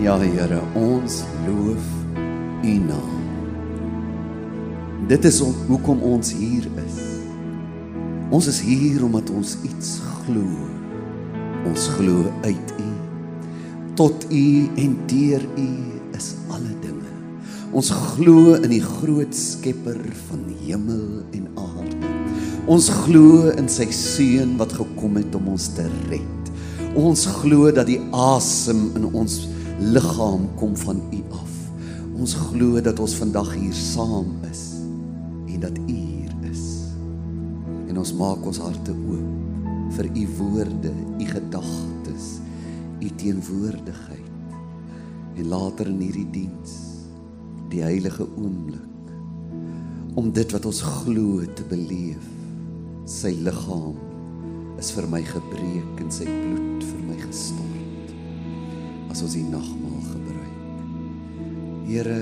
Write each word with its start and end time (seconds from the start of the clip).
Ja 0.00 0.14
Here, 0.16 0.62
ons 0.80 1.18
loof 1.44 1.88
U 2.64 2.74
naam. 2.80 3.16
Dit 5.10 5.26
is 5.28 5.42
om, 5.44 5.52
hoekom 5.68 6.00
ons 6.08 6.30
hier 6.32 6.64
is. 6.80 6.96
Ons 8.32 8.48
is 8.48 8.62
hier 8.64 9.04
omdat 9.04 9.28
ons 9.28 9.58
iets 9.60 9.90
glo. 10.22 10.46
Ons 11.68 11.90
glo 11.98 12.32
uit 12.46 12.72
U. 12.80 12.88
Tot 14.00 14.24
U 14.32 14.46
en 14.80 14.96
deur 15.12 15.44
U 15.60 15.68
is 16.16 16.32
alle 16.48 16.72
dinge. 16.80 17.12
Ons 17.68 17.92
glo 17.92 18.56
in 18.56 18.72
die 18.72 18.80
groot 18.80 19.36
Skepper 19.36 20.00
van 20.30 20.48
hemel 20.64 21.06
en 21.36 21.44
aarde. 21.60 22.16
Ons 22.72 22.88
glo 23.04 23.52
in 23.52 23.68
sy 23.68 23.90
seun 23.92 24.56
wat 24.56 24.72
gekom 24.80 25.20
het 25.20 25.36
om 25.36 25.52
ons 25.58 25.68
te 25.76 25.84
red. 26.08 26.52
Ons 26.96 27.28
glo 27.44 27.68
dat 27.68 27.92
die 27.92 28.00
asem 28.16 28.88
in 28.96 29.10
ons 29.12 29.42
liggaam 29.80 30.48
kom 30.56 30.76
van 30.76 31.00
U 31.12 31.20
af. 31.32 31.52
Ons 32.20 32.34
glo 32.34 32.80
dat 32.84 33.00
ons 33.00 33.14
vandag 33.16 33.54
hier 33.56 33.76
saam 33.76 34.34
is 34.50 34.64
en 35.48 35.60
dat 35.60 35.78
U 35.78 35.92
hier 35.92 36.34
is. 36.50 36.64
En 37.88 37.98
ons 37.98 38.12
maak 38.14 38.44
ons 38.44 38.60
harte 38.60 38.92
oop 38.92 39.96
vir 39.96 40.10
U 40.12 40.26
woorde, 40.36 40.92
U 41.18 41.24
gedagtes, 41.24 42.28
U 43.00 43.08
teenwoordigheid. 43.08 44.28
En 45.40 45.48
later 45.48 45.88
in 45.88 46.04
hierdie 46.04 46.28
diens, 46.30 46.76
die 47.72 47.82
heilige 47.82 48.28
oomblik 48.36 48.86
om 50.18 50.32
dit 50.34 50.52
wat 50.52 50.66
ons 50.66 50.82
glo 50.82 51.40
te 51.56 51.64
beleef. 51.70 52.28
Sy 53.08 53.32
liggaam 53.46 53.96
is 54.78 54.92
vir 54.92 55.08
my 55.08 55.22
gebreek 55.24 56.04
en 56.04 56.12
sy 56.12 56.28
bloed 56.28 56.84
vir 56.84 57.04
my 57.08 57.20
gestort 57.24 57.69
as 59.10 59.24
ons 59.26 59.34
die 59.34 59.46
nagmaal 59.46 60.02
gebruik. 60.06 60.58
Here, 61.90 62.18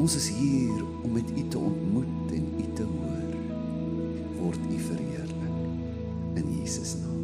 ons 0.00 0.16
is 0.16 0.30
hier 0.32 0.80
om 1.04 1.12
met 1.12 1.28
U 1.28 1.44
te 1.52 1.60
ontmoet 1.60 2.32
en 2.32 2.46
U 2.56 2.66
te 2.78 2.86
hoor. 2.88 3.34
Word 4.40 4.62
U 4.64 4.78
verheerlik 4.88 6.40
in 6.40 6.48
Jesus 6.56 6.96
naam. 7.02 7.20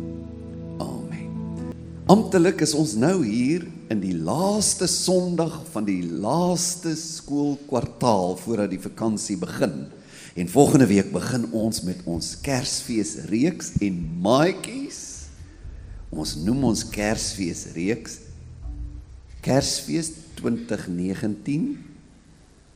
Amen. 0.85 1.73
Amptelik 2.13 2.61
is 2.65 2.77
ons 2.77 2.95
nou 3.01 3.17
hier 3.25 3.65
in 3.89 4.03
die 4.05 4.15
laaste 4.15 4.89
Sondag 4.93 5.63
van 5.73 5.89
die 5.89 6.03
laaste 6.05 6.93
skoolkwartaal 7.01 8.37
voordat 8.45 8.75
die 8.75 8.83
vakansie 8.83 9.39
begin. 9.41 9.87
En 10.39 10.53
volgende 10.53 10.87
week 10.87 11.09
begin 11.17 11.49
ons 11.57 11.81
met 11.89 12.05
ons 12.07 12.35
Kersfees 12.45 13.17
reeks 13.33 13.73
en 13.83 13.97
maatjies 14.23 15.19
Ons 16.09 16.39
noem 16.41 16.71
ons 16.71 16.85
Kersfees 16.89 17.67
reeks 17.75 18.19
Kersfees 19.49 20.11
2019 20.37 21.79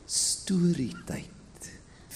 storietyd. 0.09 1.29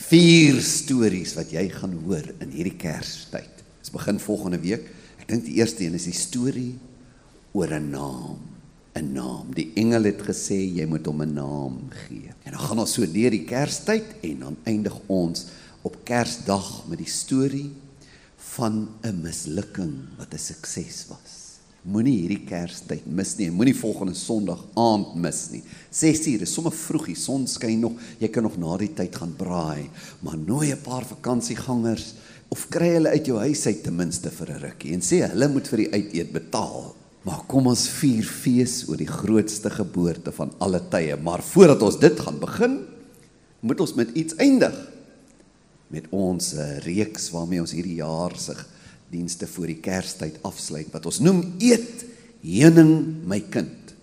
Vier 0.08 0.58
stories 0.66 1.36
wat 1.38 1.52
jy 1.54 1.68
gaan 1.76 1.94
hoor 2.08 2.26
in 2.42 2.56
hierdie 2.56 2.78
Kerstyd. 2.80 3.62
Dit 3.84 3.94
begin 3.94 4.18
volgende 4.22 4.60
week. 4.64 4.90
Ek 5.22 5.30
dink 5.30 5.46
die 5.46 5.60
eerste 5.60 5.86
een 5.86 5.98
is 6.00 6.08
die 6.10 6.18
storie 6.18 6.74
oor 7.54 7.70
'n 7.70 7.92
naam. 7.94 8.42
'n 8.98 9.14
Naam. 9.14 9.54
Die 9.54 9.72
engel 9.76 10.10
het 10.10 10.22
gesê 10.26 10.58
jy 10.58 10.86
moet 10.90 11.06
hom 11.06 11.22
'n 11.22 11.34
naam 11.34 11.90
gee. 12.08 12.34
En 12.44 12.52
dan 12.52 12.60
gaan 12.60 12.80
ons 12.80 12.94
so 12.94 13.06
deur 13.06 13.30
die 13.30 13.46
Kerstyd 13.46 14.06
en 14.24 14.40
dan 14.40 14.58
eindig 14.64 14.98
ons 15.06 15.46
op 15.84 16.02
Kersdag 16.04 16.88
met 16.90 16.98
die 16.98 17.14
storie 17.14 17.72
van 18.58 18.90
'n 19.04 19.22
mislukking 19.22 20.18
wat 20.18 20.34
'n 20.34 20.40
sukses 20.40 21.06
was. 21.10 21.47
Moenie 21.86 22.16
hierdie 22.24 22.44
Kerstyd 22.48 23.06
mis 23.06 23.36
nie. 23.38 23.50
Moenie 23.54 23.76
volgende 23.78 24.16
Sondag 24.18 24.64
aand 24.76 25.16
mis 25.16 25.44
nie. 25.52 25.62
6uur 25.94 26.44
is 26.44 26.54
sommer 26.54 26.74
vroeg, 26.76 27.12
die 27.12 27.20
son 27.20 27.46
skyn 27.48 27.80
nog. 27.86 28.00
Jy 28.20 28.30
kan 28.34 28.44
nog 28.48 28.58
na 28.58 28.78
die 28.82 28.92
tyd 28.98 29.16
gaan 29.16 29.36
braai, 29.38 29.90
maar 30.22 30.38
nooi 30.38 30.72
'n 30.72 30.82
paar 30.84 31.06
vakansiegangers 31.06 32.14
of 32.50 32.68
kry 32.70 32.94
hulle 32.96 33.10
uit 33.10 33.26
jou 33.26 33.38
huis 33.38 33.66
uit 33.68 33.84
ten 33.84 33.96
minste 33.96 34.30
vir 34.30 34.52
'n 34.52 34.62
rukkie 34.62 34.94
en 34.94 35.02
sê 35.02 35.28
hulle 35.30 35.48
moet 35.48 35.68
vir 35.68 35.78
die 35.78 35.92
uiteet 35.92 36.34
betaal. 36.34 36.96
Maar 37.24 37.44
kom 37.48 37.68
ons 37.68 37.90
vier 37.90 38.24
fees 38.24 38.88
oor 38.88 38.98
die 38.98 39.08
grootste 39.08 39.70
geboorte 39.70 40.32
van 40.32 40.52
alle 40.60 40.82
tye. 40.90 41.18
Maar 41.18 41.44
voordat 41.44 41.82
ons 41.82 42.00
dit 42.00 42.20
gaan 42.20 42.40
begin, 42.40 42.86
moet 43.60 43.80
ons 43.80 43.94
met 43.94 44.10
iets 44.16 44.36
eindig 44.36 44.76
met 45.88 46.08
ons 46.12 46.54
reeks 46.84 47.30
waarmee 47.32 47.64
ons 47.64 47.72
hierdie 47.72 48.00
jaar 48.02 48.36
se 48.40 48.56
dienste 49.12 49.48
voor 49.48 49.72
die 49.72 49.82
Kerstyd 49.84 50.40
afsluit 50.48 50.92
wat 50.94 51.08
ons 51.10 51.20
noem 51.24 51.44
eet 51.64 52.06
heuning 52.44 53.24
my 53.28 53.40
kind. 53.52 53.94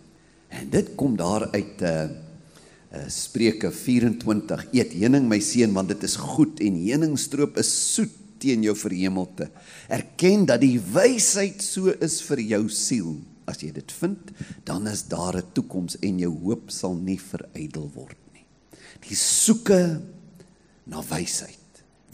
En 0.54 0.68
dit 0.70 0.92
kom 0.98 1.16
daar 1.16 1.48
uit 1.52 1.80
'n 1.80 1.84
uh, 1.84 2.02
eh, 2.04 2.10
uh, 2.10 3.04
eh, 3.04 3.08
Spreuke 3.08 3.72
24 3.72 4.66
eet 4.72 4.92
heuning 4.92 5.28
my 5.28 5.40
seun 5.40 5.72
want 5.72 5.88
dit 5.88 6.02
is 6.02 6.16
goed 6.16 6.60
en 6.60 6.74
heuningstroop 6.86 7.58
is 7.58 7.94
soet 7.94 8.12
teen 8.38 8.62
jou 8.62 8.76
verhemelte. 8.76 9.50
Erken 9.88 10.46
dat 10.46 10.60
die 10.60 10.80
wysheid 10.80 11.62
so 11.62 11.90
is 12.00 12.22
vir 12.22 12.40
jou 12.40 12.68
siel. 12.68 13.16
As 13.46 13.60
jy 13.60 13.72
dit 13.72 13.92
vind, 13.92 14.30
dan 14.64 14.86
is 14.86 15.08
daar 15.08 15.36
'n 15.36 15.52
toekoms 15.52 15.98
en 15.98 16.18
jou 16.18 16.32
hoop 16.44 16.70
sal 16.70 16.94
nie 16.94 17.20
verydel 17.20 17.90
word 17.94 18.16
nie. 18.32 18.46
Die 19.08 19.16
soeke 19.16 20.00
na 20.84 21.02
wysheid 21.02 21.64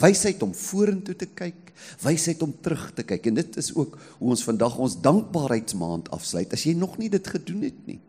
wysheid 0.01 0.43
om 0.45 0.53
vorentoe 0.57 1.15
te 1.19 1.29
kyk, 1.37 1.60
wysheid 2.03 2.43
om 2.43 2.55
terug 2.61 2.91
te 2.95 3.03
kyk. 3.03 3.27
En 3.27 3.35
dit 3.35 3.57
is 3.57 3.75
ook 3.75 3.99
hoe 4.19 4.31
ons 4.35 4.45
vandag 4.45 4.79
ons 4.79 5.01
dankbaarheidsmaand 5.01 6.11
afsluit 6.11 6.53
as 6.53 6.65
jy 6.65 6.75
nog 6.79 6.99
nie 6.99 7.11
dit 7.13 7.27
gedoen 7.27 7.63
het 7.63 7.87
nie. 7.87 8.01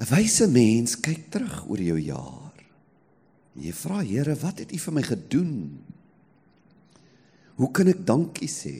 'n 0.00 0.08
Wyse 0.10 0.48
mens 0.50 0.96
kyk 1.00 1.30
terug 1.30 1.68
oor 1.70 1.80
jou 1.80 1.98
jaar. 2.00 2.54
En 3.54 3.62
jy 3.62 3.72
vra 3.72 4.02
Here, 4.02 4.34
wat 4.34 4.58
het 4.58 4.72
U 4.72 4.78
vir 4.78 4.92
my 4.92 5.02
gedoen? 5.02 5.78
Hoe 7.54 7.70
kan 7.70 7.86
ek 7.86 8.06
dankie 8.06 8.50
sê? 8.50 8.74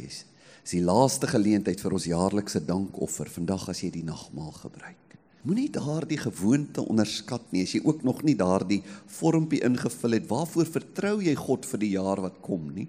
Dis 0.65 0.75
die 0.75 0.83
laaste 0.83 1.29
geleentheid 1.31 1.81
vir 1.81 1.93
ons 1.93 2.09
jaarlikse 2.11 2.65
dankoffer 2.67 3.29
vandag 3.31 3.69
as 3.69 3.85
jy 3.85 3.91
die 3.91 4.07
nagmaal 4.07 4.51
gebruik. 4.51 5.05
Moenie 5.45 5.69
daardie 5.69 6.19
gewoonte 6.19 6.83
onderskat 6.89 7.51
nie. 7.53 7.67
As 7.69 7.75
jy 7.77 7.83
ook 7.85 8.03
nog 8.03 8.23
nie 8.25 8.35
daardie 8.35 8.81
vormpie 9.19 9.61
ingevul 9.63 10.17
het, 10.17 10.27
waarvoor 10.31 10.71
vertrou 10.73 11.19
jy 11.23 11.35
God 11.37 11.69
vir 11.69 11.83
die 11.85 11.93
jaar 11.95 12.23
wat 12.25 12.41
kom 12.43 12.71
nie? 12.73 12.89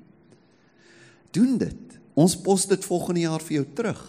Doen 1.36 1.58
dit. 1.60 1.98
Ons 2.16 2.38
pos 2.40 2.64
dit 2.70 2.88
volgende 2.88 3.26
jaar 3.26 3.44
vir 3.44 3.58
jou 3.60 3.66
terug. 3.76 4.04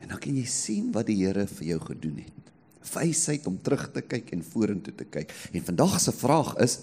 En 0.00 0.12
dan 0.12 0.20
kan 0.20 0.36
jy 0.36 0.46
sien 0.48 0.90
wat 0.92 1.08
die 1.08 1.18
Here 1.22 1.46
vir 1.48 1.66
jou 1.72 1.80
gedoen 1.88 2.20
het. 2.24 2.52
Wysheid 2.90 3.46
om 3.48 3.58
terug 3.64 3.86
te 3.94 4.02
kyk 4.04 4.32
en 4.34 4.44
vorentoe 4.44 4.94
te 4.96 5.06
kyk. 5.08 5.32
En 5.52 5.64
vandag 5.64 5.98
se 6.00 6.12
vraag 6.16 6.54
is: 6.64 6.78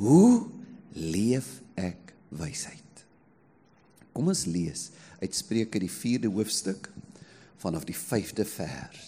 Hoe 0.00 0.46
leef 0.94 1.60
ek 1.78 2.14
wysheid? 2.34 3.04
Kom 4.14 4.30
ons 4.32 4.46
lees 4.50 4.88
uit 5.20 5.36
Spreuke 5.36 5.78
die 5.82 5.90
4de 5.90 6.30
hoofstuk 6.32 6.88
vanaf 7.60 7.84
die 7.86 7.96
5de 7.96 8.46
vers. 8.48 9.06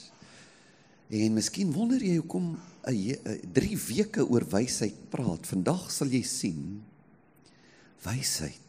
En 1.13 1.35
miskien 1.35 1.73
wonder 1.73 2.03
jy 2.03 2.19
hoekom 2.21 2.55
'n 2.87 3.51
3 3.53 3.79
weke 3.89 4.27
oor 4.29 4.45
wysheid 4.45 5.11
praat. 5.11 5.47
Vandag 5.47 5.91
sal 5.91 6.09
jy 6.09 6.23
sien 6.23 6.83
wysheid 8.03 8.61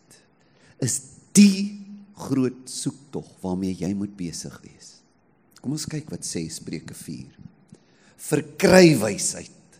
is 0.80 1.13
die 1.34 1.80
groot 2.28 2.68
soektog 2.70 3.28
waarmee 3.42 3.76
jy 3.78 3.92
moet 3.98 4.14
besig 4.18 4.54
wees. 4.64 5.00
Kom 5.64 5.76
ons 5.76 5.88
kyk 5.90 6.12
wat 6.12 6.28
sê 6.28 6.44
Spreuke 6.52 6.96
4. 6.98 7.26
Verkry 8.24 8.94
wysheid. 9.02 9.80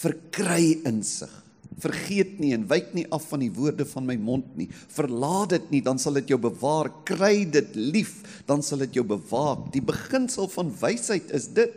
Verkry 0.00 0.80
insig. 0.88 1.32
Vergeet 1.80 2.38
nie 2.40 2.50
en 2.56 2.66
wyk 2.68 2.90
nie 2.96 3.06
af 3.14 3.28
van 3.30 3.44
die 3.44 3.52
woorde 3.54 3.86
van 3.88 4.04
my 4.08 4.16
mond 4.20 4.48
nie. 4.58 4.66
Verlaat 4.92 5.54
dit 5.54 5.68
nie, 5.76 5.82
dan 5.84 6.00
sal 6.00 6.18
dit 6.18 6.32
jou 6.32 6.40
bewaar. 6.40 6.90
Kry 7.08 7.44
dit 7.48 7.76
lief, 7.78 8.18
dan 8.48 8.64
sal 8.64 8.82
dit 8.84 8.98
jou 8.98 9.04
bewaak. 9.06 9.68
Die 9.74 9.84
beginsel 9.84 10.50
van 10.52 10.72
wysheid 10.80 11.30
is 11.36 11.48
dit 11.56 11.76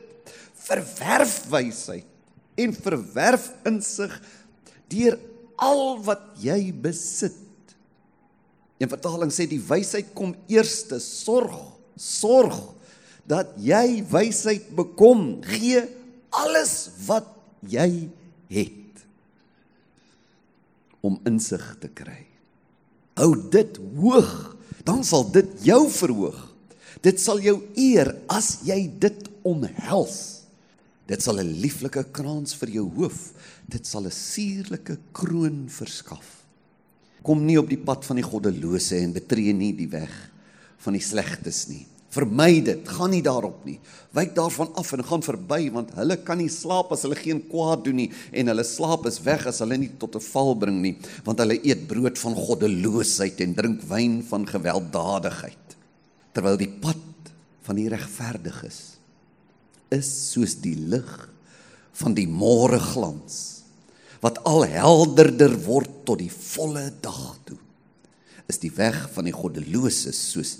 verwerf 0.64 1.42
wysheid 1.52 2.08
en 2.60 2.76
verwerf 2.76 3.50
insig 3.68 4.14
deur 4.92 5.18
al 5.60 5.98
wat 6.06 6.30
jy 6.44 6.72
besit. 6.72 7.43
Een 8.84 8.92
vertaling 8.92 9.32
sê 9.32 9.46
die 9.48 9.62
wysheid 9.64 10.10
kom 10.12 10.34
eerste 10.52 10.98
sorg, 11.00 11.56
sorg 11.96 12.58
dat 13.24 13.54
jy 13.64 14.02
wysheid 14.12 14.66
bekom, 14.76 15.38
gee 15.48 15.86
alles 16.36 16.90
wat 17.08 17.30
jy 17.72 18.10
het 18.52 19.06
om 21.00 21.16
insig 21.28 21.64
te 21.80 21.88
kry. 21.96 22.26
Hou 23.20 23.32
dit 23.54 23.80
hoog, 24.02 24.34
dan 24.84 25.04
sal 25.08 25.30
dit 25.32 25.48
jou 25.64 25.86
verhoog. 25.88 26.44
Dit 27.04 27.24
sal 27.24 27.40
jou 27.44 27.62
eer 27.80 28.12
as 28.32 28.58
jy 28.68 28.88
dit 29.00 29.28
omhels. 29.48 30.44
Dit 31.08 31.24
sal 31.24 31.40
'n 31.40 31.60
lieflike 31.64 32.04
krans 32.12 32.56
vir 32.56 32.70
jou 32.70 32.88
hoof. 33.00 33.32
Dit 33.68 33.88
sal 33.88 34.08
'n 34.08 34.12
suurlike 34.12 34.98
kroon 35.14 35.70
verskaf. 35.70 36.43
Kom 37.24 37.46
nie 37.48 37.58
op 37.60 37.70
die 37.72 37.80
pad 37.80 38.04
van 38.06 38.20
die 38.20 38.26
goddelose 38.26 39.00
en 39.00 39.16
betree 39.16 39.54
nie 39.56 39.72
die 39.78 39.90
weg 39.92 40.12
van 40.84 40.98
die 40.98 41.04
slegtes 41.04 41.66
nie. 41.70 41.86
Vermy 42.14 42.60
dit, 42.62 42.82
gaan 42.94 43.10
nie 43.10 43.24
daarop 43.26 43.64
nie. 43.66 43.80
Wyk 44.14 44.36
daarvan 44.38 44.70
af 44.78 44.92
en 44.94 45.02
gaan 45.08 45.24
verby 45.26 45.72
want 45.74 45.96
hulle 45.98 46.20
kan 46.28 46.38
nie 46.38 46.52
slaap 46.52 46.92
as 46.94 47.06
hulle 47.08 47.18
geen 47.18 47.40
kwaad 47.50 47.86
doen 47.88 47.98
nie 48.04 48.10
en 48.36 48.52
hulle 48.52 48.66
slaap 48.68 49.08
is 49.10 49.22
weg 49.26 49.48
as 49.50 49.64
hulle 49.64 49.80
nie 49.82 49.90
tot 49.98 50.16
'n 50.20 50.28
val 50.28 50.54
bring 50.54 50.82
nie, 50.82 50.98
want 51.26 51.40
hulle 51.40 51.58
eet 51.64 51.88
brood 51.88 52.20
van 52.20 52.36
goddeloosheid 52.36 53.42
en 53.42 53.56
drink 53.56 53.82
wyn 53.90 54.22
van 54.22 54.46
gewelddadigheid. 54.46 55.78
Terwyl 56.34 56.58
die 56.58 56.70
pad 56.70 57.32
van 57.64 57.76
die 57.76 57.90
regverdiges 57.90 59.00
is 59.90 60.10
soos 60.34 60.56
die 60.62 60.76
lig 60.76 61.30
van 61.94 62.14
die 62.14 62.28
môre 62.28 62.80
glans 62.80 63.53
wat 64.24 64.40
al 64.48 64.66
helderder 64.72 65.54
word 65.66 66.04
tot 66.08 66.22
die 66.24 66.32
volle 66.32 66.88
dag 67.04 67.36
toe 67.48 67.60
is 68.52 68.60
die 68.60 68.72
weg 68.76 68.98
van 69.14 69.28
die 69.28 69.36
goddeloses 69.36 70.20
soos 70.34 70.58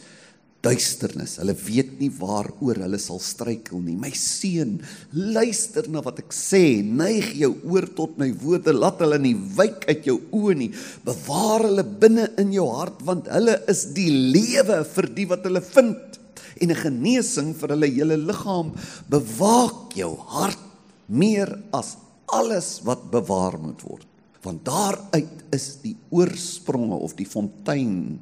duisternis. 0.64 1.36
Hulle 1.42 1.56
weet 1.60 1.98
nie 2.00 2.10
waaroor 2.16 2.80
hulle 2.86 3.00
sal 3.02 3.20
struikel 3.24 3.82
nie. 3.84 3.98
My 4.00 4.14
seun, 4.16 4.78
luister 5.12 5.90
na 5.92 6.04
wat 6.06 6.22
ek 6.24 6.32
sê. 6.36 6.80
Neig 6.84 7.34
jou 7.42 7.52
oor 7.68 7.90
tot 7.98 8.16
my 8.22 8.30
woorde. 8.44 8.72
Laat 8.76 9.04
hulle 9.04 9.20
nie 9.22 9.36
wyk 9.58 9.84
uit 9.90 10.08
jou 10.08 10.22
oë 10.32 10.56
nie. 10.62 10.70
Bewaar 11.04 11.68
hulle 11.68 11.84
binne 11.84 12.30
in 12.42 12.54
jou 12.56 12.70
hart 12.72 13.04
want 13.08 13.28
hulle 13.34 13.58
is 13.72 13.90
die 13.98 14.10
lewe 14.12 14.82
vir 14.94 15.10
die 15.20 15.28
wat 15.32 15.48
hulle 15.50 15.64
vind 15.74 16.20
en 16.62 16.72
'n 16.72 16.80
genesing 16.80 17.52
vir 17.60 17.76
hulle 17.76 17.90
hele 17.92 18.18
liggaam. 18.18 18.72
Bewaak 19.10 19.98
jou 19.98 20.16
hart 20.32 20.64
meer 21.08 21.50
as 21.74 21.98
alles 22.34 22.80
wat 22.88 23.06
bewaar 23.14 23.60
moet 23.62 23.84
word. 23.86 24.10
Want 24.44 24.66
daaruit 24.68 25.46
is 25.56 25.78
die 25.84 25.96
oorspronge 26.12 26.98
of 27.00 27.16
die 27.16 27.28
fontein 27.30 28.20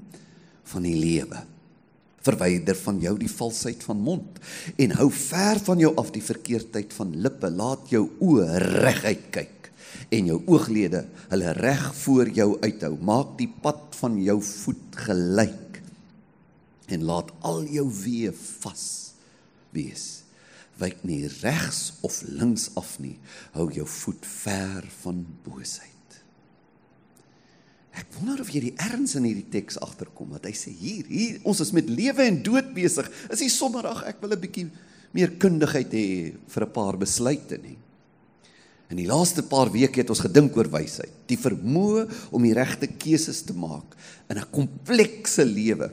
van 0.72 0.86
die 0.86 0.98
lewe 1.00 1.48
verwyder 2.22 2.78
van 2.78 3.00
jou 3.02 3.16
die 3.18 3.31
valsheid 3.31 3.81
van 3.81 4.02
mond 4.06 4.38
en 4.81 4.94
hou 5.00 5.08
ver 5.10 5.58
van 5.66 5.80
jou 5.81 5.90
af 5.98 6.12
die 6.13 6.22
verkeerdheid 6.22 6.94
van 6.94 7.16
lippe. 7.24 7.50
Laat 7.50 7.90
jou 7.90 8.06
oë 8.22 8.62
reguit 8.86 9.28
kyk 9.34 9.72
en 10.13 10.30
jou 10.30 10.38
ooglede 10.52 11.06
hulle 11.31 11.56
reg 11.58 11.84
voor 12.04 12.30
jou 12.36 12.50
uithou. 12.62 12.94
Maak 13.02 13.36
die 13.42 13.50
pad 13.50 13.98
van 13.98 14.19
jou 14.22 14.38
voet 14.46 15.02
gelyk 15.08 15.81
en 16.92 17.08
laat 17.08 17.31
al 17.48 17.63
jou 17.72 17.88
weë 17.90 18.34
vas 18.36 18.86
wees 19.74 20.20
wyk 20.81 21.06
nie 21.07 21.24
regs 21.42 21.94
of 22.01 22.22
links 22.28 22.69
af 22.75 22.98
nie 23.00 23.18
hou 23.54 23.69
jou 23.72 23.88
voet 23.88 24.25
ver 24.25 24.89
van 25.04 25.25
boosheid 25.45 25.92
Ek 27.92 28.07
wonder 28.16 28.39
of 28.39 28.50
jy 28.54 28.62
die 28.69 28.75
erns 28.80 29.18
in 29.19 29.25
hierdie 29.28 29.50
teks 29.51 29.80
agterkom 29.83 30.31
wat 30.31 30.48
hy 30.48 30.54
sê 30.56 30.72
hier 30.72 31.07
hier 31.12 31.42
ons 31.48 31.60
is 31.63 31.74
met 31.75 31.89
lewe 31.92 32.24
en 32.24 32.39
dood 32.44 32.72
besig. 32.75 33.07
Is 33.28 33.44
nie 33.44 33.51
sommer 33.51 33.89
ag 33.89 34.06
ek 34.07 34.22
wil 34.24 34.31
'n 34.31 34.39
bietjie 34.39 34.69
meer 35.12 35.36
kundigheid 35.36 35.92
hê 35.92 36.33
vir 36.48 36.63
'n 36.63 36.72
paar 36.72 36.95
besluite 36.98 37.60
nie. 37.60 37.77
In 38.89 38.98
die 38.98 39.07
laaste 39.07 39.44
paar 39.44 39.72
weke 39.72 40.01
het 40.01 40.10
ons 40.10 40.24
gedink 40.24 40.56
oor 40.56 40.68
wysheid, 40.68 41.12
die 41.27 41.38
vermoë 41.38 42.31
om 42.31 42.44
die 42.44 42.54
regte 42.54 42.88
keuses 42.88 43.44
te 43.44 43.54
maak 43.54 43.95
in 44.30 44.38
'n 44.38 44.51
komplekse 44.51 45.44
lewe 45.44 45.92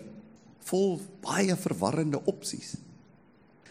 vol 0.70 1.00
baie 1.23 1.56
verwarrende 1.56 2.23
opsies. 2.26 2.76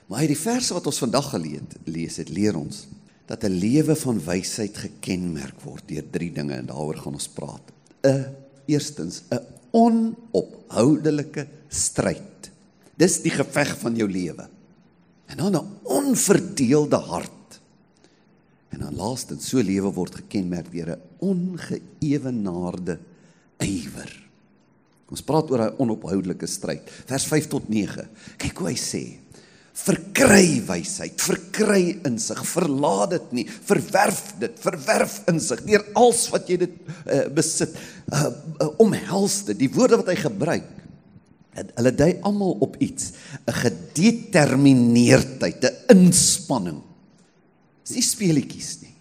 Maar 0.08 0.24
uit 0.24 0.32
die 0.32 0.40
verse 0.40 0.74
wat 0.74 0.88
ons 0.88 1.02
vandag 1.04 1.30
gelees 1.34 1.80
lees 1.84 2.18
het 2.22 2.30
leer 2.32 2.56
ons 2.56 2.86
dat 3.28 3.44
'n 3.44 3.60
lewe 3.60 3.96
van 3.96 4.20
wysheid 4.24 4.78
gekenmerk 4.78 5.62
word 5.62 5.84
deur 5.88 6.04
drie 6.12 6.32
dinge 6.32 6.54
en 6.54 6.66
daaroor 6.66 6.96
gaan 6.96 7.14
ons 7.14 7.28
praat. 7.28 7.72
'n 8.04 8.26
eerstens 8.66 9.24
'n 9.32 9.44
onophoudelike 9.72 11.48
stryd. 11.68 12.52
Dis 12.96 13.22
die 13.22 13.32
geveg 13.32 13.78
van 13.80 13.96
jou 13.96 14.10
lewe. 14.10 14.48
En 15.28 15.38
dan 15.38 15.56
'n 15.56 15.68
onverdeelde 15.84 16.96
hart. 16.96 17.60
En 18.70 18.80
dan 18.80 18.96
laastens 18.96 19.50
so 19.50 19.62
lewe 19.62 19.92
word 19.94 20.16
gekenmerk 20.16 20.72
deur 20.72 20.96
'n 20.96 21.02
ongeëwenaarde 21.20 23.00
ywer. 23.58 24.28
Ons 25.10 25.22
praat 25.22 25.52
oor 25.52 25.62
'n 25.62 25.78
onophoudelike 25.78 26.46
stryd. 26.46 26.82
Vers 27.06 27.26
5 27.26 27.48
tot 27.48 27.70
9. 27.70 28.10
Kyk 28.38 28.58
hoe 28.58 28.68
hy 28.68 28.76
sê: 28.76 29.18
verkry 29.78 30.58
wysheid, 30.66 31.20
verkry 31.22 32.00
insig, 32.08 32.40
verlaat 32.50 33.12
dit 33.14 33.28
nie, 33.40 33.46
verwerf 33.48 34.24
dit, 34.42 34.56
verwerf 34.64 35.20
insig 35.30 35.62
deur 35.68 35.84
als 36.00 36.26
wat 36.34 36.50
jy 36.50 36.58
dit 36.66 36.76
uh, 37.06 37.28
besit. 37.34 37.78
Uh, 38.08 38.32
uh, 38.58 38.72
omhels 38.84 39.44
dit. 39.52 39.60
Die 39.62 39.74
woorde 39.74 40.00
wat 40.02 40.12
hy 40.12 40.18
gebruik, 40.20 40.68
hulle 41.58 41.94
dui 41.98 42.12
almal 42.26 42.54
op 42.62 42.76
iets, 42.84 43.14
'n 43.46 43.56
gedetermineerdheid, 43.64 45.64
'n 45.64 45.98
inspanning. 45.98 46.82
Dis 47.86 47.96
nie 47.96 48.06
speletjies 48.06 48.82
nie. 48.82 48.96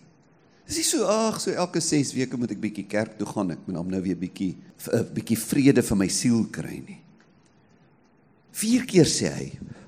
Dis 0.67 0.77
nie 0.77 0.89
so 0.89 1.05
ag, 1.05 1.41
so 1.41 1.51
elke 1.51 1.81
6 1.81 2.15
weke 2.15 2.37
moet 2.37 2.51
ek 2.51 2.61
bietjie 2.61 2.89
kerk 2.89 3.19
toe 3.19 3.27
gaan, 3.27 3.51
ek 3.51 3.67
moet 3.67 3.87
nou 3.87 4.03
weer 4.03 4.17
bietjie 4.17 4.57
'n 4.93 5.15
bietjie 5.15 5.39
vrede 5.39 5.83
vir 5.83 5.97
my 5.97 6.09
siel 6.09 6.47
kry 6.51 6.83
nie. 6.87 7.06
Vier 8.57 8.87
keer 8.89 9.09
sê 9.09 9.31
hy 9.33 9.47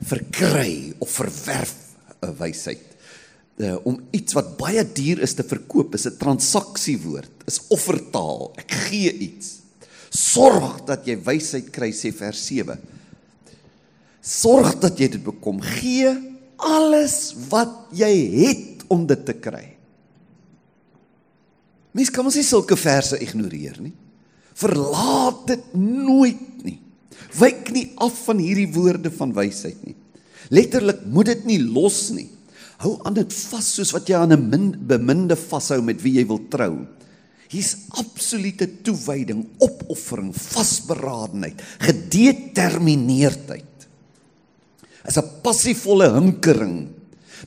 verkry 0.09 0.95
of 1.01 1.11
verwerf 1.11 1.75
'n 2.23 2.35
wysheid. 2.37 2.85
Uh, 3.59 3.75
om 3.85 3.97
iets 4.15 4.37
wat 4.37 4.57
baie 4.59 4.85
duur 4.85 5.23
is 5.25 5.35
te 5.35 5.43
verkoop 5.43 5.95
is 5.95 6.07
'n 6.07 6.19
transaksiewoord, 6.19 7.47
is 7.47 7.61
offertaal. 7.69 8.53
Ek 8.57 8.71
gee 8.71 9.13
iets. 9.13 9.59
Sorg 10.11 10.85
dat 10.87 11.07
jy 11.07 11.17
wysheid 11.17 11.71
kry 11.71 11.91
sê 11.93 12.13
vers 12.13 12.47
7. 12.47 12.79
Sorg 14.21 14.79
dat 14.81 14.99
jy 14.99 15.09
dit 15.09 15.25
bekom. 15.25 15.61
Gee 15.61 16.13
alles 16.57 17.35
wat 17.49 17.89
jy 17.93 18.15
het 18.47 18.85
om 18.89 19.07
dit 19.07 19.25
te 19.25 19.33
kry. 19.33 19.77
Mens 21.93 22.11
kan 22.11 22.25
mos 22.25 22.37
nie 22.39 22.47
sulke 22.47 22.77
verse 22.77 23.19
ignoreer 23.19 23.81
nie. 23.81 23.95
Verlaat 24.55 25.47
dit 25.47 25.75
nooit 25.75 26.65
nie. 26.65 26.81
Wyk 27.37 27.73
nie 27.75 27.91
af 28.01 28.25
van 28.27 28.41
hierdie 28.41 28.71
woorde 28.73 29.11
van 29.13 29.35
wysheid 29.37 29.81
nie. 29.85 29.97
Letterlik 30.55 31.03
moet 31.05 31.27
dit 31.27 31.45
nie 31.45 31.59
los 31.61 32.09
nie. 32.15 32.29
Hou 32.79 32.95
aan 33.05 33.19
dit 33.19 33.33
vas 33.51 33.67
soos 33.75 33.93
wat 33.93 34.09
jy 34.09 34.17
aan 34.17 34.33
'n 34.33 34.77
beminde 34.87 35.37
vashou 35.37 35.83
met 35.83 36.03
wie 36.03 36.15
jy 36.15 36.27
wil 36.27 36.41
trou. 36.49 36.87
Hier's 37.49 37.77
absolute 37.91 38.83
toewyding, 38.83 39.47
opoffering, 39.59 40.35
vasberadenheid, 40.35 41.61
gedetermineerdheid. 41.81 43.89
Is 45.05 45.17
'n 45.17 45.41
passievolle 45.43 46.13
hinkering. 46.13 46.89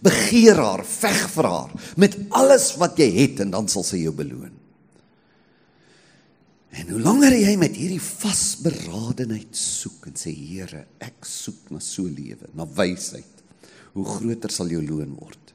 Begeer 0.01 0.55
haar, 0.55 0.85
veg 0.85 1.29
vir 1.29 1.45
haar 1.45 1.69
met 1.95 2.17
alles 2.29 2.77
wat 2.77 2.97
jy 2.97 3.11
het 3.11 3.39
en 3.39 3.51
dan 3.51 3.67
sal 3.67 3.83
sy 3.83 3.97
jou 3.97 4.13
beloon. 4.13 4.60
En 6.71 6.87
hoe 6.87 7.01
langer 7.03 7.33
jy 7.35 7.55
met 7.59 7.75
hierdie 7.75 7.99
vasberadenheid 7.99 9.55
soek 9.57 10.07
en 10.07 10.15
sê 10.19 10.31
Here, 10.31 10.85
ek 11.03 11.27
soek 11.27 11.71
na 11.73 11.81
so 11.83 12.07
lewe, 12.07 12.47
na 12.55 12.63
wysheid, 12.77 13.43
hoe 13.91 14.05
groter 14.07 14.53
sal 14.53 14.71
jou 14.71 14.79
loon 14.85 15.11
word. 15.19 15.51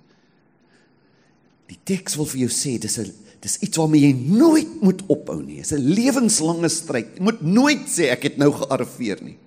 Die 1.67 1.79
teks 1.89 2.19
wil 2.21 2.29
vir 2.31 2.45
jou 2.45 2.53
sê 2.53 2.77
dis 2.79 2.99
'n 2.99 3.13
dis 3.41 3.59
iets 3.63 3.79
waarmee 3.79 4.01
jy 4.01 4.13
nooit 4.13 4.83
moet 4.83 5.03
ophou 5.09 5.43
nie. 5.43 5.59
Dis 5.63 5.73
'n 5.73 5.83
lewenslange 5.83 6.69
stryd. 6.69 7.17
Jy 7.17 7.23
moet 7.23 7.43
nooit 7.43 7.89
sê 7.89 8.11
ek 8.11 8.23
het 8.23 8.39
nou 8.39 8.53
gearriveer 8.53 9.23
nie. 9.23 9.39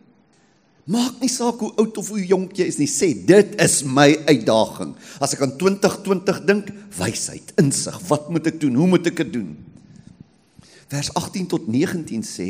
Maak 0.85 1.21
nie 1.21 1.29
saak 1.29 1.59
hoe 1.59 1.71
oud 1.77 1.97
of 1.97 2.07
hoe 2.09 2.25
jonk 2.25 2.57
jy 2.57 2.65
is 2.65 2.79
nie, 2.79 2.87
sê 2.87 3.13
dit 3.13 3.61
is 3.61 3.83
my 3.83 4.15
uitdaging. 4.25 4.95
As 5.21 5.33
ek 5.33 5.41
aan 5.41 5.57
2020 5.57 6.45
dink, 6.45 6.71
wysheid, 6.97 7.53
insig, 7.61 7.99
wat 8.09 8.29
moet 8.29 8.47
ek 8.47 8.59
doen? 8.59 8.75
Hoe 8.75 8.87
moet 8.87 9.05
ek 9.07 9.17
dit 9.17 9.33
doen? 9.33 9.55
Vers 10.89 11.11
18 11.13 11.49
tot 11.51 11.67
19 11.69 12.25
sê 12.25 12.49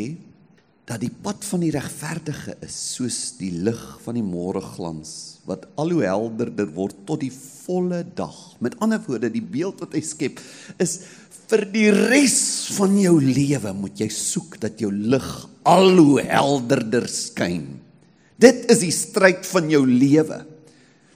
dat 0.89 1.01
die 1.03 1.11
pad 1.11 1.43
van 1.45 1.61
die 1.61 1.73
regverdige 1.73 2.55
is 2.65 2.75
soos 2.95 3.17
die 3.37 3.51
lig 3.65 3.81
van 4.05 4.17
die 4.17 4.25
môreglans 4.25 5.11
wat 5.49 5.67
al 5.81 5.91
hoe 5.93 6.05
helderder 6.05 6.69
word 6.73 6.95
tot 7.09 7.21
die 7.21 7.33
volle 7.33 8.01
dag. 8.17 8.35
Met 8.63 8.77
ander 8.81 9.01
woorde, 9.05 9.29
die 9.33 9.43
beeld 9.43 9.81
wat 9.83 9.93
hy 9.97 10.01
skep 10.05 10.41
is 10.81 11.01
vir 11.49 11.65
die 11.73 11.89
res 11.93 12.39
van 12.77 12.95
jou 12.97 13.17
lewe 13.21 13.73
moet 13.77 14.01
jy 14.01 14.09
soek 14.13 14.59
dat 14.61 14.81
jou 14.81 14.91
lig 14.93 15.29
al 15.69 15.91
hoe 15.97 16.21
helderder 16.25 17.09
skyn. 17.11 17.67
Dit 18.39 18.69
is 18.71 18.81
die 18.85 18.93
stryd 18.95 19.43
van 19.49 19.69
jou 19.69 19.83
lewe 19.85 20.43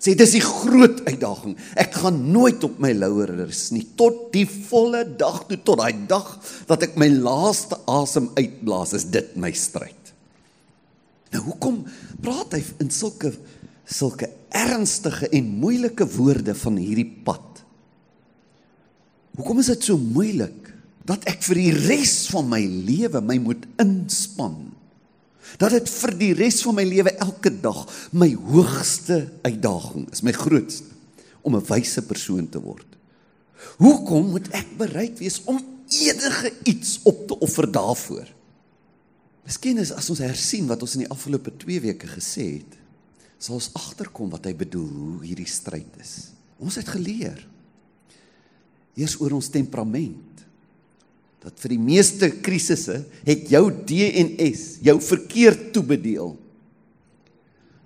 sê 0.03 0.13
dis 0.19 0.35
die 0.35 0.43
groot 0.43 0.99
uitdaging. 1.07 1.55
Ek 1.79 1.95
gaan 2.03 2.17
nooit 2.33 2.63
op 2.67 2.79
my 2.83 2.91
lauwers 2.97 3.69
nie 3.71 3.85
tot 3.99 4.33
die 4.33 4.45
volle 4.45 5.05
dag 5.19 5.45
toe 5.47 5.59
tot 5.63 5.79
daai 5.79 6.03
dag 6.09 6.33
dat 6.67 6.83
ek 6.89 6.97
my 6.99 7.07
laaste 7.13 7.79
asem 7.87 8.27
uitblaas 8.35 8.97
is 8.99 9.07
dit 9.13 9.31
my 9.39 9.53
stryd. 9.55 10.11
Nou 11.33 11.45
hoekom 11.47 11.81
praat 12.23 12.57
hy 12.57 12.61
in 12.83 12.91
sulke 12.93 13.31
sulke 13.83 14.29
ernstige 14.53 15.27
en 15.35 15.49
moeilike 15.59 16.05
woorde 16.15 16.55
van 16.55 16.77
hierdie 16.79 17.09
pad? 17.25 17.63
Hoekom 19.37 19.63
is 19.63 19.71
dit 19.71 19.87
so 19.87 19.97
moeilik 19.97 20.69
dat 21.07 21.25
ek 21.31 21.41
vir 21.47 21.59
die 21.59 21.73
res 21.87 22.17
van 22.31 22.47
my 22.51 22.61
lewe 22.63 23.23
my 23.23 23.39
moet 23.43 23.65
inspann? 23.81 24.72
Dat 25.57 25.75
dit 25.75 25.89
vir 25.89 26.17
die 26.17 26.33
res 26.37 26.61
van 26.65 26.75
my 26.75 26.85
lewe 26.87 27.13
elke 27.21 27.51
dag 27.61 27.83
my 28.11 28.31
hoogste 28.33 29.27
uitdaging 29.45 30.09
is, 30.11 30.23
my 30.25 30.33
grootste 30.35 30.89
om 31.43 31.55
'n 31.55 31.65
wyse 31.67 32.01
persoon 32.01 32.49
te 32.49 32.59
word. 32.59 32.87
Hoekom 33.77 34.29
moet 34.29 34.47
ek 34.51 34.77
bereid 34.77 35.19
wees 35.19 35.41
om 35.45 35.59
enige 35.87 36.53
iets 36.63 36.99
op 37.03 37.27
te 37.27 37.39
offer 37.39 37.71
daarvoor? 37.71 38.27
Miskien 39.43 39.77
is 39.77 39.91
as 39.91 40.09
ons 40.09 40.19
hersien 40.23 40.67
wat 40.67 40.81
ons 40.81 40.95
in 40.95 41.03
die 41.03 41.11
afgelope 41.11 41.51
2 41.57 41.81
weke 41.81 42.07
gesê 42.07 42.45
het, 42.63 42.77
sal 43.37 43.55
ons 43.59 43.71
agterkom 43.75 44.29
wat 44.29 44.45
hy 44.45 44.53
bedoel 44.55 44.87
hoe 44.87 45.23
hierdie 45.25 45.49
stryd 45.49 45.99
is. 45.99 46.31
Ons 46.59 46.75
het 46.79 46.87
geleer 46.87 47.41
eers 48.95 49.17
oor 49.19 49.33
ons 49.35 49.49
temperament 49.49 50.42
dat 51.43 51.59
vir 51.59 51.75
die 51.75 51.83
meeste 51.83 52.29
krisisse 52.43 53.01
het 53.27 53.49
jou 53.51 53.67
DNS 53.69 54.79
jou 54.85 54.95
verkeerd 55.03 55.71
toebedeel. 55.75 56.37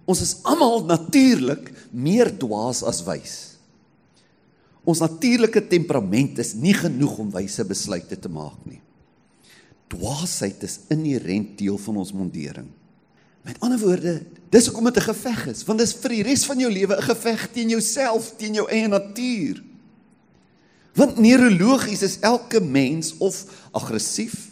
Ons 0.07 0.23
is 0.23 0.35
almal 0.47 0.85
natuurlik 0.87 1.71
meer 1.91 2.29
dwaas 2.39 2.83
as 2.85 3.01
wys. 3.03 3.35
Ons 4.87 5.01
natuurlike 5.03 5.65
temperament 5.67 6.37
is 6.39 6.53
nie 6.55 6.75
genoeg 6.77 7.17
om 7.19 7.33
wyse 7.33 7.65
besluite 7.67 8.15
te 8.15 8.31
maak 8.31 8.61
nie. 8.69 8.79
Dwaasheid 9.91 10.63
is 10.67 10.79
inherënt 10.93 11.57
deel 11.59 11.79
van 11.81 11.99
ons 12.03 12.13
mondering. 12.15 12.69
Met 13.47 13.59
ander 13.63 13.79
woorde, 13.79 14.13
dis 14.51 14.67
hoekom 14.67 14.87
dit 14.87 14.97
'n 14.97 15.09
geveg 15.11 15.47
is, 15.47 15.63
want 15.63 15.79
dit 15.79 15.87
is 15.87 15.95
vir 15.95 16.09
die 16.09 16.23
res 16.23 16.45
van 16.45 16.59
jou 16.59 16.71
lewe 16.71 16.95
'n 16.95 17.09
geveg 17.09 17.51
teen 17.51 17.69
jouself, 17.69 18.35
teen 18.37 18.53
jou 18.53 18.67
eie 18.69 18.87
natuur. 18.87 19.63
Want 20.97 21.19
neurologies 21.21 22.01
is 22.01 22.19
elke 22.25 22.61
mens 22.61 23.13
of 23.21 23.43
aggressief 23.77 24.47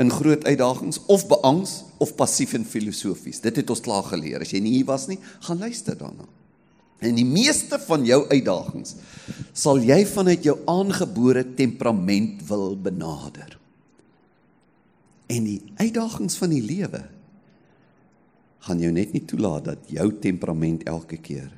in 0.00 0.10
groot 0.10 0.44
uitdagings 0.44 0.98
of 1.06 1.26
beangs 1.30 1.84
of 2.02 2.14
passief 2.18 2.56
en 2.56 2.64
filosofies. 2.66 3.42
Dit 3.44 3.60
het 3.60 3.70
ons 3.70 3.82
klaar 3.84 4.06
geleer. 4.08 4.42
As 4.42 4.50
jy 4.50 4.62
nie 4.64 4.78
hier 4.78 4.88
was 4.88 5.06
nie, 5.10 5.20
gaan 5.46 5.60
luister 5.60 5.98
daarna. 5.98 6.26
En 7.00 7.14
die 7.16 7.28
meeste 7.28 7.78
van 7.86 8.04
jou 8.04 8.24
uitdagings 8.28 8.96
sal 9.56 9.80
jy 9.84 10.02
vanuit 10.08 10.44
jou 10.44 10.56
aangebore 10.68 11.44
temperament 11.56 12.42
wil 12.48 12.74
benader. 12.76 13.54
En 15.30 15.46
die 15.46 15.60
uitdagings 15.78 16.36
van 16.40 16.52
die 16.52 16.64
lewe 16.64 17.04
gaan 18.66 18.82
jou 18.82 18.90
net 18.92 19.14
nie 19.14 19.24
toelaat 19.24 19.70
dat 19.70 19.92
jou 19.94 20.10
temperament 20.20 20.84
elke 20.90 21.20
keer 21.22 21.48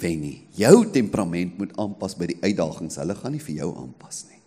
wen 0.00 0.20
nie. 0.20 0.38
Jou 0.58 0.90
temperament 0.90 1.58
moet 1.58 1.74
aanpas 1.76 2.16
by 2.18 2.26
die 2.26 2.40
uitdagings. 2.42 2.96
Hulle 2.96 3.14
gaan 3.14 3.32
nie 3.32 3.42
vir 3.42 3.54
jou 3.62 3.70
aanpas 3.76 4.24
nie. 4.28 4.40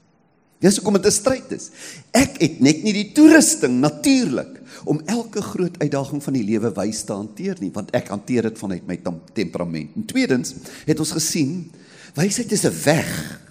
Dis 0.60 0.80
hoekom 0.80 0.98
dit 0.98 1.06
'n 1.06 1.12
stryd 1.12 1.52
is. 1.52 1.70
Ek 2.12 2.42
het 2.42 2.60
net 2.60 2.84
nie 2.84 2.94
die 2.94 3.12
toerusting 3.14 3.80
natuurlik 3.80 4.62
om 4.86 5.02
elke 5.06 5.42
groot 5.42 5.78
uitdaging 5.78 6.24
van 6.24 6.34
die 6.34 6.44
lewe 6.44 6.74
wys 6.74 7.04
te 7.04 7.14
hanteer 7.14 7.56
nie, 7.60 7.72
want 7.72 7.92
ek 7.92 8.08
hanteer 8.08 8.42
dit 8.42 8.58
vanuit 8.58 8.88
my 8.88 9.00
temperament. 9.34 9.90
En 9.96 10.06
tweedens 10.06 10.56
het 10.86 11.00
ons 11.00 11.12
gesien 11.12 11.72
wysheid 12.16 12.52
is 12.52 12.66
'n 12.66 12.74
weg. 12.84 13.42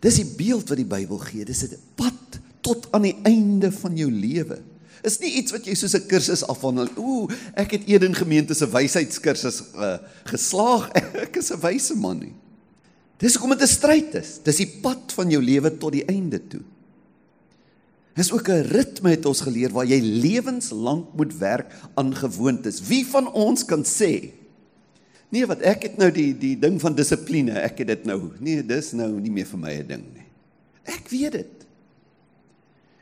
Dis 0.00 0.16
die 0.16 0.34
beeld 0.36 0.68
wat 0.68 0.78
die 0.78 0.86
Bybel 0.86 1.18
gee. 1.18 1.44
Dis 1.44 1.62
'n 1.62 1.76
pad 1.94 2.40
tot 2.60 2.88
aan 2.92 3.02
die 3.02 3.16
einde 3.22 3.72
van 3.72 3.96
jou 3.96 4.10
lewe. 4.10 4.58
Is 5.02 5.18
nie 5.18 5.32
iets 5.40 5.52
wat 5.52 5.64
jy 5.64 5.74
soos 5.74 5.94
'n 5.96 6.06
kursus 6.06 6.44
afhandel. 6.44 6.88
Ooh, 6.96 7.30
ek 7.54 7.70
het 7.70 7.86
Eden 7.88 8.14
gemeente 8.14 8.54
se 8.54 8.68
wysheidskursus 8.68 9.62
uh, 9.74 9.98
geslaag. 10.24 10.90
Ek 11.26 11.36
is 11.36 11.50
'n 11.50 11.60
wyse 11.60 11.94
man 11.96 12.18
nie. 12.18 12.34
Dis 13.18 13.34
hoekom 13.34 13.56
dit 13.56 13.62
'n 13.62 13.68
stryd 13.68 14.14
is. 14.14 14.40
Dis 14.44 14.56
die 14.56 14.80
pad 14.82 15.12
van 15.12 15.30
jou 15.30 15.42
lewe 15.42 15.76
tot 15.78 15.92
die 15.92 16.04
einde 16.04 16.40
toe. 16.48 16.62
Dis 18.14 18.32
ook 18.32 18.48
'n 18.48 18.68
ritme 18.68 19.10
het 19.10 19.26
ons 19.26 19.40
geleer 19.40 19.72
waar 19.72 19.86
jy 19.86 20.00
lewenslank 20.00 21.14
moet 21.16 21.32
werk 21.38 21.72
aan 21.94 22.14
gewoontes. 22.14 22.80
Wie 22.80 23.06
van 23.06 23.32
ons 23.32 23.64
kan 23.64 23.84
sê 23.84 24.40
Nee, 25.30 25.46
wat 25.46 25.62
ek 25.62 25.84
het 25.86 25.98
nou 26.00 26.10
die 26.10 26.32
die 26.34 26.56
ding 26.58 26.80
van 26.82 26.96
dissipline, 26.98 27.54
ek 27.62 27.84
het 27.84 27.92
dit 27.92 28.08
nou. 28.10 28.32
Nee, 28.42 28.64
dis 28.66 28.90
nou 28.98 29.12
nie 29.20 29.30
meer 29.30 29.46
vir 29.46 29.60
my 29.62 29.74
'n 29.78 29.86
ding 29.86 30.04
nie. 30.14 30.26
Ek 30.84 31.06
weet 31.08 31.32
dit. 31.32 31.59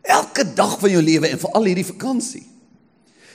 Elke 0.03 0.45
dag 0.55 0.79
van 0.81 0.91
jou 0.91 1.03
lewe 1.03 1.29
en 1.29 1.39
veral 1.39 1.65
hierdie 1.71 1.87
vakansie. 1.87 2.45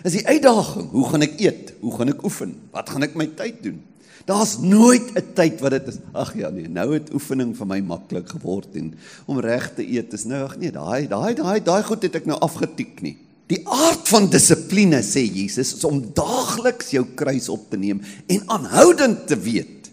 Is 0.04 0.18
die 0.18 0.28
uitdaging, 0.28 0.90
hoe 0.92 1.08
gaan 1.10 1.24
ek 1.24 1.40
eet? 1.40 1.74
Hoe 1.80 1.94
gaan 1.96 2.12
ek 2.12 2.24
oefen? 2.28 2.56
Wat 2.76 2.90
gaan 2.92 3.06
ek 3.08 3.16
my 3.20 3.28
tyd 3.38 3.62
doen? 3.64 3.82
Daar's 4.28 4.58
nooit 4.60 5.12
'n 5.16 5.34
tyd 5.36 5.60
wat 5.60 5.72
dit 5.72 5.88
is. 5.88 5.98
Ag 6.14 6.36
ja 6.36 6.50
nee, 6.50 6.68
nou 6.68 6.94
het 6.94 7.14
oefening 7.14 7.56
vir 7.58 7.68
my 7.68 7.80
maklik 7.80 8.30
geword 8.30 8.76
en 8.76 8.94
om 9.26 9.40
reg 9.40 9.74
te 9.76 9.84
eet 9.84 10.14
is 10.14 10.24
nou 10.24 10.44
ag 10.44 10.58
nee, 10.58 10.72
daai 10.72 11.08
daai 11.08 11.36
daai 11.36 11.60
daai 11.60 11.84
goed 11.84 12.04
het 12.04 12.16
ek 12.16 12.26
nou 12.26 12.40
afgetik 12.40 13.02
nie. 13.02 13.18
Die 13.48 13.68
aard 13.68 14.08
van 14.08 14.30
dissipline 14.30 15.02
sê 15.04 15.28
Jesus 15.28 15.76
is 15.76 15.84
om 15.84 16.00
daagliks 16.16 16.92
jou 16.92 17.06
kruis 17.16 17.50
op 17.50 17.70
te 17.70 17.78
neem 17.78 18.00
en 18.28 18.48
aanhoudend 18.48 19.28
te 19.28 19.36
weet. 19.36 19.92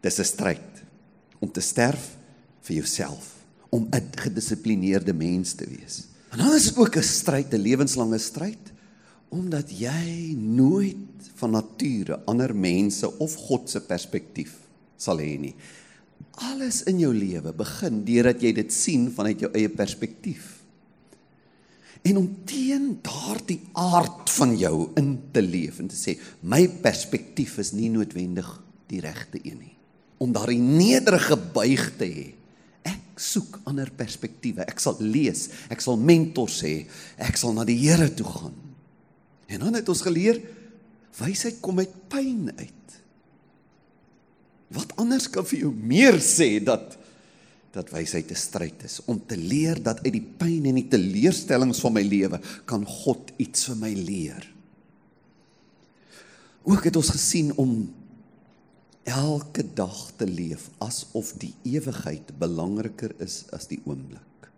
Dis 0.00 0.18
'n 0.18 0.24
stryd 0.24 0.84
om 1.40 1.52
te 1.52 1.60
sterf 1.60 2.16
vir 2.62 2.76
jouself 2.76 3.39
om 3.70 3.88
'n 3.90 4.10
gedissiplineerde 4.14 5.12
mens 5.14 5.54
te 5.54 5.66
wees. 5.66 6.06
En 6.30 6.38
dan 6.38 6.54
is 6.54 6.64
dit 6.64 6.76
ook 6.76 6.96
'n 6.96 7.02
stryd, 7.02 7.52
'n 7.52 7.62
lewenslange 7.62 8.18
stryd, 8.18 8.72
omdat 9.28 9.70
jy 9.70 10.34
nooit 10.36 10.96
van 11.34 11.50
nature 11.50 12.20
ander 12.24 12.56
mense 12.56 13.18
of 13.18 13.34
God 13.34 13.70
se 13.70 13.80
perspektief 13.80 14.56
sal 14.96 15.20
hê 15.22 15.38
nie. 15.38 15.54
Alles 16.30 16.82
in 16.82 16.98
jou 16.98 17.12
lewe 17.14 17.52
begin 17.52 18.04
deurdat 18.04 18.42
jy 18.42 18.52
dit 18.52 18.72
sien 18.72 19.08
vanuit 19.12 19.40
jou 19.40 19.50
eie 19.56 19.68
perspektief. 19.68 20.60
En 22.02 22.16
om 22.16 22.28
teen 22.48 22.98
daardie 23.04 23.60
aard 23.72 24.30
van 24.30 24.56
jou 24.56 24.90
in 24.96 25.18
te 25.32 25.42
leef 25.44 25.78
en 25.82 25.88
te 25.88 25.98
sê 25.98 26.16
my 26.40 26.66
perspektief 26.80 27.58
is 27.58 27.74
nie 27.76 27.90
noodwendig 27.92 28.48
die 28.88 29.00
regte 29.00 29.40
een 29.42 29.58
nie. 29.58 29.74
Om 30.18 30.32
daardie 30.32 30.60
nederige 30.60 31.36
buig 31.36 31.96
te 32.00 32.08
hê 32.08 32.28
soek 33.20 33.60
ander 33.68 33.90
perspektiewe. 33.92 34.64
Ek 34.68 34.80
sal 34.82 34.98
lees, 35.04 35.48
ek 35.72 35.82
sal 35.84 36.00
mentors 36.00 36.60
hê, 36.64 36.74
ek 37.20 37.38
sal 37.40 37.54
na 37.56 37.66
die 37.68 37.78
Here 37.82 38.08
toe 38.16 38.26
gaan. 38.26 38.56
En 39.50 39.66
dan 39.66 39.80
het 39.80 39.88
ons 39.90 40.04
geleer 40.06 40.40
wysheid 41.20 41.58
kom 41.60 41.82
uit 41.82 41.92
pyn 42.12 42.48
uit. 42.54 42.96
Wat 44.70 44.94
anders 45.02 45.26
kan 45.32 45.46
vir 45.50 45.66
jou 45.66 45.74
meer 45.74 46.20
sê 46.22 46.56
dat 46.64 46.96
dat 47.70 47.92
wysheid 47.94 48.26
'n 48.30 48.34
stryd 48.34 48.82
is 48.82 48.98
om 49.06 49.20
te 49.26 49.36
leer 49.36 49.78
dat 49.78 50.02
uit 50.02 50.12
die 50.12 50.26
pyn 50.38 50.66
en 50.66 50.74
die 50.74 50.88
teleurstellings 50.90 51.78
van 51.78 51.92
my 51.92 52.02
lewe 52.02 52.40
kan 52.66 52.84
God 52.84 53.30
iets 53.38 53.64
vir 53.70 53.76
my 53.76 53.92
leer. 53.94 54.42
Ook 56.62 56.84
het 56.84 56.96
ons 56.96 57.10
gesien 57.14 57.54
om 57.56 57.94
elke 59.08 59.64
dag 59.74 60.10
te 60.16 60.26
leef 60.28 60.68
asof 60.84 61.32
die 61.40 61.52
ewigheid 61.68 62.32
belangriker 62.38 63.14
is 63.22 63.44
as 63.56 63.68
die 63.70 63.80
oomblik. 63.84 64.50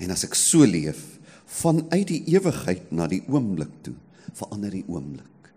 En 0.00 0.12
as 0.12 0.24
ek 0.26 0.36
so 0.38 0.66
leef 0.66 1.18
vanuit 1.46 2.08
die 2.10 2.22
ewigheid 2.34 2.90
na 2.92 3.06
die 3.10 3.22
oomblik 3.30 3.72
toe, 3.86 3.94
verander 4.36 4.74
die 4.74 4.84
oomblik. 4.90 5.50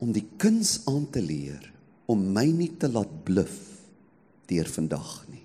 Om 0.00 0.12
die 0.16 0.26
kuns 0.40 0.80
aan 0.90 1.06
te 1.12 1.22
leer 1.22 1.70
om 2.10 2.24
my 2.34 2.46
nie 2.50 2.72
te 2.80 2.90
laat 2.90 3.12
bluf 3.24 3.56
deur 4.50 4.66
vandag 4.66 5.10
nie. 5.30 5.44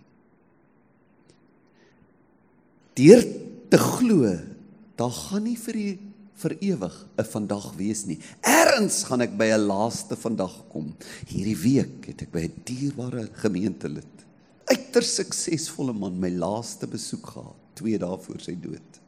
Deur 2.97 3.21
te 3.69 3.79
glo, 3.81 4.31
daar 4.97 5.13
gaan 5.13 5.45
nie 5.45 5.57
vir 5.59 5.77
die 5.77 5.95
vir 6.41 6.55
ewig 6.59 6.95
'n 7.17 7.23
vandag 7.23 7.73
wees 7.77 8.05
nie. 8.05 8.19
Erns 8.41 9.03
gaan 9.03 9.21
ek 9.21 9.37
by 9.37 9.51
'n 9.53 9.67
laaste 9.67 10.15
vandag 10.15 10.67
kom. 10.69 10.95
Hierdie 11.27 11.57
week 11.57 12.05
het 12.07 12.21
ek 12.21 12.31
by 12.31 12.43
'n 12.43 12.61
dierbare 12.63 13.29
gemeentelid, 13.33 14.13
uiters 14.65 15.15
suksesvolle 15.15 15.93
man, 15.93 16.19
my 16.19 16.29
laaste 16.29 16.87
besoek 16.87 17.27
gehad, 17.27 17.55
2 17.75 17.97
dae 17.97 18.17
voor 18.17 18.39
sy 18.39 18.55
dood. 18.59 19.01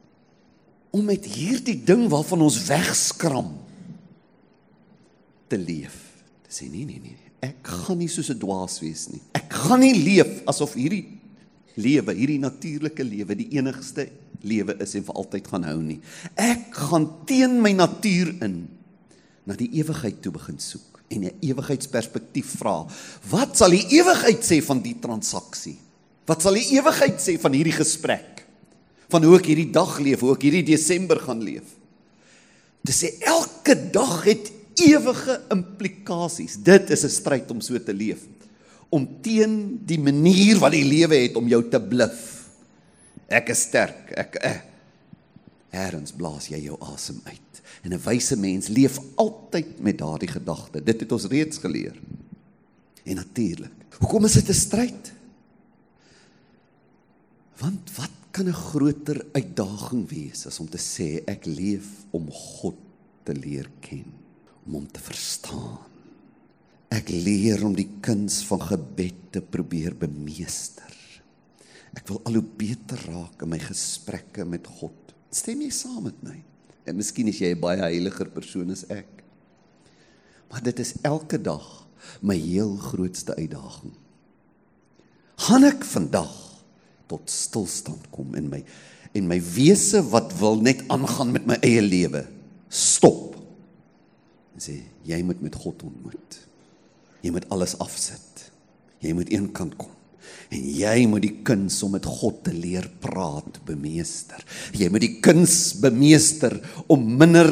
Om 0.91 1.05
met 1.05 1.25
hierdie 1.25 1.83
ding 1.83 2.09
waarvan 2.09 2.41
ons 2.41 2.65
wegskram 2.65 3.57
te 5.47 5.57
leef. 5.57 6.23
Te 6.47 6.51
sê 6.51 6.69
nee 6.69 6.85
nee 6.85 6.99
nee, 6.99 7.17
ek 7.41 7.67
gaan 7.67 7.97
nie 7.97 8.07
soos 8.07 8.29
'n 8.29 8.39
dwaas 8.39 8.79
wees 8.79 9.09
nie. 9.09 9.21
Ek 9.33 9.51
gaan 9.53 9.79
nie 9.79 9.93
leef 9.93 10.45
asof 10.45 10.73
hierdie 10.73 11.16
lewe, 11.77 12.13
hierdie 12.17 12.39
natuurlike 12.41 13.05
lewe 13.05 13.37
die 13.37 13.49
enigste 13.57 14.07
lewe 14.47 14.75
is 14.83 14.95
en 14.97 15.05
vir 15.07 15.19
altyd 15.21 15.47
gaan 15.51 15.65
hou 15.67 15.79
nie. 15.81 15.99
Ek 16.35 16.69
gaan 16.89 17.07
teen 17.29 17.59
my 17.61 17.73
natuur 17.77 18.33
in 18.45 18.67
na 19.47 19.55
die 19.57 19.69
ewigheid 19.79 20.19
toe 20.21 20.33
begin 20.35 20.59
soek 20.59 20.97
en 21.09 21.23
'n 21.23 21.39
ewigheidsperspektief 21.41 22.57
vra. 22.59 22.85
Wat 23.29 23.57
sal 23.57 23.71
die 23.71 23.87
ewigheid 23.99 24.43
sê 24.43 24.61
van 24.61 24.81
die 24.81 24.97
transaksie? 24.99 25.77
Wat 26.25 26.41
sal 26.41 26.53
die 26.53 26.75
ewigheid 26.75 27.19
sê 27.19 27.39
van 27.39 27.53
hierdie 27.53 27.77
gesprek? 27.77 28.43
Van 29.09 29.23
hoe 29.23 29.37
ek 29.37 29.45
hierdie 29.45 29.71
dag 29.71 29.99
leef, 29.99 30.19
hoe 30.19 30.35
ek 30.35 30.41
hierdie 30.41 30.65
Desember 30.67 31.19
gaan 31.19 31.41
leef. 31.41 31.63
Dit 32.83 32.95
sê 32.95 33.23
elke 33.23 33.75
dag 33.91 34.23
het 34.23 34.51
ewige 34.75 35.41
implikasies. 35.49 36.57
Dit 36.61 36.89
is 36.89 37.03
'n 37.03 37.09
stryd 37.09 37.51
om 37.51 37.61
so 37.61 37.79
te 37.79 37.93
leef. 37.93 38.27
Om 38.89 39.21
teen 39.21 39.79
die 39.85 39.99
manier 39.99 40.57
wat 40.57 40.71
die 40.71 40.85
lewe 40.85 41.15
het 41.15 41.35
om 41.35 41.47
jou 41.47 41.69
te 41.69 41.81
bluf 41.81 42.37
Ek 43.27 43.51
is 43.51 43.65
sterk. 43.67 44.11
Ek 44.15 44.39
eh. 44.39 44.59
Eerens 45.75 46.13
blaas 46.15 46.47
jy 46.47 46.61
jou 46.63 46.77
asem 46.93 47.19
uit. 47.27 47.61
En 47.83 47.93
'n 47.93 48.03
wyse 48.03 48.35
mens 48.39 48.67
leef 48.67 48.99
altyd 49.15 49.79
met 49.79 49.97
daardie 49.97 50.31
gedagte. 50.31 50.83
Dit 50.83 50.99
het 50.99 51.11
ons 51.11 51.27
reeds 51.27 51.57
geleer. 51.57 51.95
En 53.03 53.15
natuurlik, 53.15 53.71
hoekom 53.99 54.25
is 54.25 54.33
dit 54.33 54.49
'n 54.49 54.53
stryd? 54.53 55.13
Want 57.57 57.95
wat 57.95 58.15
kan 58.31 58.47
'n 58.47 58.53
groter 58.53 59.25
uitdaging 59.33 60.09
wees 60.09 60.45
as 60.45 60.59
om 60.59 60.69
te 60.69 60.77
sê 60.77 61.23
ek 61.25 61.45
leef 61.45 61.87
om 62.11 62.31
God 62.31 62.75
te 63.23 63.33
leer 63.33 63.69
ken, 63.79 64.05
om 64.65 64.73
hom 64.73 64.91
te 64.91 64.99
verstaan. 64.99 65.79
Ek 66.93 67.09
leer 67.11 67.63
om 67.67 67.75
die 67.75 67.89
kuns 68.03 68.39
van 68.47 68.61
gebed 68.63 69.19
te 69.35 69.41
probeer 69.43 69.95
bemeester. 69.97 70.93
Ek 71.97 72.05
wil 72.07 72.21
al 72.27 72.39
hoe 72.39 72.47
beter 72.59 73.01
raak 73.09 73.43
in 73.43 73.51
my 73.51 73.59
gesprekke 73.61 74.45
met 74.47 74.67
God. 74.79 74.95
Stem 75.33 75.63
jy 75.65 75.71
saam 75.73 76.05
met 76.07 76.19
my? 76.23 76.37
En 76.87 76.95
miskien 76.95 77.27
is 77.27 77.41
jy 77.41 77.51
'n 77.55 77.59
baie 77.59 77.81
heiliger 77.81 78.29
persoon 78.31 78.71
as 78.71 78.85
ek. 78.89 79.23
Maar 80.49 80.63
dit 80.63 80.79
is 80.79 80.95
elke 81.03 81.41
dag 81.41 81.87
my 82.21 82.35
heel 82.35 82.77
grootste 82.77 83.35
uitdaging. 83.35 83.93
Gaan 85.35 85.63
ek 85.63 85.83
vandag 85.83 86.63
tot 87.07 87.29
stilstand 87.29 88.09
kom 88.11 88.35
in 88.35 88.49
my 88.49 88.63
en 89.13 89.27
my 89.27 89.39
wese 89.41 90.01
wat 90.11 90.33
wil 90.39 90.59
net 90.61 90.83
aangaan 90.87 91.31
met 91.31 91.45
my 91.45 91.57
eie 91.61 91.81
lewe 91.81 92.25
stop 92.69 93.35
en 94.53 94.61
sê 94.61 94.81
jy 95.07 95.21
moet 95.23 95.41
met 95.41 95.55
God 95.55 95.83
ontmoet. 95.83 96.39
Jy 97.21 97.31
moet 97.33 97.47
alles 97.53 97.75
afsit. 97.83 98.47
Jy 99.03 99.13
moet 99.17 99.31
eenkant 99.33 99.77
kom. 99.77 99.93
En 100.53 100.63
jy 100.63 100.95
moet 101.09 101.25
die 101.25 101.35
kuns 101.47 101.81
om 101.83 101.95
met 101.97 102.05
God 102.07 102.43
te 102.47 102.53
leer 102.55 102.87
praat 103.03 103.59
bemeester. 103.67 104.43
Jy 104.77 104.87
moet 104.91 105.03
die 105.03 105.17
kuns 105.23 105.75
bemeester 105.81 106.55
om 106.91 107.03
minder 107.19 107.51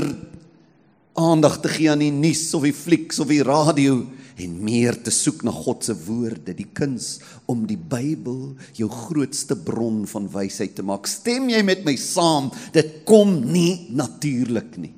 aandag 1.16 1.60
te 1.64 1.72
gee 1.72 1.92
aan 1.92 2.04
die 2.04 2.14
nuus 2.14 2.50
of 2.56 2.66
die 2.68 2.76
flieks 2.76 3.20
of 3.24 3.32
die 3.32 3.44
radio 3.46 4.02
en 4.36 4.56
meer 4.68 4.98
te 5.00 5.14
soek 5.16 5.46
na 5.48 5.52
God 5.56 5.86
se 5.88 5.96
woorde, 6.08 6.52
die 6.58 6.68
kuns 6.76 7.22
om 7.52 7.64
die 7.70 7.80
Bybel 7.80 8.56
jou 8.76 8.90
grootste 8.92 9.56
bron 9.56 10.04
van 10.12 10.28
wysheid 10.32 10.76
te 10.76 10.84
maak. 10.84 11.08
Stem 11.08 11.48
jy 11.54 11.62
met 11.64 11.86
my 11.88 11.96
saam? 12.00 12.52
Dit 12.76 13.06
kom 13.08 13.38
nie 13.48 13.88
natuurlik 13.96 14.76
nie. 14.76 14.92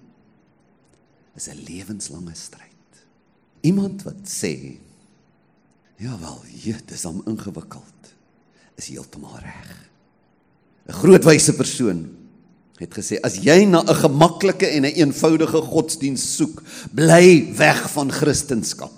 Dit 1.38 1.44
is 1.46 1.50
'n 1.54 1.66
lewenslange 1.70 2.34
stryd. 2.34 2.67
Iemand 3.68 4.04
wat 4.08 4.28
sê 4.30 4.54
Ja 5.98 6.14
wel, 6.22 6.38
dit 6.62 6.92
is 6.94 7.04
hom 7.08 7.24
ingewikkeld. 7.26 8.12
Is 8.78 8.92
heeltemal 8.94 9.40
reg. 9.42 9.72
'n 10.88 10.94
Groot 10.94 11.26
wyse 11.26 11.54
persoon 11.58 12.06
het 12.78 12.94
gesê 12.94 13.18
as 13.26 13.40
jy 13.42 13.66
na 13.66 13.82
'n 13.82 13.96
gemaklike 13.96 14.68
en 14.68 14.86
'n 14.86 14.86
een 14.86 15.10
eenvoudige 15.10 15.62
godsdiens 15.62 16.36
soek, 16.36 16.62
bly 16.94 17.54
weg 17.58 17.92
van 17.92 18.12
Christendom. 18.12 18.94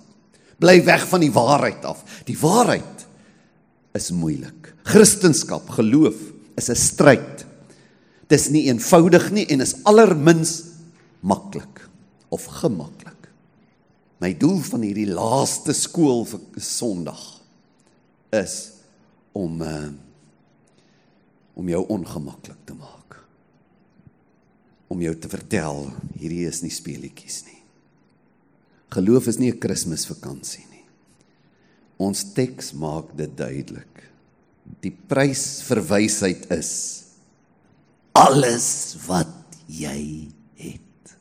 Bly 0.59 0.83
weg 0.83 1.07
van 1.07 1.19
die 1.19 1.31
waarheid 1.31 1.85
af. 1.85 2.03
Die 2.25 2.37
waarheid 2.37 3.07
is 3.93 4.11
moeilik. 4.11 4.75
Christendom, 4.83 5.63
geloof 5.69 6.15
is 6.55 6.69
'n 6.69 6.75
stryd. 6.75 7.45
Dis 8.27 8.49
nie 8.49 8.67
eenvoudig 8.67 9.31
nie 9.31 9.45
en 9.47 9.61
is 9.61 9.83
allermins 9.83 10.63
maklik 11.21 11.89
of 12.29 12.45
gemaklik. 12.45 13.08
My 14.19 14.33
doel 14.35 14.59
van 14.67 14.83
hierdie 14.83 15.07
laaste 15.07 15.73
skool 15.75 16.25
vir 16.27 16.41
Sondag 16.59 17.21
is 18.35 18.55
om 19.31 19.61
uh, 19.63 19.87
om 21.59 21.67
jou 21.67 21.81
ongemaklik 21.91 22.59
te 22.67 22.75
maak. 22.75 23.15
Om 24.91 25.01
jou 25.03 25.13
te 25.19 25.31
vertel 25.31 25.89
hierdie 26.19 26.45
is 26.47 26.61
nie 26.63 26.71
speelietjies 26.71 27.41
nie. 27.47 27.59
Geloof 28.95 29.27
is 29.27 29.39
nie 29.39 29.51
'n 29.51 29.59
Kersvakansie 29.59 30.65
nie. 30.71 30.85
Ons 31.97 32.33
teks 32.33 32.73
maak 32.73 33.15
dit 33.15 33.31
duidelik. 33.37 34.03
Die 34.81 34.91
prys 34.91 35.61
vir 35.63 35.81
wysheid 35.81 36.51
is 36.51 37.03
alles 38.11 38.97
wat 39.07 39.55
jy 39.67 40.27
het. 40.55 41.15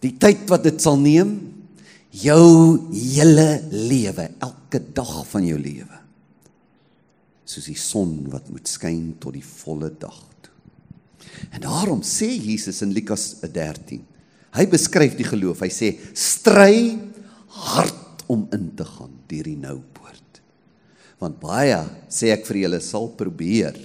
Die 0.00 0.16
tyd 0.18 0.48
wat 0.50 0.62
dit 0.62 0.80
sal 0.80 0.96
neem 0.96 1.53
jou 2.14 2.90
hele 2.92 3.48
lewe, 3.70 4.28
elke 4.42 4.80
dag 4.94 5.22
van 5.30 5.46
jou 5.46 5.58
lewe. 5.58 6.00
Soos 7.44 7.66
die 7.68 7.78
son 7.78 8.16
wat 8.32 8.48
moet 8.52 8.70
skyn 8.70 9.16
tot 9.22 9.34
die 9.36 9.44
volle 9.44 9.90
dag 10.00 10.20
toe. 10.44 10.52
En 11.52 11.64
daarom 11.64 12.04
sê 12.06 12.30
Jesus 12.30 12.80
in 12.86 12.94
Lukas 12.94 13.32
13. 13.42 14.04
Hy 14.54 14.66
beskryf 14.70 15.16
die 15.18 15.26
geloof. 15.26 15.64
Hy 15.64 15.72
sê 15.74 15.90
stry 16.16 16.94
hard 17.74 18.24
om 18.30 18.46
in 18.54 18.70
te 18.78 18.86
gaan 18.88 19.12
deur 19.28 19.50
die 19.50 19.58
nou 19.58 19.80
poort. 19.96 20.40
Want 21.20 21.42
baie 21.42 21.82
sê 22.12 22.30
ek 22.34 22.46
vir 22.48 22.62
julle 22.64 22.80
sal 22.84 23.10
probeer. 23.18 23.76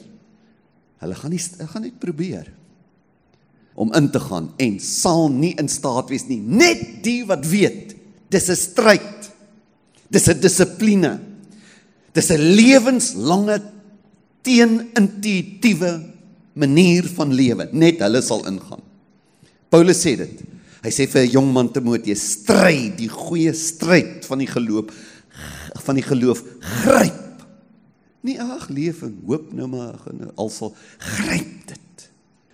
Hulle 1.02 1.18
gaan 1.18 1.34
nie 1.34 1.42
gaan 1.42 1.86
net 1.88 2.00
probeer 2.02 2.56
om 3.80 3.94
in 3.96 4.10
te 4.12 4.20
gaan 4.20 4.50
en 4.60 4.74
sal 4.84 5.30
nie 5.32 5.54
in 5.62 5.70
staat 5.72 6.10
wees 6.12 6.26
nie. 6.28 6.42
Net 6.44 7.00
die 7.06 7.22
wat 7.28 7.46
weet 7.48 7.96
Dis 8.30 8.50
'n 8.50 8.56
stryd. 8.56 9.32
Dis 10.10 10.28
'n 10.28 10.40
dissipline. 10.40 11.20
Dis 12.14 12.30
'n 12.32 12.42
lewenslange 12.56 13.62
teenintuïtiewe 14.42 15.92
manier 16.54 17.06
van 17.16 17.34
lewe. 17.34 17.70
Net 17.72 18.00
hulle 18.00 18.22
sal 18.22 18.46
ingaan. 18.48 18.82
Paulus 19.70 20.02
sê 20.02 20.16
dit. 20.18 20.42
Hy 20.84 20.92
sê 20.92 21.08
vir 21.08 21.24
'n 21.26 21.32
jong 21.32 21.54
man 21.54 21.72
Timoteus, 21.72 22.22
stry 22.40 22.94
die 22.96 23.10
goeie 23.10 23.54
stryd 23.54 24.26
van 24.26 24.40
die 24.40 24.48
geloof 24.48 24.86
van 25.86 25.96
die 25.96 26.04
geloof 26.04 26.44
gryp. 26.60 27.46
Nie 28.22 28.40
ag 28.40 28.70
leef 28.70 29.04
en 29.04 29.22
hoop 29.26 29.54
nou 29.54 29.68
maar 29.68 30.00
alsal 30.36 30.76
gryp 30.98 31.68
dit. 31.68 32.10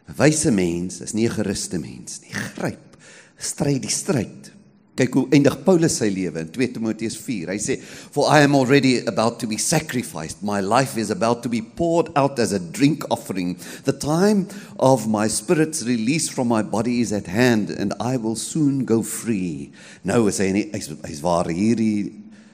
'n 0.08 0.14
Wyse 0.18 0.52
mens 0.52 1.02
is 1.02 1.14
nie 1.14 1.28
'n 1.28 1.38
geruste 1.38 1.80
mens 1.80 2.22
nie. 2.22 2.34
Gryp. 2.34 2.98
Stry 3.38 3.80
die 3.80 3.90
stryd. 3.90 4.52
Kyk 4.96 5.16
hoe 5.18 5.26
eindig 5.36 5.58
Paulus 5.66 5.98
sy 6.00 6.08
lewe 6.08 6.40
in 6.40 6.52
2 6.56 6.70
Timoteus 6.78 7.18
4. 7.20 7.50
Hy 7.52 7.58
sê, 7.60 7.82
"For 7.84 8.32
I 8.32 8.44
am 8.44 8.56
already 8.56 9.00
about 9.06 9.40
to 9.40 9.48
be 9.48 9.58
sacrificed. 9.58 10.42
My 10.42 10.62
life 10.62 10.98
is 10.98 11.10
about 11.10 11.44
to 11.44 11.50
be 11.50 11.62
poured 11.62 12.16
out 12.16 12.40
as 12.40 12.54
a 12.54 12.60
drink 12.60 13.04
offering. 13.12 13.58
The 13.84 13.92
time 13.92 14.48
of 14.80 15.08
my 15.08 15.28
spirit's 15.28 15.84
release 15.84 16.30
from 16.30 16.48
my 16.48 16.62
body 16.62 17.02
is 17.02 17.12
at 17.12 17.28
hand 17.28 17.70
and 17.72 17.94
I 18.00 18.16
will 18.16 18.38
soon 18.38 18.86
go 18.86 19.04
free." 19.04 19.72
Nou 20.04 20.28
is 20.28 20.40
hy 20.40 20.52
nie 20.52 20.70
hy's 20.72 20.88
hy's 21.04 21.22
waar 21.22 21.52
hierdie 21.52 22.14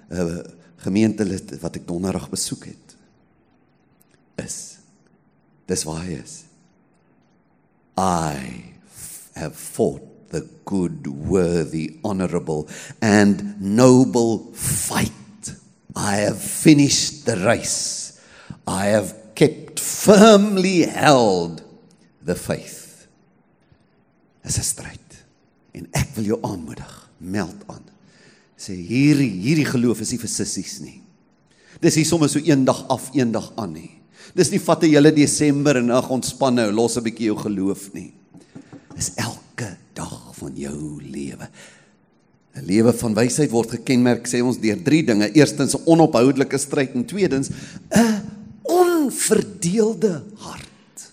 uh, 0.09 0.41
gemeentelid 0.81 1.61
wat 1.61 1.75
ek 1.75 1.85
donderdag 1.85 2.29
besoek 2.29 2.65
het 2.65 2.95
is. 4.41 4.77
Dis 5.67 5.83
waar 5.85 6.01
hy 6.01 6.17
is. 6.17 6.43
I 7.97 8.73
have 9.35 9.55
fought 9.55 10.10
the 10.31 10.47
good, 10.65 11.05
worthy, 11.07 11.99
honorable, 12.03 12.67
and 13.01 13.61
noble 13.61 14.51
fight. 14.53 15.11
I 15.95 16.17
have 16.17 16.41
finished 16.41 17.25
the 17.25 17.37
race. 17.37 18.19
I 18.65 18.85
have 18.87 19.13
kept 19.35 19.79
firmly 19.79 20.83
held 20.83 21.63
the 22.23 22.35
faith. 22.35 23.07
Dis 24.43 24.57
'n 24.57 24.63
stryd. 24.63 25.09
En 25.71 25.87
ek 25.91 26.15
wil 26.15 26.23
jou 26.23 26.39
aanmoedig, 26.41 27.09
meld 27.17 27.63
aan. 27.67 27.83
Sê 28.57 28.73
hierdie 28.73 29.41
hierdie 29.41 29.65
geloof 29.65 30.01
is 30.01 30.11
nie 30.11 30.19
vir 30.21 30.29
sissies 30.29 30.79
nie. 30.79 31.01
Dis 31.81 31.95
nie 31.95 32.05
sommer 32.05 32.29
so 32.29 32.39
eendag 32.39 32.85
af, 32.89 33.09
eendag 33.13 33.51
aan 33.57 33.73
nie. 33.73 33.91
Dis 34.35 34.51
nie 34.51 34.59
vat 34.59 34.83
'n 34.83 34.89
hele 34.89 35.11
Desember 35.11 35.77
en 35.77 35.89
ag 35.91 36.09
ontspan 36.09 36.55
nou, 36.55 36.71
los 36.71 36.97
'n 36.97 37.03
bietjie 37.03 37.31
jou 37.31 37.37
geloof 37.37 37.93
nie. 37.93 38.13
Dis 38.95 39.11
elke 39.15 39.50
dag 39.93 40.31
van 40.37 40.55
jou 40.55 41.01
lewe. 41.03 41.49
'n 42.55 42.65
Lewe 42.67 42.91
van 42.93 43.13
wysheid 43.15 43.51
word 43.51 43.77
gekenmerk 43.77 44.27
sê 44.27 44.41
ons 44.43 44.59
deur 44.59 44.79
drie 44.83 45.03
dinge. 45.07 45.31
Eerstens 45.31 45.75
'n 45.75 45.85
onophoudelike 45.85 46.57
stryd 46.57 46.95
en 46.95 47.05
tweedens 47.05 47.49
'n 47.95 48.21
onverdeelde 48.63 50.23
hart. 50.35 51.11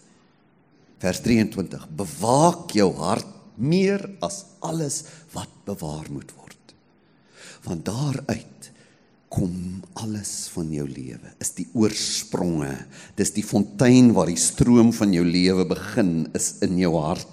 Vers 0.99 1.21
23: 1.21 1.87
Bewaak 1.95 2.71
jou 2.71 2.93
hart 2.95 3.27
meer 3.55 4.03
as 4.21 4.45
alles 4.59 5.05
wat 5.33 5.51
bewaar 5.65 6.07
moet 6.11 6.33
word. 6.37 6.75
Want 7.63 7.85
daaruit 7.85 8.71
kom 9.29 9.83
alles 9.93 10.49
van 10.55 10.71
jou 10.73 10.89
lewe. 10.89 11.33
Is 11.39 11.53
die 11.55 11.69
oorspronge. 11.77 12.73
Dis 13.15 13.35
die 13.37 13.45
fontein 13.45 14.13
waar 14.17 14.31
die 14.31 14.41
stroom 14.41 14.93
van 14.97 15.13
jou 15.13 15.25
lewe 15.25 15.67
begin 15.69 16.29
is 16.35 16.57
in 16.65 16.79
jou 16.81 16.95
hart. 16.97 17.29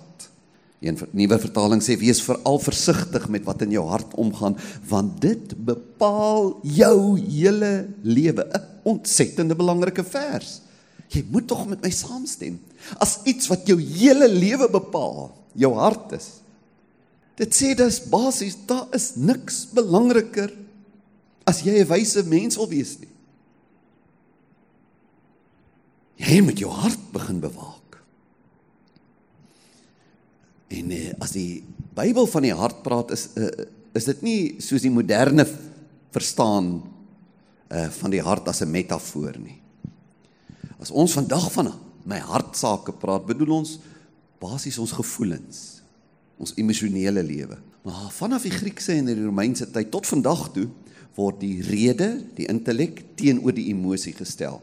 Een 0.85 0.99
nuwe 1.17 1.39
vertaling 1.41 1.81
sê 1.81 1.95
wees 1.97 2.21
veral 2.21 2.59
versigtig 2.61 3.25
met 3.33 3.45
wat 3.47 3.63
in 3.65 3.73
jou 3.73 3.87
hart 3.89 4.13
omgaan 4.21 4.57
want 4.85 5.17
dit 5.23 5.55
bepaal 5.65 6.51
jou 6.61 7.17
hele 7.17 7.87
lewe. 8.01 8.45
'n 8.45 8.63
Ontsettende 8.85 9.55
belangrike 9.57 10.03
vers. 10.03 10.61
Jy 11.09 11.23
moet 11.29 11.47
tog 11.47 11.65
met 11.67 11.81
my 11.81 11.89
saamstem. 11.89 12.59
As 13.01 13.19
iets 13.25 13.47
wat 13.49 13.65
jou 13.65 13.79
hele 13.81 14.27
lewe 14.29 14.69
bepaal, 14.69 15.33
jou 15.57 15.73
hart 15.73 16.11
is. 16.11 16.27
Dit 17.35 17.55
sê 17.55 17.73
dis 17.75 17.99
basies, 18.09 18.55
daar 18.67 18.87
is 18.93 19.15
niks 19.15 19.65
belangriker 19.73 20.53
as 21.45 21.61
jy 21.61 21.81
'n 21.81 21.87
wyse 21.87 22.23
mens 22.23 22.55
wil 22.55 22.69
wees 22.69 22.99
nie. 22.99 23.09
Jy 26.15 26.41
moet 26.41 26.59
jou 26.59 26.71
hart 26.71 27.11
begin 27.11 27.39
bewaak. 27.39 27.74
En 30.67 30.91
eh, 30.91 31.13
as 31.21 31.35
die 31.35 31.63
Bybel 31.95 32.27
van 32.27 32.43
die 32.43 32.55
hart 32.55 32.81
praat 32.83 33.13
is 33.15 33.29
uh, 33.39 33.47
is 33.95 34.03
dit 34.09 34.23
nie 34.25 34.39
soos 34.59 34.83
die 34.83 34.91
moderne 34.91 35.45
verstaan 36.11 36.73
uh 37.71 37.85
van 37.95 38.11
die 38.11 38.21
hart 38.21 38.49
as 38.51 38.59
'n 38.61 38.71
metafoor 38.71 39.37
nie. 39.39 39.61
As 40.79 40.91
ons 40.91 41.15
vandag 41.15 41.51
van 41.51 41.71
my 42.03 42.19
hartsake 42.19 42.91
praat, 42.91 43.25
bedoel 43.25 43.55
ons 43.63 43.79
basies 44.39 44.77
ons 44.77 44.91
gevoelens, 44.91 45.81
ons 46.37 46.53
emosionele 46.59 47.23
lewe. 47.23 47.57
Maar 47.83 48.11
vanaf 48.11 48.43
die 48.43 48.51
Griekse 48.51 48.93
en 48.93 49.05
die 49.05 49.23
Romeinse 49.23 49.71
tyd 49.71 49.91
tot 49.91 50.05
vandag 50.05 50.51
toe 50.53 50.67
word 51.15 51.39
die 51.39 51.61
rede, 51.63 52.21
die 52.35 52.47
intellek 52.51 53.03
teenoor 53.15 53.55
die 53.55 53.69
emosie 53.71 54.13
gestel. 54.13 54.61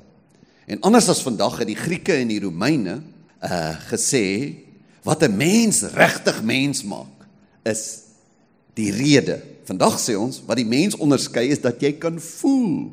En 0.66 0.80
anders 0.80 1.08
as 1.08 1.22
vandag 1.24 1.58
het 1.58 1.70
die 1.72 1.78
Grieke 1.78 2.14
en 2.14 2.28
die 2.28 2.40
Romeine 2.40 3.00
uh 3.42 3.74
gesê 3.88 4.54
wat 5.02 5.22
'n 5.22 5.36
mens 5.36 5.82
regtig 5.82 6.42
mens 6.42 6.82
maak 6.82 7.26
is 7.62 8.02
die 8.74 8.90
rede. 8.90 9.42
Vandag 9.64 10.00
sê 10.00 10.16
ons 10.18 10.42
wat 10.46 10.56
die 10.56 10.66
mens 10.66 10.96
onderskei 10.96 11.48
is 11.48 11.60
dat 11.60 11.80
jy 11.80 11.92
kan 11.92 12.20
voel. 12.20 12.90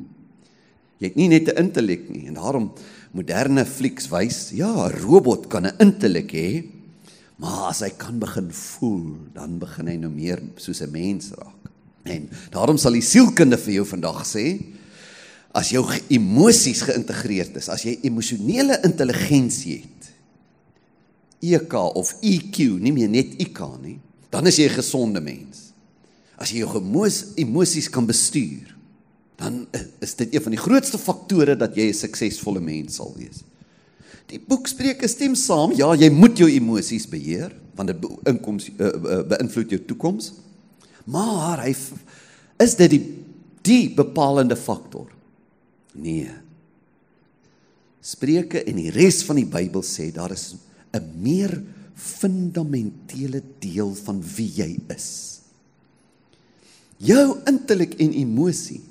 Jy 0.98 1.06
het 1.06 1.16
nie 1.16 1.28
net 1.28 1.48
'n 1.48 1.56
intellek 1.56 2.08
nie 2.10 2.26
en 2.26 2.34
daarom 2.34 2.72
moderne 3.12 3.64
flieks 3.66 4.08
wys, 4.08 4.50
ja, 4.52 4.88
'n 4.88 5.00
robot 5.02 5.48
kan 5.48 5.66
'n 5.66 5.78
intellek 5.78 6.32
hê, 6.32 6.64
maar 7.36 7.70
as 7.70 7.80
hy 7.80 7.90
kan 7.96 8.18
begin 8.18 8.50
voel, 8.50 9.16
dan 9.34 9.58
begin 9.58 9.86
hy 9.86 9.96
nou 9.96 10.10
meer 10.10 10.42
soos 10.56 10.80
'n 10.80 10.90
mens 10.90 11.30
raak. 11.30 11.60
En 12.04 12.28
daarom 12.50 12.76
sal 12.76 12.92
die 12.92 13.04
sielkunde 13.04 13.58
vir 13.58 13.72
jou 13.74 13.86
vandag 13.86 14.24
sê, 14.26 14.60
as 15.52 15.70
jou 15.70 15.84
emosies 16.08 16.82
geïntegreerd 16.86 17.56
is, 17.56 17.68
as 17.68 17.82
jy 17.82 17.98
emosionele 18.02 18.78
intelligensie 18.86 19.80
het, 19.82 19.99
EQ 21.40 21.74
of 21.96 22.14
EQ, 22.20 22.80
nie 22.80 22.92
meer 22.92 23.08
net 23.08 23.36
IQ 23.40 23.62
nie, 23.82 23.98
dan 24.30 24.46
is 24.46 24.56
jy 24.56 24.68
'n 24.68 24.78
gesonde 24.80 25.20
mens. 25.20 25.72
As 26.38 26.50
jy 26.50 26.64
jou 26.64 26.80
emosies 27.36 27.88
kan 27.90 28.06
bestuur, 28.06 28.76
dan 29.36 29.66
is 30.00 30.14
dit 30.14 30.34
een 30.34 30.42
van 30.42 30.52
die 30.52 30.60
grootste 30.60 30.98
faktore 30.98 31.56
dat 31.56 31.74
jy 31.74 31.88
'n 31.88 31.94
suksesvolle 31.94 32.60
mens 32.60 32.94
sal 32.94 33.14
wees. 33.16 33.42
Die 34.26 34.38
boek 34.38 34.66
Spreuke 34.66 35.08
stem 35.08 35.34
saam, 35.34 35.72
ja, 35.72 35.94
jy 35.94 36.10
moet 36.10 36.38
jou 36.38 36.48
emosies 36.50 37.08
beheer 37.08 37.56
want 37.74 37.88
dit 37.88 38.10
inkoms 38.28 38.68
uh, 38.76 39.22
beïnvloed 39.24 39.70
jou 39.70 39.80
toekoms. 39.84 40.32
Maar 41.04 41.62
hy 41.64 41.74
is 42.58 42.74
dit 42.76 42.90
die 42.90 43.04
die 43.62 43.90
bepalende 43.92 44.56
faktor. 44.56 45.10
Nee. 45.92 46.30
Spreuke 48.00 48.62
en 48.64 48.76
die 48.76 48.90
res 48.90 49.22
van 49.22 49.36
die 49.36 49.48
Bybel 49.48 49.82
sê 49.84 50.08
daar 50.12 50.32
is 50.32 50.54
'n 50.94 51.22
meer 51.22 51.62
fundamentele 51.94 53.42
deel 53.60 53.94
van 53.94 54.22
wie 54.36 54.50
jy 54.56 54.78
is. 54.88 55.40
Jou 57.00 57.40
intellek 57.48 57.96
en 58.00 58.12
emosie 58.12 58.82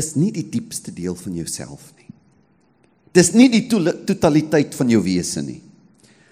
is 0.00 0.14
nie 0.16 0.30
die 0.32 0.46
diepste 0.48 0.92
deel 0.92 1.14
van 1.14 1.34
jouself 1.36 1.92
nie. 1.98 2.08
Dis 3.12 3.34
nie 3.36 3.50
die 3.52 3.66
totaliteit 3.68 4.74
van 4.74 4.88
jou 4.88 5.02
wese 5.04 5.42
nie. 5.44 5.60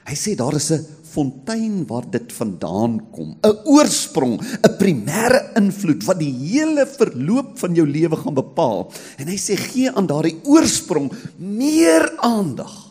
Hy 0.08 0.16
sê 0.16 0.34
daar 0.36 0.56
is 0.56 0.70
'n 0.72 0.86
fontein 1.10 1.86
waar 1.86 2.08
dit 2.10 2.32
vandaan 2.32 3.10
kom, 3.10 3.36
'n 3.42 3.56
oorsprong, 3.64 4.40
'n 4.40 4.76
primêre 4.78 5.52
invloed 5.56 6.04
wat 6.04 6.18
die 6.18 6.32
hele 6.32 6.86
verloop 6.86 7.58
van 7.58 7.74
jou 7.74 7.86
lewe 7.86 8.16
gaan 8.16 8.34
bepaal. 8.34 8.92
En 9.18 9.26
hy 9.26 9.36
sê 9.36 9.56
gee 9.56 9.90
aan 9.90 10.06
daardie 10.06 10.40
oorsprong 10.44 11.12
meer 11.36 12.16
aandag 12.18 12.89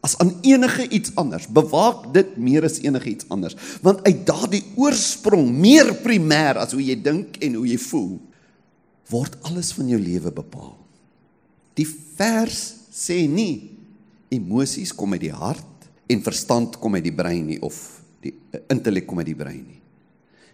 as 0.00 0.16
aan 0.22 0.32
enige 0.46 0.86
iets 0.88 1.14
anders. 1.18 1.48
Bewaak 1.50 2.08
dit 2.14 2.36
meer 2.36 2.66
as 2.68 2.80
enige 2.84 3.10
iets 3.10 3.28
anders, 3.34 3.56
want 3.82 4.04
uit 4.06 4.24
daardie 4.26 4.62
oorsprong, 4.78 5.50
meer 5.50 5.94
primêr 6.04 6.60
as 6.60 6.74
hoe 6.76 6.84
jy 6.84 6.98
dink 7.02 7.40
en 7.44 7.58
hoe 7.58 7.66
jy 7.68 7.78
voel, 7.88 8.18
word 9.10 9.38
alles 9.48 9.72
van 9.76 9.88
jou 9.90 9.98
lewe 10.00 10.32
bepaal. 10.34 10.76
Die 11.78 11.86
vers 12.18 12.60
sê 12.92 13.22
nie 13.30 13.70
emosies 14.34 14.92
kom 14.96 15.14
uit 15.16 15.24
die 15.28 15.34
hart 15.34 15.88
en 16.10 16.24
verstand 16.24 16.76
kom 16.80 16.98
uit 16.98 17.06
die 17.06 17.14
brein 17.14 17.46
nie 17.48 17.60
of 17.64 17.76
die 18.24 18.34
uh, 18.34 18.60
intellek 18.72 19.06
kom 19.08 19.20
uit 19.22 19.30
die 19.30 19.38
brein 19.38 19.62
nie. 19.62 19.80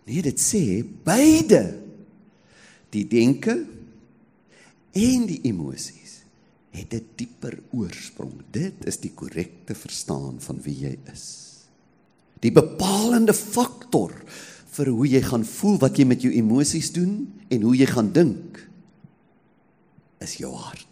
Nee, 0.04 0.20
dit 0.22 0.40
sê 0.40 0.82
beide 0.84 1.62
die 2.94 3.06
denke 3.08 3.56
en 4.94 5.24
die 5.26 5.40
emosies 5.48 6.03
het 6.74 6.94
'n 6.94 7.06
dieper 7.16 7.58
oorsprong. 7.70 8.42
Dit 8.50 8.84
is 8.84 8.98
die 8.98 9.12
korrekte 9.14 9.74
verstaan 9.74 10.40
van 10.40 10.58
wie 10.62 10.78
jy 10.78 10.98
is. 11.12 11.24
Die 12.40 12.52
bepalende 12.52 13.34
faktor 13.34 14.12
vir 14.74 14.86
hoe 14.90 15.06
jy 15.06 15.22
gaan 15.22 15.44
voel, 15.44 15.78
wat 15.78 15.96
jy 15.98 16.04
met 16.04 16.22
jou 16.22 16.32
emosies 16.32 16.92
doen 16.92 17.32
en 17.48 17.62
hoe 17.62 17.76
jy 17.76 17.86
gaan 17.86 18.12
dink 18.12 18.68
is 20.18 20.36
jou 20.40 20.52
hart. 20.54 20.86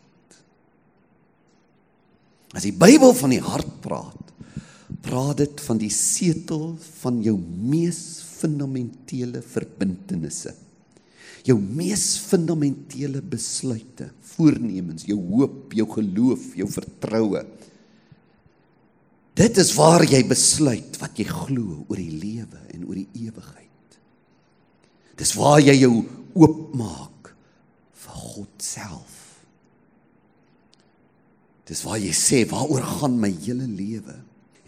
As 2.52 2.62
die 2.62 2.76
Bybel 2.76 3.14
van 3.16 3.30
die 3.30 3.40
hart 3.40 3.80
praat, 3.80 4.32
praat 5.02 5.36
dit 5.36 5.60
van 5.60 5.78
die 5.80 5.90
setel 5.90 6.76
van 7.00 7.22
jou 7.24 7.38
mees 7.38 8.22
fundamentele 8.38 9.42
verbintenisse. 9.42 10.54
Jou 11.46 11.56
mees 11.58 12.04
fundamentele 12.22 13.22
besluite, 13.26 14.08
voornemens, 14.34 15.06
jou 15.08 15.18
hoop, 15.32 15.72
jou 15.74 15.88
geloof, 15.96 16.52
jou 16.60 16.68
vertroue. 16.70 17.42
Dit 19.38 19.58
is 19.58 19.72
waar 19.74 20.04
jy 20.06 20.20
besluit 20.28 20.98
wat 21.00 21.18
jy 21.18 21.26
glo 21.26 21.82
oor 21.88 21.98
die 21.98 22.14
lewe 22.14 22.62
en 22.74 22.84
oor 22.86 23.00
die 23.00 23.24
ewigheid. 23.26 23.98
Dis 25.18 25.34
waar 25.38 25.58
jy 25.62 25.74
jou 25.80 25.94
oopmaak 26.38 27.32
vir 28.04 28.22
God 28.28 28.62
self. 28.62 29.18
Dis 31.66 31.82
waar 31.86 31.98
jy 32.02 32.12
sê 32.16 32.42
waaroor 32.50 32.84
gaan 33.00 33.18
my 33.18 33.30
hele 33.42 33.66
lewe? 33.66 34.18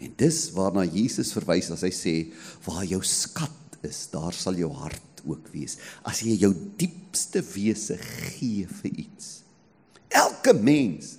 En 0.01 0.13
dis 0.19 0.39
waarna 0.55 0.83
Jesus 0.89 1.31
verwys 1.35 1.71
as 1.71 1.85
hy 1.85 1.91
sê 1.95 2.15
waar 2.65 2.83
jou 2.87 2.99
skat 3.05 3.79
is, 3.85 4.07
daar 4.11 4.35
sal 4.35 4.57
jou 4.59 4.73
hart 4.75 5.14
ook 5.25 5.51
wees. 5.53 5.77
As 6.07 6.21
jy 6.25 6.37
jou 6.45 6.53
diepste 6.79 7.43
wese 7.53 7.97
gee 7.99 8.65
vir 8.81 9.05
iets. 9.05 9.41
Elke 10.15 10.53
mens 10.53 11.17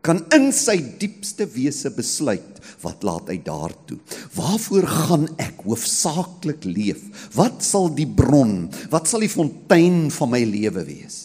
kan 0.00 0.22
in 0.32 0.48
sy 0.56 0.78
diepste 1.00 1.44
wese 1.52 1.90
besluit 1.92 2.60
wat 2.80 3.04
laat 3.04 3.28
hy 3.28 3.36
daartoe. 3.44 3.98
Waarvoor 4.36 4.86
gaan 4.88 5.26
ek 5.40 5.64
hoofsaaklik 5.66 6.64
leef? 6.64 7.02
Wat 7.36 7.60
sal 7.64 7.90
die 7.92 8.08
bron, 8.08 8.70
wat 8.92 9.10
sal 9.10 9.24
die 9.24 9.32
fontein 9.32 10.08
van 10.14 10.32
my 10.32 10.40
lewe 10.48 10.86
wees? 10.88 11.18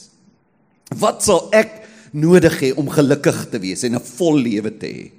Wat 1.00 1.24
sal 1.24 1.48
ek 1.56 1.86
nodig 2.16 2.60
hê 2.62 2.74
om 2.76 2.92
gelukkig 2.92 3.46
te 3.52 3.60
wees 3.64 3.84
en 3.88 3.96
'n 3.96 4.04
vol 4.04 4.38
lewe 4.44 4.72
te 4.72 4.88
hê? 4.88 5.12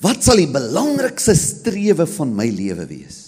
Wat 0.00 0.22
sal 0.22 0.36
die 0.36 0.50
belangrikste 0.50 1.34
strewe 1.34 2.06
van 2.06 2.34
my 2.34 2.46
lewe 2.50 2.86
wees? 2.86 3.23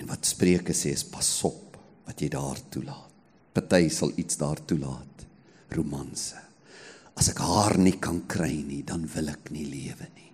En 0.00 0.08
wat 0.08 0.24
Spreuke 0.24 0.74
sê 0.76 0.94
is 0.96 1.04
pas 1.04 1.28
op 1.48 1.76
wat 2.08 2.20
jy 2.20 2.30
daar 2.32 2.58
toelaat. 2.72 3.08
Party 3.54 3.88
sal 3.92 4.14
iets 4.18 4.38
daar 4.40 4.60
toelaat. 4.64 5.26
Romanse. 5.76 6.38
As 7.18 7.28
ek 7.30 7.42
haar 7.44 7.76
nie 7.78 7.98
kan 8.00 8.22
kry 8.30 8.54
nie, 8.64 8.80
dan 8.86 9.04
wil 9.12 9.28
ek 9.30 9.50
nie 9.52 9.66
lewe 9.68 10.06
nie. 10.16 10.30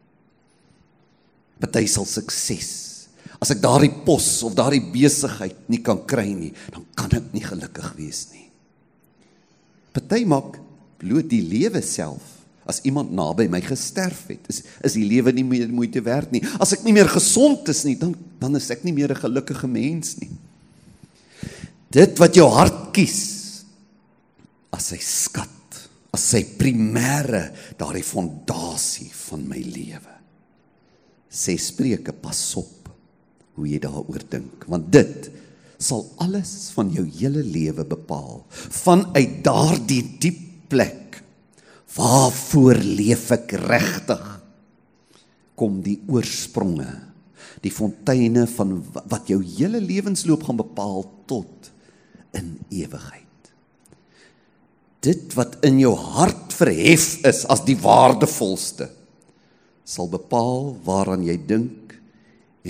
Party 1.60 1.86
sal 1.90 2.06
sukses. 2.08 2.70
As 3.42 3.50
ek 3.52 3.60
daardie 3.64 3.92
pos 4.06 4.28
of 4.46 4.54
daardie 4.56 4.84
besigheid 4.92 5.66
nie 5.72 5.82
kan 5.84 6.04
kry 6.08 6.28
nie, 6.30 6.52
dan 6.72 6.86
kan 6.96 7.12
ek 7.16 7.32
nie 7.34 7.44
gelukkig 7.44 7.90
wees 7.98 8.22
nie. 8.32 8.46
Party 9.96 10.22
maak 10.28 10.60
bloot 11.00 11.28
die 11.32 11.42
lewe 11.44 11.82
self 11.84 12.35
as 12.66 12.82
iemand 12.88 13.12
naby 13.14 13.46
my 13.50 13.60
gesterf 13.64 14.26
het, 14.30 14.42
is 14.50 14.62
is 14.84 14.96
die 14.98 15.06
lewe 15.06 15.32
nie 15.32 15.44
meer 15.46 15.68
moeite 15.70 16.02
werd 16.02 16.32
nie. 16.34 16.42
As 16.62 16.74
ek 16.76 16.84
nie 16.86 16.94
meer 16.96 17.08
gesond 17.10 17.68
is 17.72 17.84
nie, 17.86 17.96
dan 17.98 18.14
dan 18.40 18.58
is 18.58 18.70
ek 18.70 18.84
nie 18.84 18.92
meer 18.92 19.14
'n 19.14 19.22
gelukkige 19.22 19.68
mens 19.68 20.18
nie. 20.20 20.30
Dit 21.90 22.18
wat 22.18 22.34
jou 22.34 22.48
hart 22.50 22.92
kies 22.92 23.62
as 24.74 24.90
sy 24.92 24.98
skat, 25.00 25.88
as 26.12 26.20
sy 26.20 26.42
primêre 26.58 27.54
daardie 27.78 28.04
fondasie 28.04 29.10
van 29.30 29.46
my 29.48 29.62
lewe. 29.62 30.14
Sê 31.30 31.56
Spreuke, 31.56 32.12
pas 32.12 32.56
op 32.56 32.90
hoe 33.56 33.66
jy 33.68 33.78
daaroor 33.78 34.24
dink, 34.28 34.66
want 34.68 34.90
dit 34.92 35.30
sal 35.78 36.04
alles 36.24 36.72
van 36.74 36.90
jou 36.92 37.04
hele 37.18 37.42
lewe 37.44 37.84
bepaal 37.84 38.44
vanuit 38.50 39.42
daardie 39.44 40.02
diep 40.20 40.68
plek 40.72 41.05
Waarvoor 41.96 42.80
leef 42.82 43.30
ek 43.34 43.54
regtig? 43.66 44.24
Kom 45.56 45.80
die 45.84 45.96
oorspronge, 46.12 46.88
die 47.64 47.72
fonteine 47.72 48.44
van 48.50 48.76
wat 49.08 49.30
jou 49.32 49.40
hele 49.40 49.80
lewensloop 49.80 50.44
gaan 50.44 50.60
bepaal 50.60 51.06
tot 51.30 51.70
in 52.36 52.58
ewigheid. 52.68 53.22
Dit 55.06 55.32
wat 55.38 55.56
in 55.64 55.80
jou 55.80 55.94
hart 55.96 56.52
verhef 56.56 57.24
is 57.24 57.44
as 57.48 57.64
die 57.64 57.78
waardevolste 57.80 58.90
sal 59.86 60.08
bepaal 60.10 60.74
waaraan 60.84 61.22
jy 61.22 61.36
dink 61.46 61.85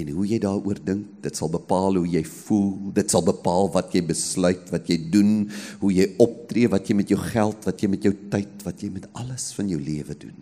en 0.01 0.11
hoe 0.17 0.27
jy 0.29 0.39
daaroor 0.43 0.79
dink, 0.85 1.07
dit 1.25 1.39
sal 1.39 1.51
bepaal 1.53 1.99
hoe 2.01 2.09
jy 2.09 2.23
voel, 2.27 2.69
dit 2.97 3.13
sal 3.13 3.25
bepaal 3.27 3.71
wat 3.75 3.95
jy 3.97 4.03
besluit, 4.07 4.65
wat 4.73 4.91
jy 4.91 4.99
doen, 5.13 5.33
hoe 5.83 5.93
jy 5.95 6.09
optree, 6.23 6.71
wat 6.73 6.89
jy 6.89 6.99
met 6.99 7.13
jou 7.13 7.19
geld, 7.21 7.67
wat 7.69 7.83
jy 7.83 7.91
met 7.93 8.07
jou 8.09 8.13
tyd, 8.33 8.55
wat 8.67 8.83
jy 8.83 8.91
met 8.95 9.09
alles 9.19 9.49
van 9.57 9.71
jou 9.73 9.81
lewe 9.81 10.19
doen. 10.21 10.37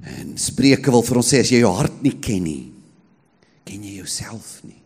En 0.00 0.34
Spreuke 0.40 0.92
wil 0.92 1.04
vir 1.04 1.20
ons 1.20 1.32
sê 1.34 1.42
as 1.44 1.52
jy 1.52 1.62
jou 1.62 1.72
hart 1.76 2.02
nie 2.04 2.16
ken 2.22 2.44
nie, 2.46 2.66
ken 3.68 3.84
jy 3.84 3.98
jouself 4.00 4.60
nie. 4.64 4.80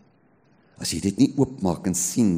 As 0.81 0.91
jy 0.91 0.99
dit 1.05 1.21
nie 1.21 1.31
oopmaak 1.39 1.87
en 1.87 1.95
sien 1.95 2.33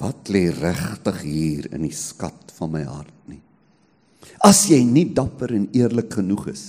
wat 0.00 0.30
lê 0.32 0.46
regtig 0.54 1.18
hier 1.26 1.66
in 1.74 1.84
die 1.84 1.96
skat 1.96 2.54
van 2.56 2.70
my 2.72 2.84
hart 2.86 3.16
nie. 3.28 3.42
As 4.46 4.62
jy 4.70 4.78
nie 4.86 5.08
dapper 5.16 5.52
en 5.56 5.66
eerlik 5.76 6.14
genoeg 6.20 6.52
is 6.54 6.64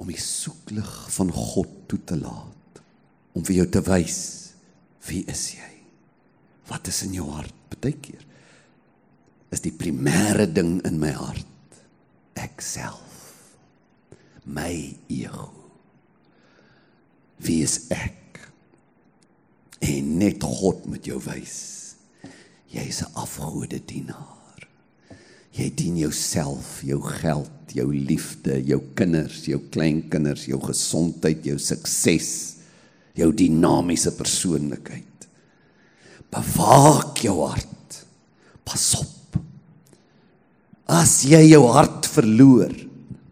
om 0.00 0.08
die 0.08 0.20
soeklig 0.20 0.90
van 1.14 1.30
God 1.34 1.72
toe 1.90 2.00
te 2.08 2.16
laat 2.18 2.82
om 3.36 3.44
vir 3.44 3.60
jou 3.60 3.68
te 3.76 3.82
wys 3.86 4.20
wie 5.08 5.22
is 5.32 5.44
jy? 5.56 5.70
Wat 6.68 6.88
is 6.90 7.02
in 7.06 7.14
jou 7.16 7.28
hart? 7.32 7.54
Partykeer 7.70 8.26
is 9.54 9.62
die 9.64 9.72
primêre 9.74 10.46
ding 10.46 10.78
in 10.86 10.98
my 11.02 11.12
hart 11.16 11.46
ek 12.40 12.62
self. 12.64 13.56
My 14.44 14.72
ego. 15.12 15.50
Wie 17.40 17.60
is 17.64 17.86
ek? 17.92 18.40
En 19.80 20.16
net 20.20 20.44
God 20.44 20.84
moet 20.90 21.06
jou 21.08 21.20
wys. 21.24 21.60
Jy 22.70 22.84
is 22.88 23.02
'n 23.02 23.14
afgode 23.14 23.80
dienaar. 23.84 24.68
Jy 25.52 25.74
dien 25.74 25.96
jouself, 25.96 26.82
jou 26.82 27.00
geld 27.02 27.59
jou 27.74 27.86
liefde, 27.92 28.58
jou 28.66 28.80
kinders, 28.98 29.44
jou 29.48 29.60
kleinkinders, 29.72 30.46
jou 30.50 30.58
gesondheid, 30.62 31.44
jou 31.46 31.58
sukses, 31.60 32.30
jou 33.18 33.30
dinamiese 33.36 34.12
persoonlikheid. 34.16 35.26
Bewaak 36.30 37.22
jou 37.24 37.36
hart. 37.42 38.00
Pas 38.66 38.86
op. 39.00 39.40
As 40.90 41.20
jy 41.26 41.42
jou 41.52 41.64
hart 41.70 42.08
verloor, 42.10 42.72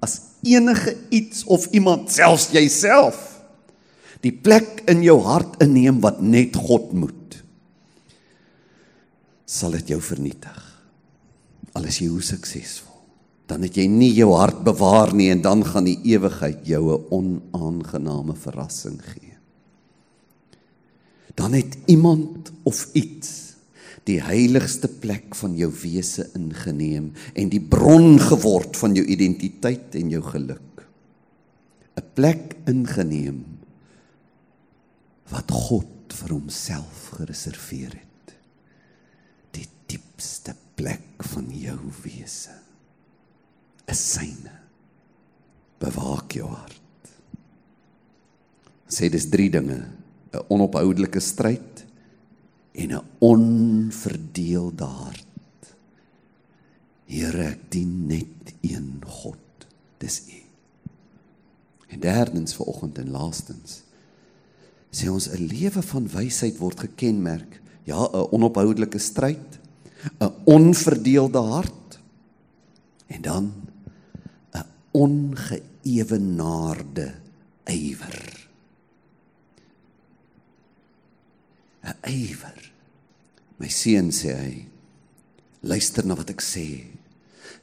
as 0.03 0.18
enige 0.46 0.94
iets 1.14 1.44
of 1.51 1.66
iemand 1.74 2.11
selfs 2.14 2.53
jouself 2.55 3.24
die 4.22 4.35
plek 4.35 4.83
in 4.90 5.05
jou 5.07 5.20
hart 5.27 5.61
inneem 5.62 6.01
wat 6.03 6.18
net 6.22 6.57
God 6.59 6.90
moet, 6.94 7.38
sal 9.46 9.74
dit 9.79 9.94
jou 9.94 10.01
vernietig. 10.03 10.59
Al 11.79 11.87
is 11.87 12.01
jy 12.03 12.11
hoe 12.11 12.22
suksesvol 12.24 12.88
dan 13.49 13.65
het 13.65 13.79
jy 13.81 13.87
nie 13.89 14.11
jou 14.13 14.35
hart 14.37 14.61
bewaar 14.67 15.15
nie 15.17 15.31
en 15.33 15.41
dan 15.45 15.65
gaan 15.65 15.89
die 15.89 15.99
ewigheid 16.13 16.67
jou 16.69 16.83
'n 16.93 17.05
onaangename 17.11 18.37
verrassing 18.37 19.01
gee. 19.01 19.37
Dan 21.35 21.53
het 21.53 21.79
iemand 21.87 22.53
of 22.63 22.89
iets 22.93 23.55
die 24.05 24.21
heiligste 24.21 24.89
plek 24.89 25.35
van 25.35 25.57
jou 25.57 25.73
wese 25.83 26.31
ingeneem 26.35 27.13
en 27.35 27.49
die 27.49 27.61
bron 27.61 28.19
geword 28.19 28.77
van 28.77 28.95
jou 28.95 29.05
identiteit 29.07 29.95
en 29.95 30.11
jou 30.11 30.23
geluk. 30.23 30.89
'n 31.97 32.05
Plek 32.15 32.57
ingeneem 32.67 33.45
wat 35.31 35.51
God 35.51 36.13
vir 36.13 36.31
homself 36.31 37.11
gereserveer 37.17 37.93
het. 37.93 38.35
Die 39.51 39.69
diepste 39.87 40.55
plek 40.75 41.23
van 41.23 41.47
jou 41.51 41.79
wese 42.03 42.67
is 43.88 44.03
syne. 44.14 44.53
Bewaak 45.81 46.35
jou 46.37 46.48
hart. 46.51 47.12
Sê 48.88 49.11
dis 49.12 49.29
drie 49.31 49.51
dinge: 49.51 49.79
'n 50.33 50.44
onophoudelike 50.48 51.20
stryd 51.20 51.85
en 52.74 52.92
'n 52.92 53.05
onverdeelde 53.20 54.85
hart. 54.85 55.27
Here, 57.07 57.44
ek 57.57 57.70
dien 57.70 58.07
net 58.07 58.53
een 58.61 59.01
God. 59.07 59.66
Dis 59.98 60.22
U. 60.29 60.42
En 61.88 62.01
derdens 62.01 62.55
vir 62.55 62.66
oggend 62.66 62.98
en 62.98 63.11
laastens 63.11 63.83
sê 64.92 65.09
ons 65.09 65.29
'n 65.29 65.46
lewe 65.46 65.83
van 65.83 66.09
wysheid 66.09 66.59
word 66.59 66.81
gekenmerk, 66.81 67.61
ja, 67.85 67.96
'n 67.96 68.29
onophoudelike 68.33 68.98
stryd, 68.98 69.59
'n 70.20 70.33
onverdeelde 70.44 71.38
hart 71.38 71.98
en 73.07 73.22
dan 73.22 73.53
ongeëwenaarde 74.96 77.09
ywer. 77.68 78.48
'n 81.88 81.96
Ywer. 82.05 82.59
My 83.59 83.68
seun 83.72 84.12
sê 84.14 84.35
hy, 84.37 84.55
luister 85.66 86.07
na 86.07 86.14
wat 86.18 86.31
ek 86.31 86.42
sê. 86.44 86.68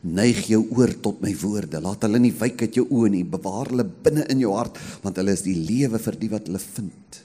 Neig 0.06 0.44
jou 0.52 0.62
oor 0.76 0.92
tot 1.02 1.22
my 1.24 1.32
woorde. 1.42 1.80
Laat 1.82 2.04
hulle 2.06 2.20
nie 2.22 2.34
wyk 2.36 2.68
uit 2.68 2.78
jou 2.78 2.86
oë 2.94 3.14
nie. 3.14 3.24
Bewaar 3.24 3.72
hulle 3.72 3.86
binne 3.86 4.26
in 4.30 4.44
jou 4.44 4.52
hart, 4.54 4.78
want 5.02 5.18
hulle 5.18 5.34
is 5.34 5.46
die 5.46 5.58
lewe 5.58 6.02
vir 6.02 6.20
die 6.20 6.30
wat 6.30 6.50
hulle 6.50 6.62
vind. 6.62 7.22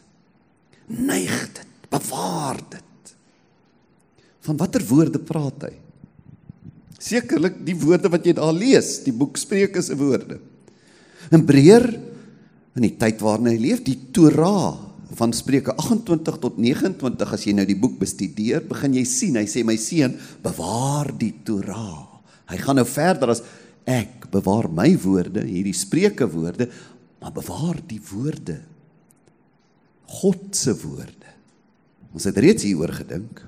Neig 0.90 1.34
dit, 1.58 1.74
bewaar 1.92 2.60
dit. 2.72 3.12
Van 4.46 4.60
watter 4.60 4.84
woorde 4.88 5.20
praat 5.20 5.68
hy? 5.68 5.74
Sekerlik 7.00 7.56
die 7.64 7.76
woorde 7.80 8.10
wat 8.12 8.26
jy 8.28 8.34
daar 8.36 8.52
lees, 8.52 8.98
die 9.06 9.14
boek 9.16 9.38
Spreuke 9.40 9.80
se 9.82 9.96
woorde. 9.96 10.36
In 11.32 11.46
breër 11.48 11.86
in 12.76 12.84
die 12.84 12.94
tyd 13.00 13.22
waarin 13.24 13.50
hy 13.50 13.56
leef, 13.60 13.82
die 13.86 13.96
Torah 14.14 14.76
van 15.18 15.32
Spreuke 15.34 15.74
28 15.74 16.38
tot 16.42 16.58
29 16.60 17.34
as 17.34 17.46
jy 17.46 17.54
nou 17.56 17.66
die 17.66 17.78
boek 17.78 17.96
bestudeer, 17.98 18.62
begin 18.68 18.94
jy 19.00 19.04
sien, 19.08 19.38
hy 19.40 19.46
sê 19.50 19.64
my 19.66 19.74
seun, 19.80 20.14
bewaar 20.44 21.10
die 21.18 21.32
Torah. 21.46 22.06
Hy 22.50 22.58
gaan 22.60 22.78
nou 22.78 22.86
verder 22.86 23.34
as 23.34 23.42
ek 23.88 24.28
bewaar 24.30 24.68
my 24.70 24.92
woorde, 25.02 25.42
hierdie 25.46 25.74
Spreuke 25.76 26.28
woorde, 26.30 26.68
maar 27.20 27.34
bewaar 27.34 27.80
die 27.88 28.00
woorde. 28.12 28.60
God 30.20 30.50
se 30.56 30.74
woorde. 30.84 31.34
Ons 32.14 32.26
het 32.26 32.38
reeds 32.42 32.66
hieroor 32.66 32.92
gedink 33.02 33.44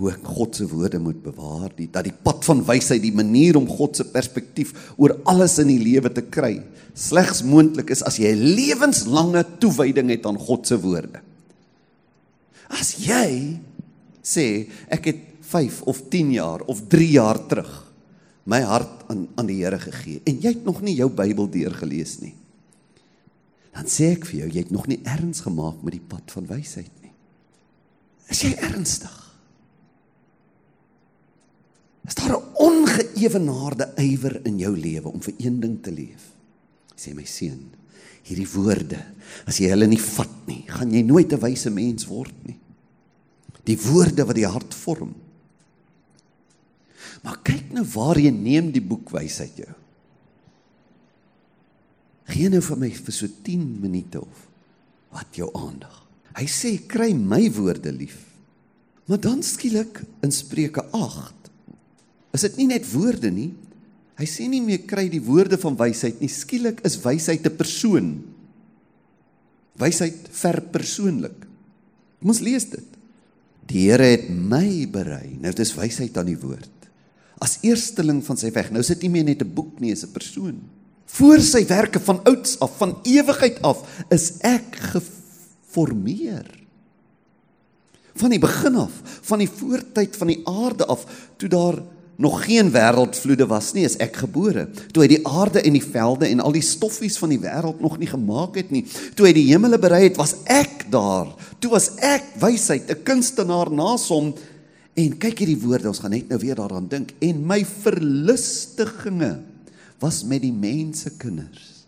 hoe 0.00 0.10
ek 0.14 0.24
God 0.24 0.56
se 0.56 0.64
woorde 0.70 0.98
moet 1.02 1.18
bewaar, 1.22 1.68
die 1.76 1.88
dat 1.92 2.06
die 2.08 2.14
pad 2.14 2.44
van 2.48 2.62
wysheid, 2.64 3.02
die 3.04 3.14
manier 3.14 3.58
om 3.60 3.68
God 3.68 3.98
se 4.00 4.06
perspektief 4.08 4.72
oor 4.96 5.18
alles 5.28 5.58
in 5.60 5.68
die 5.68 5.80
lewe 5.82 6.08
te 6.12 6.24
kry, 6.24 6.54
slegs 6.96 7.44
moontlik 7.44 7.92
is 7.92 8.02
as 8.02 8.16
jy 8.18 8.32
'n 8.32 8.54
lewenslange 8.56 9.44
toewyding 9.60 10.08
het 10.10 10.26
aan 10.26 10.38
God 10.38 10.66
se 10.66 10.80
woorde. 10.80 11.20
As 12.70 12.96
jy 12.96 13.60
sê 14.24 14.68
ek 14.88 15.04
het 15.04 15.20
5 15.42 15.82
of 15.82 16.08
10 16.08 16.32
jaar 16.32 16.60
of 16.62 16.88
3 16.88 17.10
jaar 17.10 17.46
terug 17.46 17.92
my 18.46 18.60
hart 18.62 19.04
aan 19.10 19.28
aan 19.36 19.46
die 19.46 19.62
Here 19.62 19.78
gegee 19.78 20.22
en 20.24 20.40
jy 20.40 20.54
het 20.54 20.64
nog 20.64 20.80
nie 20.80 20.94
jou 20.94 21.10
Bybel 21.10 21.50
deurgelees 21.50 22.20
nie. 22.20 22.34
Dan 23.74 23.86
sê 23.86 24.12
ek 24.16 24.24
vir 24.26 24.40
jou, 24.40 24.48
jy 24.48 24.62
het 24.64 24.70
nog 24.70 24.86
nie 24.86 25.00
erns 25.04 25.40
gemaak 25.40 25.82
met 25.82 25.92
die 25.92 26.06
pad 26.08 26.30
van 26.30 26.46
wysheid 26.46 26.90
nie. 27.02 27.12
Is 28.28 28.42
jy 28.42 28.56
ernstig? 28.58 29.29
Is 32.08 32.14
daar 32.14 32.36
'n 32.36 32.44
ongeëwenaarde 32.54 33.92
ywer 33.96 34.40
in 34.46 34.58
jou 34.58 34.76
lewe 34.76 35.08
om 35.08 35.20
vir 35.22 35.34
een 35.38 35.60
ding 35.60 35.82
te 35.82 35.92
leef? 35.92 36.32
Sê 36.96 37.14
my 37.14 37.24
seun, 37.24 37.70
hierdie 38.22 38.48
woorde, 38.52 39.00
as 39.46 39.58
jy 39.58 39.68
hulle 39.68 39.86
nie 39.86 40.00
vat 40.00 40.46
nie, 40.46 40.64
gaan 40.66 40.92
jy 40.92 41.02
nooit 41.02 41.32
'n 41.32 41.40
wyse 41.40 41.70
mens 41.70 42.06
word 42.06 42.34
nie. 42.46 42.58
Die 43.64 43.78
woorde 43.78 44.24
wat 44.24 44.36
die 44.36 44.46
hart 44.46 44.74
vorm. 44.74 45.14
Maar 47.22 47.40
kyk 47.42 47.72
nou 47.72 47.84
waar 47.94 48.18
jy 48.18 48.30
neem 48.30 48.70
die 48.72 48.82
boek 48.82 49.10
wysheid 49.10 49.56
jou. 49.56 49.74
Gee 52.30 52.48
nou 52.48 52.60
vir 52.60 52.76
my 52.76 52.90
vir 52.90 53.12
so 53.12 53.26
10 53.26 53.80
minute 53.80 54.20
of 54.20 54.46
wat 55.10 55.34
jou 55.36 55.50
aandag. 55.58 56.06
Hy 56.38 56.46
sê 56.46 56.76
kry 56.86 57.12
my 57.12 57.50
woorde 57.50 57.92
lief. 57.92 58.18
Maar 59.10 59.20
dan 59.20 59.42
skielik 59.42 60.04
in 60.22 60.30
Spreuke 60.30 60.84
Is 62.32 62.46
dit 62.46 62.56
nie 62.56 62.66
net 62.66 62.86
woorde 62.92 63.30
nie? 63.30 63.50
Hy 64.20 64.26
sê 64.28 64.48
nie 64.48 64.60
meer 64.60 64.84
kry 64.86 65.08
die 65.08 65.22
woorde 65.22 65.58
van 65.58 65.76
wysheid 65.76 66.20
nie. 66.20 66.28
Skielik 66.28 66.80
is 66.84 67.00
wysheid 67.02 67.46
'n 67.46 67.56
persoon. 67.56 68.22
Wysheid 69.78 70.28
verpersoonlik. 70.30 71.46
Ons 72.22 72.40
lees 72.40 72.64
dit. 72.64 72.84
Die 73.66 73.88
Here 73.88 74.04
het 74.04 74.28
my 74.28 74.86
berei. 74.86 75.38
Nou 75.40 75.52
dis 75.52 75.74
wysheid 75.74 76.16
aan 76.18 76.26
die 76.26 76.38
woord. 76.38 76.80
as 77.40 77.58
eersteling 77.64 78.20
van 78.24 78.38
sy 78.38 78.52
weg. 78.52 78.68
Nou 78.72 78.82
sit 78.84 79.00
nie 79.02 79.10
meer 79.12 79.24
net 79.24 79.42
'n 79.42 79.54
boek 79.54 79.80
nie, 79.80 79.92
is 79.92 80.04
'n 80.04 80.12
persoon. 80.12 80.60
Voor 81.06 81.40
sy 81.40 81.66
werke 81.66 81.98
van 81.98 82.20
ouds 82.24 82.58
af, 82.60 82.76
van 82.76 82.98
ewigheid 83.02 83.62
af, 83.62 84.04
is 84.10 84.38
ek 84.40 84.76
geformeer. 84.76 86.46
Van 88.14 88.30
die 88.30 88.38
begin 88.38 88.76
af, 88.76 88.92
van 89.22 89.38
die 89.38 89.48
voortyd 89.48 90.16
van 90.16 90.26
die 90.26 90.40
aarde 90.46 90.86
af, 90.86 91.32
toe 91.36 91.48
daar 91.48 91.82
nog 92.20 92.42
geen 92.44 92.68
wêreldvloede 92.72 93.46
was 93.48 93.72
nie, 93.72 93.86
is 93.88 93.96
ek 94.02 94.20
gebore. 94.22 94.66
Toe 94.92 95.06
hy 95.06 95.08
die 95.14 95.22
aarde 95.24 95.62
en 95.64 95.76
die 95.78 95.84
velde 95.84 96.28
en 96.28 96.42
al 96.44 96.52
die 96.52 96.64
stoffies 96.64 97.16
van 97.20 97.32
die 97.32 97.40
wêreld 97.40 97.80
nog 97.80 97.96
nie 98.00 98.10
gemaak 98.10 98.58
het 98.60 98.70
nie, 98.74 98.84
toe 99.16 99.30
hy 99.30 99.32
die 99.36 99.48
hemele 99.48 99.80
berei 99.80 100.02
het, 100.04 100.20
was 100.20 100.36
ek 100.44 100.84
daar. 100.92 101.32
Toe 101.64 101.72
was 101.72 101.94
ek 102.04 102.36
wysheid, 102.42 102.90
'n 102.90 103.02
kunstenaar 103.08 103.72
naas 103.72 104.08
hom. 104.12 104.34
En 104.96 105.18
kyk 105.18 105.38
hierdie 105.38 105.62
woorde, 105.64 105.88
ons 105.88 106.02
gaan 106.02 106.10
net 106.10 106.28
nou 106.28 106.38
weer 106.38 106.56
daaraan 106.56 106.88
dink. 106.88 107.14
En 107.20 107.46
my 107.46 107.64
verlustigings 107.64 109.38
was 110.00 110.24
met 110.24 110.42
die 110.42 110.52
mense 110.52 111.10
kinders. 111.16 111.80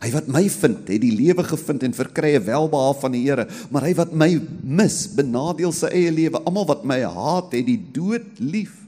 Hy 0.00 0.10
wat 0.12 0.28
my 0.28 0.44
vind, 0.48 0.88
het 0.88 1.00
die 1.00 1.16
lewe 1.16 1.42
gevind 1.44 1.82
en 1.82 1.92
verkry 1.96 2.36
'n 2.36 2.44
welbehaag 2.44 3.00
van 3.00 3.12
die 3.12 3.24
Here, 3.24 3.48
maar 3.70 3.82
hy 3.82 3.94
wat 3.94 4.12
my 4.12 4.40
mis, 4.62 5.08
benadeel 5.08 5.72
sy 5.72 5.86
eie 5.86 6.12
lewe. 6.12 6.38
Almal 6.44 6.66
wat 6.66 6.84
my 6.84 7.00
haat, 7.00 7.52
het 7.52 7.66
die 7.66 7.80
dood 7.92 8.38
lief. 8.38 8.85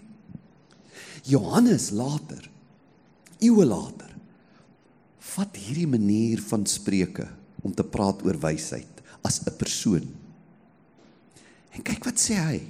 Johannes 1.28 1.90
later, 1.92 2.40
eeue 3.38 3.66
later, 3.68 4.08
vat 5.34 5.58
hierdie 5.60 5.88
manier 5.90 6.40
van 6.48 6.64
spreuke 6.66 7.26
om 7.62 7.74
te 7.74 7.84
praat 7.84 8.22
oor 8.24 8.38
wysheid 8.40 9.02
as 9.22 9.40
'n 9.44 9.56
persoon. 9.60 10.06
En 11.74 11.82
kyk 11.82 12.04
wat 12.04 12.18
sê 12.18 12.34
hy 12.34 12.60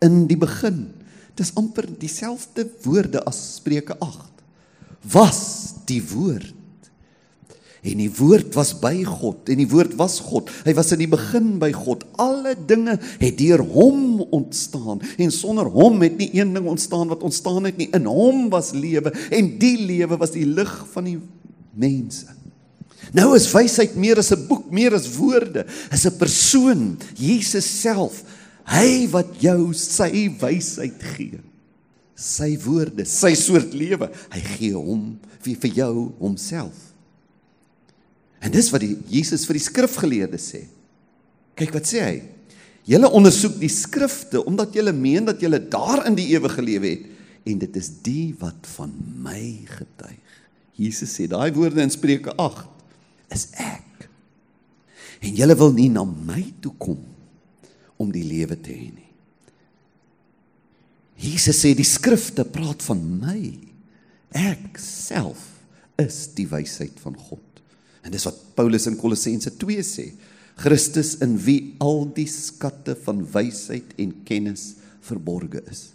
in 0.00 0.26
die 0.26 0.36
begin. 0.36 0.94
Dis 1.34 1.54
amper 1.54 1.86
dieselfde 1.86 2.66
woorde 2.84 3.22
as 3.24 3.56
Spreuke 3.56 3.96
8. 4.00 4.42
Was 5.12 5.74
die 5.86 6.02
woord 6.02 6.54
En 7.82 7.98
die 7.98 8.10
woord 8.14 8.54
was 8.54 8.70
by 8.78 9.00
God 9.02 9.48
en 9.50 9.58
die 9.58 9.66
woord 9.66 9.96
was 9.98 10.20
God. 10.22 10.50
Hy 10.62 10.70
was 10.78 10.92
in 10.94 11.00
die 11.02 11.10
begin 11.10 11.56
by 11.58 11.72
God. 11.74 12.04
Alle 12.22 12.54
dinge 12.54 12.94
het 13.18 13.40
deur 13.40 13.64
hom 13.74 14.20
ontstaan 14.30 15.02
en 15.18 15.34
sonder 15.34 15.66
hom 15.66 15.98
het 16.04 16.14
nie 16.20 16.30
een 16.36 16.52
ding 16.54 16.68
ontstaan 16.70 17.10
wat 17.10 17.24
ontstaan 17.26 17.66
het 17.66 17.80
nie. 17.80 17.88
In 17.90 18.06
hom 18.06 18.46
was 18.52 18.70
lewe 18.76 19.10
en 19.34 19.50
die 19.58 19.74
lewe 19.82 20.20
was 20.20 20.34
die 20.36 20.46
lig 20.46 20.70
van 20.92 21.10
die 21.10 21.16
mense. 21.74 22.30
Nou 23.10 23.32
is 23.34 23.48
wysheid 23.50 23.98
meer 23.98 24.22
as 24.22 24.30
'n 24.30 24.46
boek, 24.46 24.70
meer 24.70 24.94
as 24.94 25.10
woorde, 25.16 25.66
is 25.90 26.06
'n 26.06 26.18
persoon, 26.18 26.98
Jesus 27.18 27.66
self. 27.66 28.22
Hy 28.64 29.08
wat 29.10 29.42
jou 29.42 29.72
sy 29.74 30.30
wysheid 30.38 31.02
gee. 31.16 31.40
Sy 32.14 32.56
woorde, 32.62 33.04
sy 33.04 33.34
soort 33.34 33.74
lewe, 33.74 34.08
hy 34.30 34.40
gee 34.40 34.72
hom 34.72 35.18
vir 35.40 35.56
vir 35.56 35.70
jou 35.70 36.12
homself. 36.20 36.91
En 38.42 38.50
dis 38.50 38.68
wat 38.74 38.82
die 38.82 38.96
Jesus 39.12 39.46
vir 39.46 39.58
die 39.58 39.64
skrifgeleerdes 39.64 40.46
sê. 40.54 40.64
Kyk 41.58 41.74
wat 41.76 41.88
sê 41.88 42.02
hy? 42.02 42.16
Julle 42.88 43.10
ondersoek 43.14 43.60
die 43.60 43.70
skrifte 43.70 44.42
omdat 44.48 44.74
julle 44.74 44.94
meen 44.96 45.28
dat 45.28 45.42
julle 45.42 45.60
daarin 45.70 46.16
die 46.18 46.32
ewige 46.34 46.64
lewe 46.64 46.96
het 46.96 47.08
en 47.46 47.60
dit 47.62 47.78
is 47.78 47.90
die 48.02 48.32
wat 48.40 48.66
van 48.74 48.90
my 49.22 49.42
getuig. 49.70 50.18
Jesus 50.78 51.14
sê 51.14 51.28
daai 51.30 51.52
woorde 51.54 51.82
in 51.84 51.92
Spreuke 51.92 52.34
8 52.40 53.34
is 53.34 53.46
ek. 53.60 54.08
En 55.22 55.38
julle 55.38 55.56
wil 55.58 55.74
nie 55.76 55.88
na 55.92 56.02
my 56.06 56.42
toe 56.62 56.72
kom 56.82 56.98
om 58.02 58.10
die 58.10 58.24
lewe 58.26 58.58
te 58.58 58.74
hê 58.74 58.88
nie. 58.90 59.10
Jesus 61.22 61.60
sê 61.62 61.70
die 61.78 61.86
skrifte 61.86 62.42
praat 62.48 62.82
van 62.82 63.02
my. 63.22 63.38
Ek 64.34 64.80
self 64.82 65.44
is 66.00 66.24
die 66.34 66.48
wysheid 66.50 66.98
van 67.04 67.14
God. 67.14 67.51
En 68.02 68.12
dis 68.14 68.26
wat 68.26 68.38
Paulus 68.58 68.88
in 68.90 68.98
Kolossense 68.98 69.54
2 69.58 69.86
sê. 69.86 70.06
Christus 70.60 71.14
in 71.24 71.38
wie 71.40 71.74
al 71.82 72.04
die 72.14 72.28
skatte 72.28 72.94
van 73.06 73.22
wysheid 73.32 73.94
en 74.02 74.14
kennis 74.28 74.72
verborge 75.02 75.62
is. 75.70 75.90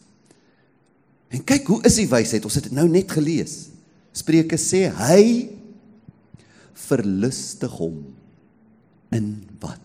En 1.31 1.43
kyk 1.43 1.67
hoe 1.69 1.81
is 1.87 1.99
die 1.99 2.07
wysheid? 2.09 2.45
Ons 2.47 2.57
het 2.59 2.69
dit 2.69 2.75
nou 2.75 2.87
net 2.89 3.11
gelees. 3.11 3.67
Spreuke 4.15 4.57
sê 4.59 4.87
hy 4.97 5.23
verlustig 6.87 7.73
hom 7.77 7.99
in 9.13 9.29
wat? 9.61 9.83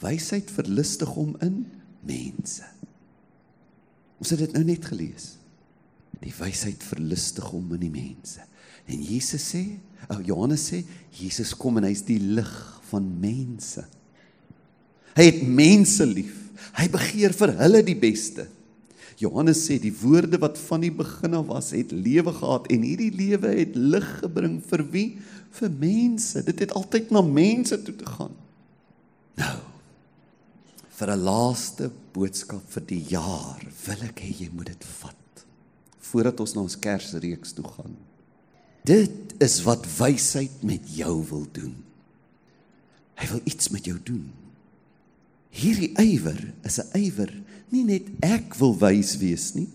Wysheid 0.00 0.52
verlustig 0.52 1.10
hom 1.16 1.34
in 1.44 1.64
mense. 2.06 2.64
Ons 4.20 4.32
het 4.34 4.44
dit 4.44 4.56
nou 4.56 4.64
net 4.68 4.84
gelees. 4.88 5.34
Die 6.20 6.32
wysheid 6.36 6.84
verlustig 6.84 7.46
hom 7.52 7.72
in 7.76 7.84
die 7.86 7.92
mense. 7.92 8.44
En 8.90 9.02
Jesus 9.06 9.44
sê, 9.52 9.64
oh, 10.08 10.20
Johannes 10.26 10.64
sê, 10.72 10.82
Jesus 11.14 11.54
kom 11.54 11.78
en 11.78 11.86
hy's 11.86 12.02
die 12.06 12.18
lig 12.18 12.50
van 12.90 13.06
mense. 13.22 13.84
Hy 15.14 15.26
het 15.26 15.42
mense 15.46 16.06
lief. 16.06 16.36
Hy 16.76 16.86
begeer 16.92 17.34
vir 17.36 17.54
hulle 17.60 17.82
die 17.86 17.98
beste. 17.98 18.48
Johannes 19.20 19.60
sê 19.66 19.76
die 19.80 19.92
woorde 19.92 20.38
wat 20.40 20.58
van 20.58 20.84
die 20.84 20.92
begin 20.94 21.36
af 21.36 21.48
was, 21.50 21.72
het 21.76 21.92
lewe 21.92 22.32
gehad 22.32 22.70
en 22.72 22.86
hierdie 22.86 23.10
lewe 23.12 23.52
het 23.58 23.76
lig 23.76 24.06
gebring 24.22 24.58
vir 24.70 24.84
wie? 24.94 25.08
Vir 25.58 25.72
mense. 25.82 26.40
Dit 26.46 26.62
het 26.64 26.74
altyd 26.78 27.12
na 27.12 27.22
mense 27.26 27.76
toe 27.84 27.96
te 28.00 28.08
gaan. 28.08 28.32
Nou. 29.40 29.58
Vir 31.00 31.16
'n 31.16 31.24
laaste 31.24 31.90
boodskap 32.12 32.64
vir 32.68 32.84
die 32.86 33.04
jaar, 33.08 33.60
wil 33.86 34.02
ek 34.04 34.20
hê 34.20 34.32
jy 34.44 34.50
moet 34.52 34.66
dit 34.66 34.84
vat 35.00 35.16
voordat 36.10 36.40
ons 36.40 36.54
na 36.54 36.60
ons 36.60 36.78
Kersreeks 36.78 37.52
toe 37.52 37.64
gaan. 37.64 37.94
Dit 38.84 39.34
is 39.40 39.62
wat 39.64 39.86
wysheid 39.98 40.62
met 40.66 40.84
jou 40.96 41.24
wil 41.28 41.46
doen. 41.52 41.74
Hy 43.20 43.28
wil 43.32 43.40
iets 43.44 43.68
met 43.68 43.84
jou 43.84 43.98
doen. 44.04 44.28
Hierdie 45.50 45.90
ywer 45.98 46.38
is 46.64 46.78
'n 46.78 46.90
ywer, 46.94 47.32
nie 47.70 47.84
net 47.84 48.06
ek 48.22 48.54
wil 48.54 48.76
wys 48.78 49.16
wees 49.18 49.54
nie. 49.54 49.68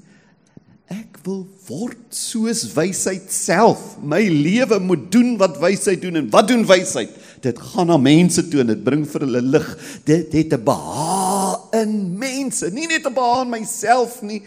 Ek 0.88 1.18
wil 1.26 1.48
word 1.68 1.98
soos 2.10 2.62
wysheid 2.76 3.32
self. 3.32 3.98
My 4.02 4.22
lewe 4.22 4.80
moet 4.80 5.12
doen 5.12 5.38
wat 5.38 5.58
wysheid 5.58 6.02
doen 6.02 6.16
en 6.16 6.30
wat 6.30 6.48
doen 6.48 6.66
wysheid? 6.66 7.10
Dit 7.42 7.60
gaan 7.60 7.88
na 7.88 7.98
mense 7.98 8.48
toe 8.50 8.62
en 8.62 8.68
dit 8.68 8.84
bring 8.84 9.06
vir 9.10 9.26
hulle 9.26 9.42
lig. 9.42 9.68
Dit 10.06 10.34
het 10.34 10.54
'n 10.54 10.64
behaag 10.64 11.74
in 11.74 12.18
mense, 12.18 12.70
nie 12.72 12.88
net 12.88 13.06
'n 13.06 13.14
behaag 13.14 13.46
in 13.46 13.50
myself 13.50 14.22
nie. 14.22 14.44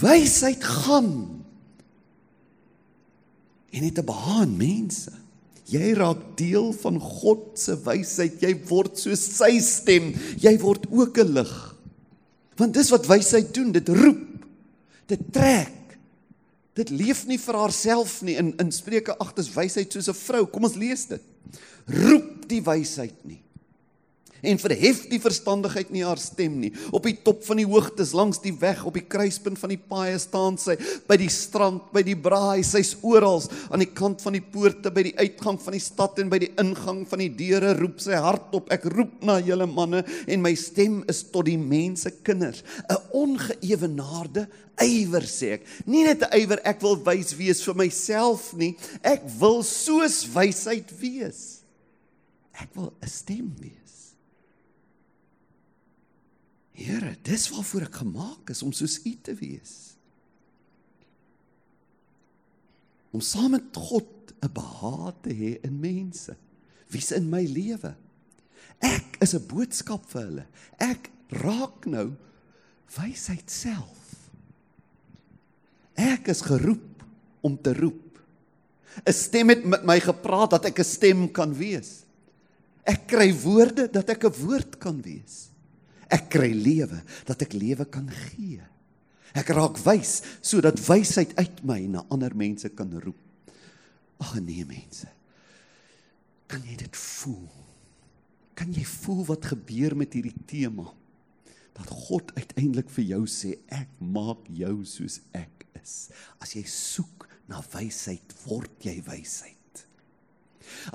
Wysheid 0.00 0.62
gaan 0.64 1.39
en 3.70 3.82
het 3.82 3.98
'n 3.98 4.04
behaan 4.04 4.56
mense. 4.56 5.12
Jy 5.70 5.92
raak 5.94 6.36
deel 6.36 6.72
van 6.72 6.98
God 6.98 7.58
se 7.58 7.76
wysheid. 7.82 8.40
Jy 8.40 8.54
word 8.66 8.98
so 8.98 9.14
sy 9.14 9.60
stem. 9.60 10.14
Jy 10.38 10.58
word 10.58 10.86
ook 10.90 11.18
'n 11.18 11.32
lig. 11.32 11.76
Want 12.56 12.74
dis 12.74 12.90
wat 12.90 13.06
wysheid 13.06 13.54
doen. 13.54 13.72
Dit 13.72 13.88
roep. 13.88 14.46
Dit 15.06 15.32
trek. 15.32 15.98
Dit 16.74 16.90
leef 16.90 17.26
nie 17.26 17.38
vir 17.38 17.54
haarself 17.54 18.22
nie. 18.22 18.36
In 18.36 18.56
in 18.58 18.72
Spreuke 18.72 19.18
8 19.18 19.38
is 19.38 19.54
wysheid 19.54 19.92
soos 19.92 20.08
'n 20.08 20.14
vrou. 20.14 20.46
Kom 20.46 20.64
ons 20.64 20.74
lees 20.74 21.06
dit. 21.06 21.22
Roep 21.86 22.48
die 22.48 22.62
wysheid 22.62 23.24
nie 23.24 23.42
en 24.42 24.60
verhef 24.60 25.04
die 25.10 25.20
verstandigheid 25.22 25.90
nie 25.90 26.04
haar 26.06 26.20
stem 26.20 26.58
nie. 26.62 26.72
Op 26.92 27.04
die 27.08 27.16
top 27.24 27.44
van 27.46 27.60
die 27.60 27.68
hoogtes 27.68 28.14
langs 28.16 28.40
die 28.42 28.54
weg, 28.60 28.84
op 28.86 28.96
die 28.96 29.06
kruispunt 29.06 29.60
van 29.60 29.74
die 29.74 29.80
paaie 29.80 30.18
staan 30.20 30.58
sy, 30.60 30.76
by 31.08 31.18
die 31.20 31.30
strand, 31.32 31.90
by 31.94 32.02
die 32.06 32.16
braai, 32.16 32.62
sy's 32.66 32.96
oral 33.02 33.42
aan 33.70 33.84
die 33.84 33.90
kant 33.94 34.22
van 34.24 34.36
die 34.36 34.44
poorte, 34.44 34.92
by 34.92 35.04
die 35.10 35.16
uitgang 35.20 35.58
van 35.60 35.76
die 35.76 35.82
stad 35.82 36.18
en 36.22 36.32
by 36.32 36.40
die 36.42 36.52
ingang 36.60 37.04
van 37.08 37.22
die 37.22 37.30
deure 37.36 37.74
roep 37.78 38.00
sy 38.02 38.18
hardop, 38.20 38.70
ek 38.74 38.88
roep 38.92 39.20
na 39.26 39.38
julle 39.44 39.68
manne 39.70 40.02
en 40.26 40.42
my 40.44 40.54
stem 40.58 41.00
is 41.10 41.22
tot 41.32 41.48
die 41.48 41.58
mense 41.60 42.10
kinders. 42.26 42.64
'n 42.90 42.98
Ongeëwenaarde 43.20 44.46
ywer 44.80 45.26
sê 45.28 45.54
ek. 45.58 45.66
Nie 45.86 46.04
net 46.04 46.22
'n 46.22 46.32
ywer 46.40 46.60
ek 46.64 46.80
wil 46.82 46.96
wys 46.96 47.34
wees 47.36 47.62
vir 47.64 47.74
myself 47.74 48.52
nie, 48.54 48.76
ek 49.02 49.22
wil 49.38 49.62
soos 49.62 50.24
wysheid 50.24 50.90
wees. 51.00 51.62
Ek 52.54 52.68
wil 52.74 52.92
'n 53.02 53.08
stem 53.08 53.54
wees. 53.60 53.79
Here, 56.80 57.12
dis 57.26 57.48
waarvoor 57.52 57.88
ek 57.90 57.98
gemaak 58.00 58.52
is 58.54 58.62
om 58.64 58.72
soos 58.72 59.00
U 59.04 59.12
te 59.20 59.34
wees. 59.36 59.74
Om 63.12 63.20
saam 63.24 63.52
met 63.56 63.76
God 63.76 64.32
'n 64.40 64.52
behaag 64.54 65.14
te 65.20 65.34
hê 65.34 65.58
in 65.60 65.80
mense. 65.80 66.32
Wie's 66.88 67.10
in 67.12 67.28
my 67.28 67.44
lewe? 67.44 67.94
Ek 68.80 69.18
is 69.20 69.34
'n 69.34 69.46
boodskap 69.46 70.08
vir 70.08 70.22
hulle. 70.22 70.46
Ek 70.78 71.10
raak 71.28 71.86
nou 71.86 72.16
wysheid 72.96 73.50
self. 73.50 74.30
Ek 75.94 76.28
is 76.28 76.40
geroep 76.40 77.04
om 77.42 77.58
te 77.60 77.74
roep. 77.74 78.18
'n 79.06 79.12
Stem 79.12 79.48
het 79.48 79.64
met 79.64 79.84
my 79.84 80.00
gepraat 80.00 80.50
dat 80.50 80.64
ek 80.64 80.78
'n 80.80 80.84
stem 80.84 81.28
kan 81.28 81.52
wees. 81.52 82.04
Ek 82.86 83.06
kry 83.06 83.34
woorde 83.34 83.90
dat 83.90 84.08
ek 84.08 84.24
'n 84.24 84.32
woord 84.32 84.78
kan 84.78 85.02
wees. 85.02 85.49
Ek 86.10 86.28
kry 86.32 86.50
lewe 86.54 87.00
dat 87.28 87.42
ek 87.46 87.54
lewe 87.54 87.86
kan 87.86 88.08
gee. 88.10 88.60
Ek 89.36 89.52
raak 89.54 89.78
wys 89.84 90.20
sodat 90.42 90.80
wysheid 90.82 91.36
uit 91.38 91.62
my 91.66 91.80
na 91.86 92.04
ander 92.10 92.34
mense 92.34 92.68
kan 92.74 92.90
roep. 93.02 93.18
Ag 94.20 94.36
nee 94.44 94.66
mense. 94.68 95.08
Kan 96.50 96.64
jy 96.66 96.76
dit 96.82 96.96
voel? 96.98 97.46
Kan 98.58 98.74
jy 98.74 98.84
voel 98.84 99.22
wat 99.30 99.52
gebeur 99.52 99.94
met 99.96 100.16
hierdie 100.16 100.34
tema? 100.50 100.88
Dat 101.78 101.88
God 102.08 102.34
uiteindelik 102.36 102.90
vir 102.92 103.06
jou 103.14 103.22
sê 103.30 103.54
ek 103.72 103.88
maak 104.02 104.50
jou 104.52 104.82
soos 104.84 105.20
ek 105.32 105.64
is. 105.78 106.10
As 106.42 106.52
jy 106.58 106.66
soek 106.68 107.28
na 107.48 107.62
wysheid, 107.72 108.34
word 108.44 108.84
jy 108.84 108.98
wysheid. 109.06 109.56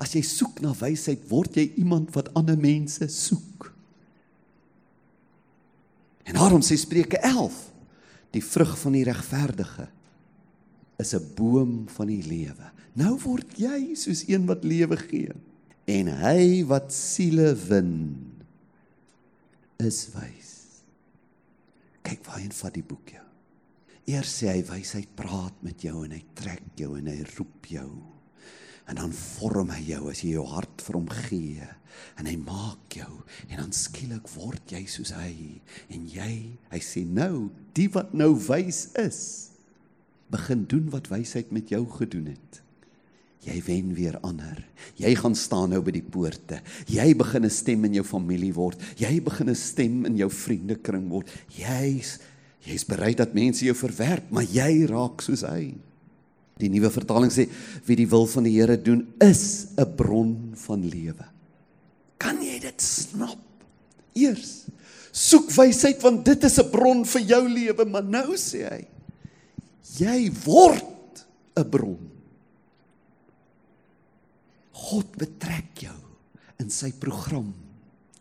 As 0.00 0.14
jy 0.16 0.22
soek 0.24 0.60
na 0.64 0.72
wysheid, 0.76 1.24
word 1.30 1.58
jy 1.58 1.66
iemand 1.80 2.12
wat 2.16 2.30
ander 2.38 2.58
mense 2.60 3.08
soek. 3.12 3.72
En 6.26 6.34
daarom 6.34 6.62
sê 6.64 6.74
Spreuke 6.78 7.18
11, 7.22 7.54
die 8.34 8.44
vrug 8.44 8.74
van 8.80 8.96
die 8.96 9.04
regverdige 9.06 9.86
is 10.98 11.14
'n 11.14 11.32
boom 11.34 11.88
van 11.88 12.06
die 12.06 12.22
lewe. 12.22 12.72
Nou 12.92 13.18
word 13.20 13.58
jy 13.58 13.94
soos 13.94 14.24
een 14.28 14.46
wat 14.46 14.64
lewe 14.64 14.96
gee. 14.96 15.32
En 15.84 16.06
hy 16.06 16.64
wat 16.64 16.92
siele 16.92 17.54
win 17.54 18.16
is 19.76 20.08
wys. 20.14 20.82
Kyk 22.02 22.24
waarheen 22.24 22.52
vat 22.52 22.74
die 22.74 22.82
boek 22.82 23.08
jou. 23.08 23.26
Eers 24.06 24.42
sê 24.42 24.48
hy 24.48 24.62
wysheid 24.62 25.08
praat 25.14 25.54
met 25.62 25.82
jou 25.82 26.04
en 26.04 26.10
hy 26.10 26.24
trek 26.34 26.62
jou 26.74 26.96
en 26.98 27.06
hy 27.06 27.22
roep 27.36 27.66
jou 27.66 28.15
en 28.86 29.00
dan 29.00 29.12
vorm 29.12 29.72
hy 29.74 29.82
jou 29.88 30.04
as 30.10 30.22
jy 30.22 30.36
jou 30.36 30.44
hart 30.50 30.84
vir 30.86 30.98
hom 30.98 31.08
gee. 31.26 31.68
En 32.20 32.28
hy 32.28 32.36
maak 32.38 32.92
jou. 32.98 33.22
En 33.48 33.58
dan 33.62 33.72
skielik 33.74 34.28
word 34.36 34.72
jy 34.72 34.84
soos 34.90 35.12
hy. 35.16 35.58
En 35.92 36.04
jy 36.10 36.32
hy 36.70 36.80
sê 36.84 37.02
nou 37.06 37.48
die 37.76 37.88
wat 37.94 38.14
nou 38.16 38.32
wys 38.48 38.86
is 39.00 39.20
begin 40.32 40.64
doen 40.66 40.88
wat 40.90 41.10
wysheid 41.10 41.52
met 41.54 41.70
jou 41.70 41.84
gedoen 41.98 42.32
het. 42.34 42.62
Jy 43.46 43.60
wen 43.62 43.92
weer 43.94 44.16
ander. 44.26 44.58
Jy 44.98 45.12
gaan 45.20 45.36
staan 45.38 45.70
nou 45.70 45.78
by 45.86 45.94
die 45.94 46.02
poorte. 46.02 46.58
Jy 46.90 47.14
begin 47.14 47.44
'n 47.44 47.50
stem 47.50 47.84
in 47.84 47.94
jou 47.94 48.04
familie 48.04 48.52
word. 48.54 48.80
Jy 48.98 49.22
begin 49.22 49.50
'n 49.50 49.54
stem 49.54 50.04
in 50.06 50.16
jou 50.16 50.30
vriendekring 50.30 51.08
word. 51.08 51.30
Jy's 51.48 52.18
jy's 52.66 52.84
bereid 52.84 53.16
dat 53.16 53.34
mense 53.34 53.64
jou 53.64 53.74
verwerp 53.74 54.30
maar 54.30 54.42
jy 54.42 54.86
raak 54.90 55.22
soos 55.22 55.44
hy 55.46 55.76
Die 56.56 56.70
nuwe 56.72 56.88
vertaling 56.90 57.32
sê 57.32 57.44
wie 57.84 57.98
die 57.98 58.08
wil 58.08 58.24
van 58.30 58.46
die 58.48 58.54
Here 58.56 58.78
doen 58.80 59.04
is 59.20 59.68
'n 59.76 59.96
bron 59.96 60.52
van 60.54 60.88
lewe. 60.88 61.26
Kan 62.18 62.40
jy 62.40 62.58
dit 62.60 62.80
snap? 62.80 63.38
Eers 64.14 64.64
soek 65.16 65.48
wysheid 65.52 66.02
want 66.04 66.24
dit 66.24 66.44
is 66.44 66.58
'n 66.58 66.70
bron 66.70 67.04
vir 67.04 67.22
jou 67.22 67.48
lewe, 67.48 67.84
maar 67.84 68.04
nou 68.04 68.36
sê 68.36 68.68
hy 68.68 68.86
jy 69.96 70.30
word 70.44 71.24
'n 71.56 71.70
bron. 71.70 72.10
God 74.72 75.16
betrek 75.16 75.72
jou 75.88 76.00
in 76.60 76.70
sy 76.70 76.92
program, 76.92 77.54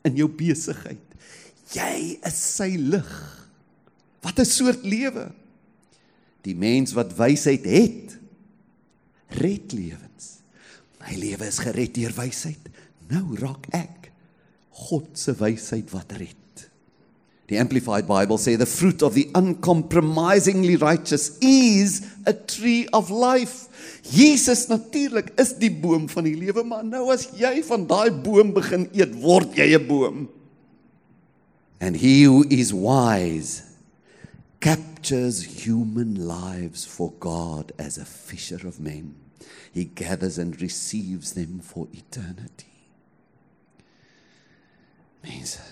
in 0.03 0.15
jou 0.15 0.27
besigheid. 0.27 1.03
Jy 1.73 2.19
is 2.25 2.35
sy 2.55 2.75
lig. 2.77 3.11
Wat 4.21 4.39
'n 4.39 4.45
soort 4.45 4.83
lewe. 4.83 5.31
Die 6.43 6.55
mens 6.55 6.93
wat 6.93 7.17
wysheid 7.17 7.65
het, 7.65 8.17
red 9.41 9.73
lewens. 9.75 10.39
My 11.01 11.15
lewe 11.19 11.47
is 11.47 11.61
gered 11.61 11.93
deur 11.97 12.15
wysheid. 12.17 12.71
Nou 13.11 13.37
raak 13.39 13.69
ek 13.75 14.09
God 14.75 15.13
se 15.17 15.35
wysheid 15.39 15.91
wat 15.93 16.17
red. 16.19 16.35
Die 17.45 17.59
Amplified 17.61 18.07
Bible 18.09 18.39
sê 18.41 18.55
the 18.57 18.65
fruit 18.65 19.03
of 19.05 19.13
the 19.13 19.27
uncompromisingly 19.37 20.75
righteous 20.81 21.37
is 21.41 22.01
a 22.25 22.33
tree 22.33 22.87
of 22.91 23.11
life. 23.13 23.69
Jesus 24.09 24.65
natuurlik 24.67 25.29
is 25.39 25.53
die 25.61 25.69
boom 25.69 26.09
van 26.09 26.25
die 26.25 26.33
lewe, 26.33 26.63
maar 26.65 26.81
nou 26.85 27.11
as 27.13 27.27
jy 27.37 27.59
van 27.67 27.85
daai 27.85 28.09
boom 28.09 28.49
begin 28.55 28.87
eet, 28.97 29.13
word 29.21 29.53
jy 29.53 29.75
'n 29.77 29.87
boom. 29.87 30.27
And 31.79 31.95
he 32.01 32.23
who 32.23 32.45
is 32.49 32.73
wise 32.73 33.61
captures 34.59 35.65
human 35.65 36.27
lives 36.27 36.83
for 36.85 37.13
God 37.19 37.71
as 37.77 37.99
a 37.99 38.05
fisher 38.05 38.65
of 38.65 38.79
men. 38.79 39.13
He 39.73 39.85
gathers 39.85 40.37
and 40.39 40.59
receives 40.61 41.33
them 41.33 41.59
for 41.61 41.87
eternity. 41.93 42.71
Mense, 45.25 45.63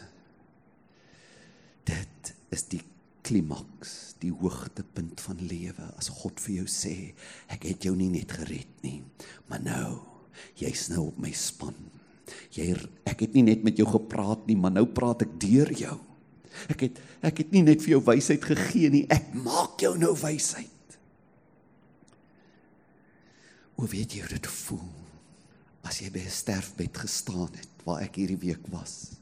dit 1.85 2.33
is 2.53 2.65
die 2.71 2.81
klimaks, 3.23 4.15
die 4.23 4.31
hoogtepunt 4.33 5.21
van 5.23 5.39
lewe 5.47 5.87
as 5.99 6.09
God 6.11 6.41
vir 6.43 6.63
jou 6.63 6.69
sê, 6.71 6.95
ek 7.53 7.69
het 7.69 7.87
jou 7.87 7.93
nie 7.95 8.09
net 8.11 8.33
gered 8.35 8.83
nie, 8.83 8.99
maar 9.47 9.61
nou, 9.63 10.01
jy's 10.59 10.89
nou 10.91 11.07
op 11.11 11.21
my 11.21 11.31
span. 11.37 11.77
Jy 12.55 12.73
ek 13.09 13.25
het 13.27 13.37
nie 13.37 13.45
net 13.45 13.63
met 13.65 13.79
jou 13.79 13.87
gepraat 13.89 14.47
nie, 14.49 14.57
maar 14.59 14.73
nou 14.73 14.85
praat 14.89 15.25
ek 15.25 15.37
deur 15.41 15.71
jou. 15.77 15.97
Ek 16.71 16.87
het 16.87 17.01
ek 17.23 17.39
het 17.43 17.53
nie 17.55 17.63
net 17.65 17.81
vir 17.83 17.95
jou 17.95 18.03
wysheid 18.09 18.43
gegee 18.45 18.91
nie, 18.93 19.03
ek 19.11 19.31
maak 19.37 19.81
jou 19.83 19.93
nou 19.99 20.11
wysheid. 20.19 20.72
Hoe 23.83 23.91
weet 23.91 24.13
jy 24.15 24.21
hoe 24.23 24.37
dit 24.37 24.45
voel 24.47 24.91
as 25.83 25.97
jy 25.99 26.07
by 26.15 26.21
'n 26.23 26.31
sterfbed 26.31 26.99
gestaan 27.03 27.51
het 27.51 27.81
waar 27.83 27.99
ek 28.05 28.15
hierdie 28.15 28.39
week 28.39 28.67
was? 28.71 29.19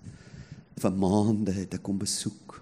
Vir 0.78 0.94
maande 0.94 1.56
het 1.56 1.74
ek 1.74 1.82
kom 1.82 1.98
besoek. 1.98 2.62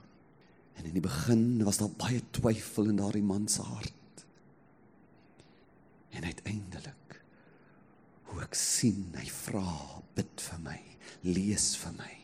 En 0.80 0.86
in 0.88 0.96
die 0.96 1.04
begin 1.04 1.60
was 1.68 1.82
daar 1.84 1.92
baie 1.92 2.22
twyfel 2.32 2.88
in 2.88 3.02
daardie 3.02 3.24
man 3.24 3.50
se 3.52 3.62
hart. 3.62 4.24
En 6.16 6.24
uiteindelik 6.24 7.20
hoe 8.32 8.42
ek 8.48 8.56
sien 8.56 9.12
hy 9.20 9.28
vra, 9.28 9.76
bid 10.16 10.40
vir 10.40 10.60
my, 10.64 10.80
lees 11.28 11.76
vir 11.84 11.92
my. 12.00 12.16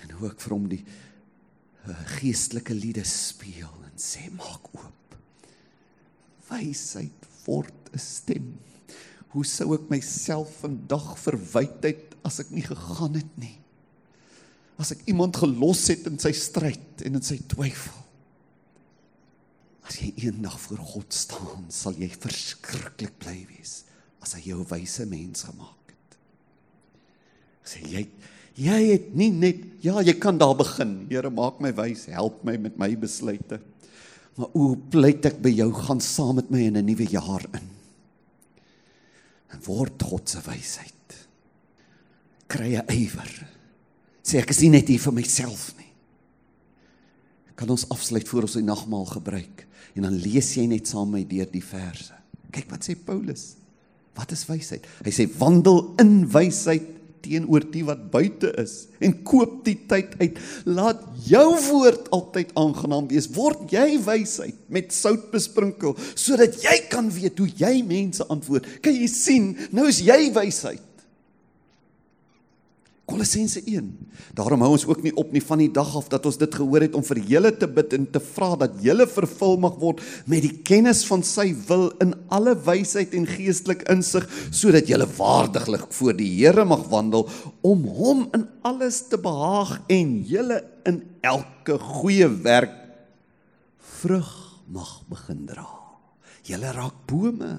En 0.00 0.16
hoe 0.16 0.30
ek 0.30 0.40
vir 0.40 0.56
hom 0.56 0.68
die 0.72 0.86
uh, 1.84 2.00
geestelike 2.16 2.72
liede 2.72 3.04
speel 3.04 3.76
en 3.92 4.00
sê 4.00 4.30
maak 4.32 4.72
oop. 4.72 5.20
Wysheid 6.48 7.28
word 7.44 7.92
'n 7.92 7.98
stem. 7.98 8.69
Hoe 9.30 9.46
sou 9.46 9.74
ek 9.76 9.90
myself 9.92 10.50
vandag 10.64 11.12
verwyd 11.22 11.84
het 11.86 12.16
as 12.26 12.40
ek 12.42 12.50
nie 12.54 12.64
gegaan 12.66 13.14
het 13.14 13.34
nie? 13.38 13.56
As 14.80 14.90
ek 14.94 15.04
iemand 15.12 15.38
gelos 15.38 15.84
het 15.92 16.08
in 16.10 16.18
sy 16.18 16.32
stryd 16.34 17.04
en 17.06 17.20
in 17.20 17.24
sy 17.24 17.38
twyfel. 17.52 17.98
As 19.86 19.98
jy 20.00 20.10
eendag 20.26 20.56
voor 20.64 20.82
God 20.94 21.14
staan, 21.14 21.68
sal 21.72 21.96
jy 21.98 22.08
verskriklik 22.10 23.16
bly 23.22 23.38
wees 23.50 23.84
as 24.20 24.34
hy 24.36 24.50
jou 24.50 24.60
'n 24.60 24.68
wyse 24.68 25.06
mens 25.08 25.44
gemaak 25.48 25.84
het. 25.88 26.18
Sê 27.64 27.80
jy 27.88 28.06
jy 28.54 28.92
het 28.92 29.14
nie 29.16 29.30
net 29.30 29.62
ja, 29.80 30.00
jy 30.02 30.12
kan 30.20 30.36
daar 30.36 30.54
begin. 30.54 31.06
Here, 31.08 31.30
maak 31.30 31.60
my 31.60 31.72
wys, 31.72 32.04
help 32.06 32.44
my 32.44 32.56
met 32.56 32.76
my 32.78 32.94
besluite. 32.94 33.60
Maar 34.36 34.48
o, 34.54 34.76
pleit 34.76 35.24
ek 35.24 35.40
by 35.40 35.48
jou 35.48 35.72
gaan 35.72 36.00
saam 36.00 36.36
met 36.36 36.50
my 36.50 36.60
in 36.68 36.76
'n 36.76 36.84
nuwe 36.84 37.06
jaar 37.08 37.44
in. 37.54 37.79
En 39.50 39.62
word 39.66 40.02
God 40.02 40.28
se 40.28 40.42
wysheid. 40.46 41.16
Kry 42.50 42.76
'n 42.76 42.86
ywer. 42.88 43.46
Sê 44.22 44.38
ek 44.38 44.50
is 44.50 44.60
nie 44.60 44.70
net 44.70 44.88
hier 44.88 44.98
vir 44.98 45.12
myself 45.12 45.72
nie. 45.76 45.92
Kan 47.56 47.70
ons 47.70 47.88
afsluit 47.88 48.28
voor 48.28 48.42
ons 48.42 48.58
die 48.58 48.62
nagmaal 48.62 49.06
gebruik 49.06 49.66
en 49.94 50.02
dan 50.02 50.14
lees 50.14 50.54
jy 50.56 50.66
net 50.66 50.86
saam 50.86 51.10
met 51.10 51.26
my 51.26 51.36
deur 51.36 51.50
die 51.50 51.64
verse. 51.64 52.14
Kyk 52.52 52.70
wat 52.70 52.84
sê 52.86 52.94
Paulus. 52.94 53.56
Wat 54.14 54.30
is 54.32 54.46
wysheid? 54.46 54.86
Hy 55.04 55.10
sê 55.10 55.26
wandel 55.38 55.94
in 55.98 56.28
wysheid 56.30 56.99
teenoor 57.24 57.64
die 57.72 57.84
wat 57.86 58.06
buite 58.12 58.50
is 58.60 58.88
en 59.00 59.14
koop 59.26 59.60
die 59.66 59.76
tyd 59.90 60.16
uit. 60.20 60.38
Laat 60.68 61.02
jou 61.26 61.48
woord 61.68 62.10
altyd 62.16 62.52
aangenaam 62.58 63.08
wees. 63.10 63.30
Word 63.34 63.70
jy 63.72 63.98
wysheid 64.04 64.58
met 64.72 64.94
sout 64.96 65.30
besprinkel 65.32 65.96
sodat 66.14 66.60
jy 66.64 66.76
kan 66.92 67.10
weet 67.14 67.40
hoe 67.40 67.48
jy 67.60 67.74
mense 67.86 68.26
antwoord. 68.32 68.68
Kan 68.84 68.96
jy 68.96 69.08
sien, 69.10 69.52
nou 69.74 69.88
is 69.90 70.02
jy 70.04 70.22
wysheid. 70.36 70.82
Kolossense 73.10 73.60
1. 73.66 73.88
Daarom 74.38 74.62
hou 74.62 74.70
ons 74.76 74.86
ook 74.86 75.02
nie 75.02 75.12
op 75.18 75.32
nie 75.34 75.42
van 75.42 75.58
die 75.58 75.70
dag 75.74 75.90
af 75.98 76.06
dat 76.12 76.26
ons 76.28 76.38
dit 76.38 76.54
gehoor 76.54 76.84
het 76.86 76.94
om 76.94 77.02
vir 77.06 77.18
julle 77.32 77.50
te 77.58 77.66
bid 77.66 77.96
en 77.96 78.06
te 78.14 78.22
vra 78.22 78.52
dat 78.60 78.76
julle 78.84 79.06
vervul 79.10 79.58
mag 79.64 79.78
word 79.82 80.02
met 80.30 80.44
die 80.46 80.52
kennis 80.66 81.02
van 81.08 81.24
sy 81.26 81.48
wil 81.66 81.88
in 82.04 82.14
alle 82.30 82.54
wysheid 82.68 83.16
en 83.18 83.26
geestelik 83.26 83.82
insig 83.90 84.28
sodat 84.48 84.90
julle 84.90 85.08
waardiglik 85.18 85.90
voor 85.98 86.14
die 86.20 86.30
Here 86.40 86.64
mag 86.64 86.86
wandel 86.92 87.26
om 87.66 87.82
hom 87.98 88.22
in 88.38 88.46
alles 88.66 89.02
te 89.10 89.18
behaag 89.20 89.80
en 89.90 90.14
julle 90.30 90.62
in 90.86 91.02
elke 91.26 91.76
goeie 91.82 92.30
werk 92.46 92.76
vrug 94.00 94.30
mag 94.70 95.00
begin 95.10 95.44
dra. 95.50 95.66
Julle 96.46 96.72
raak 96.72 97.04
bome. 97.10 97.58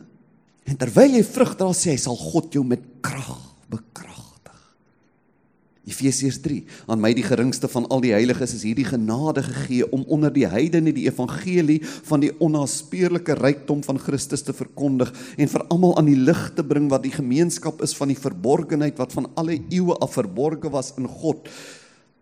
En 0.66 0.80
terwyl 0.80 1.20
jy 1.20 1.24
vrug 1.28 1.54
dra, 1.60 1.70
sê 1.76 1.94
hy 1.94 2.00
sal 2.02 2.18
God 2.18 2.54
jou 2.56 2.64
met 2.66 2.82
krag 3.04 3.36
bekrag. 3.72 4.31
Efesiërs 5.82 6.38
3. 6.46 6.60
Aan 6.94 7.00
my 7.02 7.10
die 7.18 7.26
geringste 7.26 7.66
van 7.72 7.88
al 7.90 8.04
die 8.04 8.12
heiliges 8.14 8.54
is 8.54 8.66
hierdie 8.68 8.86
genade 8.86 9.42
gegee 9.48 9.88
om 9.90 10.04
onder 10.14 10.30
die 10.34 10.46
heidene 10.46 10.94
die 10.94 11.08
evangelie 11.08 11.80
van 12.06 12.22
die 12.22 12.30
onnaspeurlike 12.38 13.34
rykdom 13.40 13.82
van 13.88 13.98
Christus 14.02 14.46
te 14.46 14.54
verkondig 14.54 15.10
en 15.42 15.50
vir 15.50 15.66
almal 15.74 15.96
aan 15.98 16.12
die 16.12 16.20
lig 16.20 16.44
te 16.54 16.66
bring 16.66 16.86
wat 16.92 17.02
die 17.08 17.16
gemeenskap 17.16 17.82
is 17.82 17.96
van 17.98 18.14
die 18.14 18.20
verborgenheid 18.20 19.02
wat 19.02 19.16
van 19.18 19.32
alle 19.42 19.58
eeue 19.74 19.98
af 20.06 20.14
verborge 20.20 20.70
was 20.70 20.94
in 21.02 21.10
God 21.10 21.50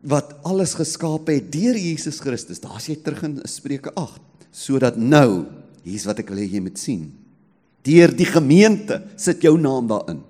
wat 0.08 0.32
alles 0.48 0.78
geskaap 0.80 1.28
het 1.28 1.52
deur 1.52 1.76
Jesus 1.76 2.22
Christus. 2.24 2.64
Daar's 2.64 2.88
jy 2.88 2.96
terug 3.04 3.26
in 3.28 3.42
Spreuke 3.44 3.92
8. 4.00 4.24
Sodat 4.56 4.96
nou, 4.96 5.50
hier's 5.84 6.08
wat 6.08 6.24
ek 6.24 6.32
wil 6.32 6.40
hê 6.40 6.48
jy 6.48 6.64
moet 6.64 6.80
sien. 6.80 7.10
Deur 7.84 8.16
die 8.16 8.28
gemeente 8.28 9.02
sit 9.20 9.44
jou 9.44 9.58
naam 9.60 9.92
daarin 9.92 10.24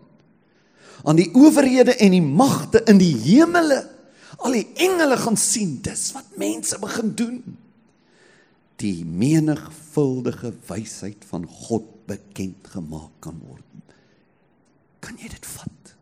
aan 1.04 1.20
die 1.20 1.30
owerhede 1.36 1.96
en 1.96 2.12
die 2.16 2.24
magte 2.24 2.84
in 2.90 3.00
die 3.02 3.16
hemele. 3.16 3.84
Al 4.40 4.56
die 4.56 4.68
engele 4.80 5.18
gaan 5.20 5.38
sien 5.40 5.80
dis 5.84 6.12
wat 6.16 6.38
mense 6.40 6.80
begin 6.80 7.16
doen. 7.16 7.40
Die 8.80 9.04
menigvuldige 9.06 10.54
wysheid 10.70 11.26
van 11.28 11.48
God 11.48 11.88
bekend 12.08 12.72
gemaak 12.72 13.12
kan 13.24 13.40
word. 13.44 13.66
Kan 15.04 15.20
jy 15.20 15.32
dit 15.32 15.50
vat? 15.56 15.94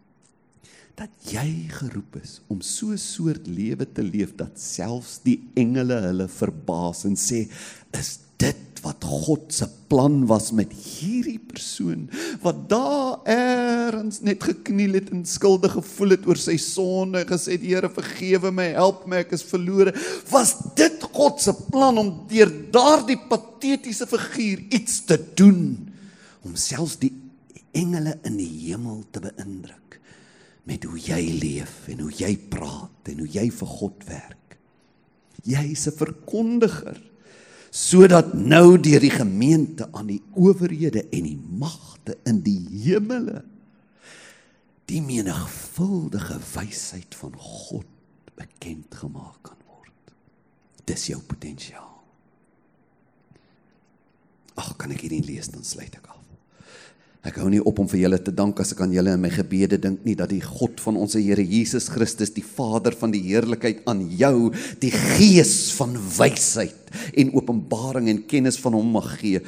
Dat 0.97 1.29
jy 1.29 1.69
geroep 1.69 2.15
is 2.21 2.39
om 2.49 2.61
so 2.61 2.89
'n 2.89 2.97
soort 2.97 3.47
lewe 3.47 3.85
te 3.85 4.01
leef 4.01 4.35
dat 4.35 4.59
selfs 4.59 5.19
die 5.23 5.39
engele 5.53 5.93
hulle 6.01 6.27
verbaas 6.27 7.05
en 7.05 7.15
sê, 7.15 7.49
"Is 7.93 8.26
dit 8.37 8.81
wat 8.83 9.03
God 9.03 9.53
se 9.53 9.65
plan 9.89 10.21
was 10.29 10.51
met 10.55 10.71
hierdie 10.71 11.39
persoon 11.39 12.05
wat 12.43 12.63
daar 12.71 13.23
eers 13.29 14.21
net 14.25 14.43
gekniel 14.45 14.97
het 14.99 15.09
en 15.13 15.25
skuldig 15.27 15.73
gevoel 15.77 16.15
het 16.15 16.27
oor 16.29 16.39
sy 16.39 16.57
sonde 16.61 17.23
gesê 17.29 17.57
die 17.59 17.73
Here 17.73 17.89
vergewe 17.91 18.51
my 18.53 18.69
help 18.77 19.05
my 19.09 19.23
ek 19.25 19.33
is 19.35 19.45
verlore. 19.47 19.93
Was 20.31 20.55
dit 20.77 21.03
God 21.17 21.41
se 21.43 21.53
plan 21.71 21.97
om 21.99 22.13
deur 22.29 22.51
daardie 22.73 23.19
patetiese 23.29 24.07
figuur 24.09 24.63
iets 24.69 25.01
te 25.09 25.17
doen? 25.39 25.89
Om 26.47 26.55
selfs 26.59 26.97
die 27.01 27.13
engele 27.77 28.15
in 28.25 28.39
die 28.39 28.51
hemel 28.67 29.03
te 29.11 29.21
beïndruk 29.23 29.99
met 30.67 30.83
hoe 30.83 30.97
jy 30.99 31.21
leef 31.39 31.85
en 31.91 32.01
hoe 32.03 32.11
jy 32.11 32.33
praat 32.51 33.11
en 33.11 33.21
hoe 33.23 33.29
jy 33.31 33.45
vir 33.55 33.69
God 33.77 34.07
werk. 34.09 34.57
Jy 35.47 35.63
is 35.71 35.87
'n 35.87 35.95
verkondiger 35.95 36.97
sodat 37.69 38.33
nou 38.33 38.77
deur 38.79 39.03
die 39.03 39.13
gemeente 39.13 39.89
aan 39.91 40.09
die 40.09 40.21
owerhede 40.35 41.05
en 41.11 41.27
die 41.27 41.37
magte 41.37 42.17
in 42.27 42.41
die 42.45 42.59
hemele 42.87 43.43
die 44.87 45.01
menigvuldige 45.03 46.39
wysheid 46.53 47.15
van 47.19 47.35
God 47.35 47.87
bekend 48.37 48.95
gemaak 48.95 49.41
kan 49.43 49.59
word. 49.67 50.13
Dis 50.87 51.09
jou 51.11 51.19
potensiaal. 51.27 51.97
Ag, 54.57 54.71
kan 54.79 54.93
ek 54.95 55.03
hierdie 55.05 55.25
lees 55.27 55.51
dan 55.51 55.65
sluit 55.67 55.97
ek 55.99 56.07
af. 56.07 56.16
Ek 57.27 57.41
hou 57.41 57.49
nie 57.51 57.59
op 57.59 57.81
om 57.81 57.87
vir 57.91 58.05
julle 58.05 58.19
te 58.23 58.31
dank 58.31 58.61
as 58.63 58.71
ek 58.71 58.85
aan 58.85 58.93
julle 58.95 59.11
in 59.17 59.19
my 59.19 59.29
gebede 59.33 59.75
dink 59.83 60.05
nie 60.07 60.15
dat 60.15 60.31
die 60.31 60.43
God 60.43 60.79
van 60.79 60.95
ons 61.01 61.17
Here 61.17 61.43
Jesus 61.43 61.89
Christus, 61.91 62.31
die 62.31 62.45
Vader 62.45 62.95
van 62.95 63.11
die 63.11 63.23
heerlikheid 63.25 63.81
aan 63.89 64.05
jou 64.15 64.53
die 64.79 64.93
gees 64.93 65.73
van 65.75 65.97
wysheid 65.97 66.93
en 67.19 67.33
openbaring 67.35 68.07
en 68.13 68.23
kennis 68.31 68.59
van 68.63 68.77
hom 68.77 68.95
mag 68.95 69.09
gee. 69.19 69.41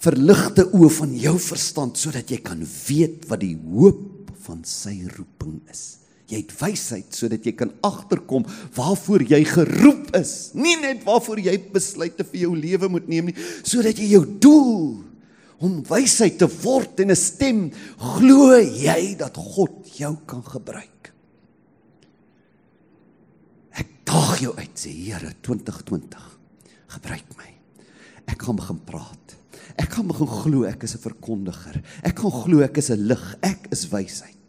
Verligte 0.00 0.64
oë 0.72 0.90
van 1.02 1.12
jou 1.20 1.36
verstand 1.50 2.00
sodat 2.00 2.32
jy 2.32 2.40
kan 2.40 2.64
weet 2.64 3.28
wat 3.28 3.44
die 3.44 3.58
hoop 3.60 4.32
van 4.46 4.64
sy 4.64 5.02
roeping 5.12 5.60
is. 5.68 6.00
Jy 6.32 6.46
het 6.46 6.56
wysheid 6.62 7.12
sodat 7.12 7.44
jy 7.44 7.52
kan 7.58 7.76
agterkom 7.84 8.48
waarvoor 8.78 9.28
jy 9.28 9.44
geroep 9.52 10.14
is. 10.16 10.54
Nie 10.56 10.78
net 10.80 11.04
waarvoor 11.04 11.44
jy 11.44 11.58
besluite 11.76 12.24
vir 12.24 12.46
jou 12.46 12.56
lewe 12.56 12.88
moet 12.96 13.10
neem 13.10 13.28
nie, 13.28 13.40
sodat 13.68 14.00
jy 14.00 14.14
jou 14.16 14.24
doel 14.40 15.11
om 15.62 15.78
wysheid 15.86 16.38
te 16.40 16.48
word 16.62 17.00
en 17.00 17.10
'n 17.10 17.16
stem, 17.16 17.70
glo 17.98 18.58
jy 18.58 19.16
dat 19.16 19.36
God 19.36 19.86
jou 19.96 20.16
kan 20.26 20.42
gebruik? 20.42 21.12
Ek 23.72 23.88
daag 24.04 24.40
jou 24.40 24.54
uit, 24.56 24.74
sê 24.74 24.90
Here 24.90 25.32
2020. 25.40 26.38
Gebruik 26.88 27.28
my. 27.38 27.50
Ek 28.26 28.42
gaan 28.42 28.56
begin 28.56 28.80
praat. 28.84 29.36
Ek 29.78 29.92
gaan 29.92 30.06
begin 30.10 30.28
glo 30.28 30.64
ek 30.64 30.82
is 30.82 30.94
'n 30.94 30.98
verkondiger. 30.98 31.82
Ek 32.02 32.18
gaan 32.18 32.30
glo 32.30 32.60
ek 32.60 32.76
is 32.76 32.90
'n 32.90 33.06
lig. 33.06 33.36
Ek 33.42 33.68
is 33.70 33.88
wysheid. 33.88 34.41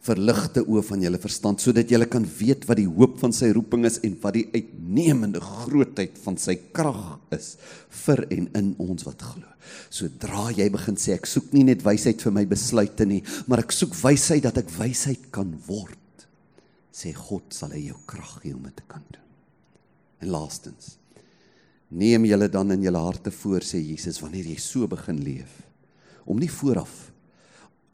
Verligte 0.00 0.62
oë 0.64 0.82
van 0.86 1.02
julle 1.04 1.20
verstand 1.20 1.60
sodat 1.60 1.90
julle 1.92 2.08
kan 2.08 2.24
weet 2.38 2.64
wat 2.68 2.78
die 2.80 2.88
hoop 2.88 3.18
van 3.20 3.34
sy 3.36 3.50
roeping 3.52 3.84
is 3.88 3.98
en 4.06 4.14
wat 4.22 4.36
die 4.38 4.46
uitnemende 4.54 5.42
grootheid 5.44 6.16
van 6.24 6.38
sy 6.40 6.56
krag 6.76 7.18
is 7.36 7.52
vir 8.06 8.24
en 8.32 8.48
in 8.56 8.70
ons 8.80 9.04
wat 9.08 9.20
glo. 9.20 9.44
Sodra 9.92 10.48
jy 10.56 10.70
begin 10.72 10.96
sê 11.00 11.18
ek 11.18 11.28
soek 11.28 11.52
nie 11.52 11.66
net 11.68 11.84
wysheid 11.84 12.22
vir 12.24 12.34
my 12.34 12.46
besluite 12.48 13.04
nie, 13.06 13.20
maar 13.46 13.60
ek 13.64 13.76
soek 13.76 13.92
wysheid 14.00 14.46
dat 14.48 14.62
ek 14.62 14.72
wysheid 14.78 15.28
kan 15.34 15.52
word. 15.68 15.98
Sê 16.90 17.12
God 17.16 17.52
sal 17.54 17.76
hy 17.76 17.90
jou 17.90 18.00
krag 18.08 18.40
gee 18.40 18.56
om 18.56 18.64
dit 18.66 18.76
te 18.80 18.88
kan 18.88 19.04
doen. 19.12 19.28
En 20.24 20.32
laastens 20.32 20.96
neem 21.90 22.24
julle 22.28 22.46
dan 22.48 22.70
in 22.72 22.84
julle 22.86 23.00
harte 23.02 23.32
voor 23.34 23.64
sê 23.66 23.80
Jesus 23.82 24.20
wanneer 24.22 24.46
jy 24.46 24.58
so 24.62 24.86
begin 24.88 25.18
leef 25.26 25.56
om 26.30 26.38
nie 26.38 26.50
vooraf 26.50 27.10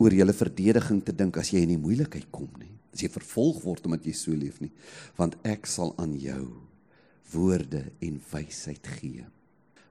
oor 0.02 0.12
julle 0.12 0.34
verdediging 0.36 1.00
te 1.04 1.14
dink 1.16 1.38
as 1.40 1.52
jy 1.52 1.62
in 1.64 1.72
die 1.74 1.80
moeilikheid 1.80 2.28
kom 2.34 2.48
nie. 2.60 2.72
As 2.92 3.02
jy 3.04 3.10
vervolg 3.12 3.62
word 3.64 3.86
omdat 3.88 4.06
jy 4.08 4.14
so 4.16 4.36
leef 4.36 4.60
nie, 4.62 4.72
want 5.18 5.36
ek 5.44 5.68
sal 5.68 5.94
aan 6.00 6.14
jou 6.20 6.44
woorde 7.32 7.82
en 8.04 8.20
wysheid 8.30 8.86
gee 8.98 9.24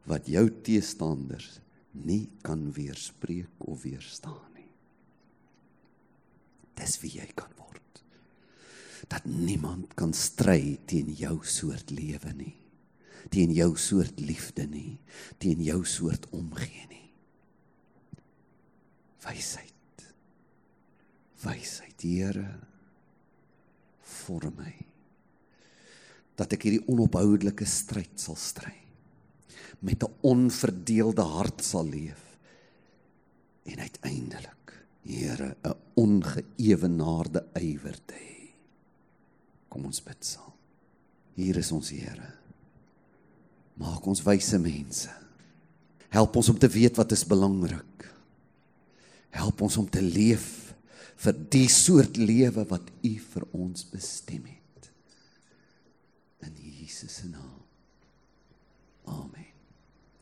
wat 0.06 0.28
jou 0.30 0.44
teestanders 0.66 1.58
nie 2.06 2.28
kan 2.46 2.68
weerspreek 2.76 3.66
of 3.66 3.82
weerstaan 3.82 4.54
nie. 4.54 4.68
Dis 6.78 7.00
wie 7.02 7.16
jy 7.18 7.26
kan 7.34 7.50
word. 7.58 8.02
Dat 9.10 9.26
niemand 9.26 9.96
kan 9.98 10.14
stry 10.14 10.78
teen 10.86 11.10
jou 11.18 11.40
soort 11.42 11.94
lewe 11.96 12.34
nie. 12.38 12.54
Teen 13.34 13.54
jou 13.58 13.72
soort 13.82 14.22
liefde 14.22 14.68
nie, 14.70 15.00
teen 15.42 15.64
jou 15.66 15.82
soort 15.90 16.30
omgee 16.38 16.86
nie. 16.92 17.08
Wysheid 19.26 19.75
wysheid, 21.46 22.02
Here, 22.06 22.50
vorm 24.06 24.58
my 24.60 24.74
dat 26.36 26.52
ek 26.52 26.66
hierdie 26.68 26.84
onophoudelike 26.92 27.66
stryd 27.70 28.20
sal 28.20 28.36
stry 28.36 28.76
met 29.80 30.04
'n 30.04 30.14
onverdeelde 30.22 31.24
hart 31.24 31.64
sal 31.64 31.88
leef 31.88 32.38
en 33.66 33.80
uiteindelik 33.80 34.56
Here 35.06 35.56
'n 35.64 35.78
ongeëwenaarde 35.94 37.46
ywer 37.62 37.98
te 38.06 38.14
hê. 38.14 38.50
Kom 39.70 39.86
ons 39.86 40.04
bid 40.04 40.26
saam. 40.26 40.54
Hier 41.36 41.58
is 41.58 41.72
ons 41.72 41.90
Here. 41.90 42.34
Maak 43.78 44.06
ons 44.06 44.24
wyse 44.24 44.58
mense. 44.58 45.10
Help 46.10 46.36
ons 46.36 46.50
om 46.50 46.58
te 46.58 46.68
weet 46.68 46.96
wat 46.96 47.12
is 47.12 47.26
belangrik. 47.26 48.14
Help 49.30 49.62
ons 49.62 49.78
om 49.78 49.90
te 49.90 50.02
leef 50.02 50.65
vir 51.24 51.40
die 51.56 51.68
soort 51.72 52.18
lewe 52.20 52.66
wat 52.70 52.92
U 53.06 53.14
vir 53.32 53.48
ons 53.56 53.88
bestem 53.92 54.46
het. 54.50 54.92
In 56.46 56.56
Jesus 56.60 57.22
se 57.22 57.30
naam. 57.32 57.62
Amen. 59.06 59.55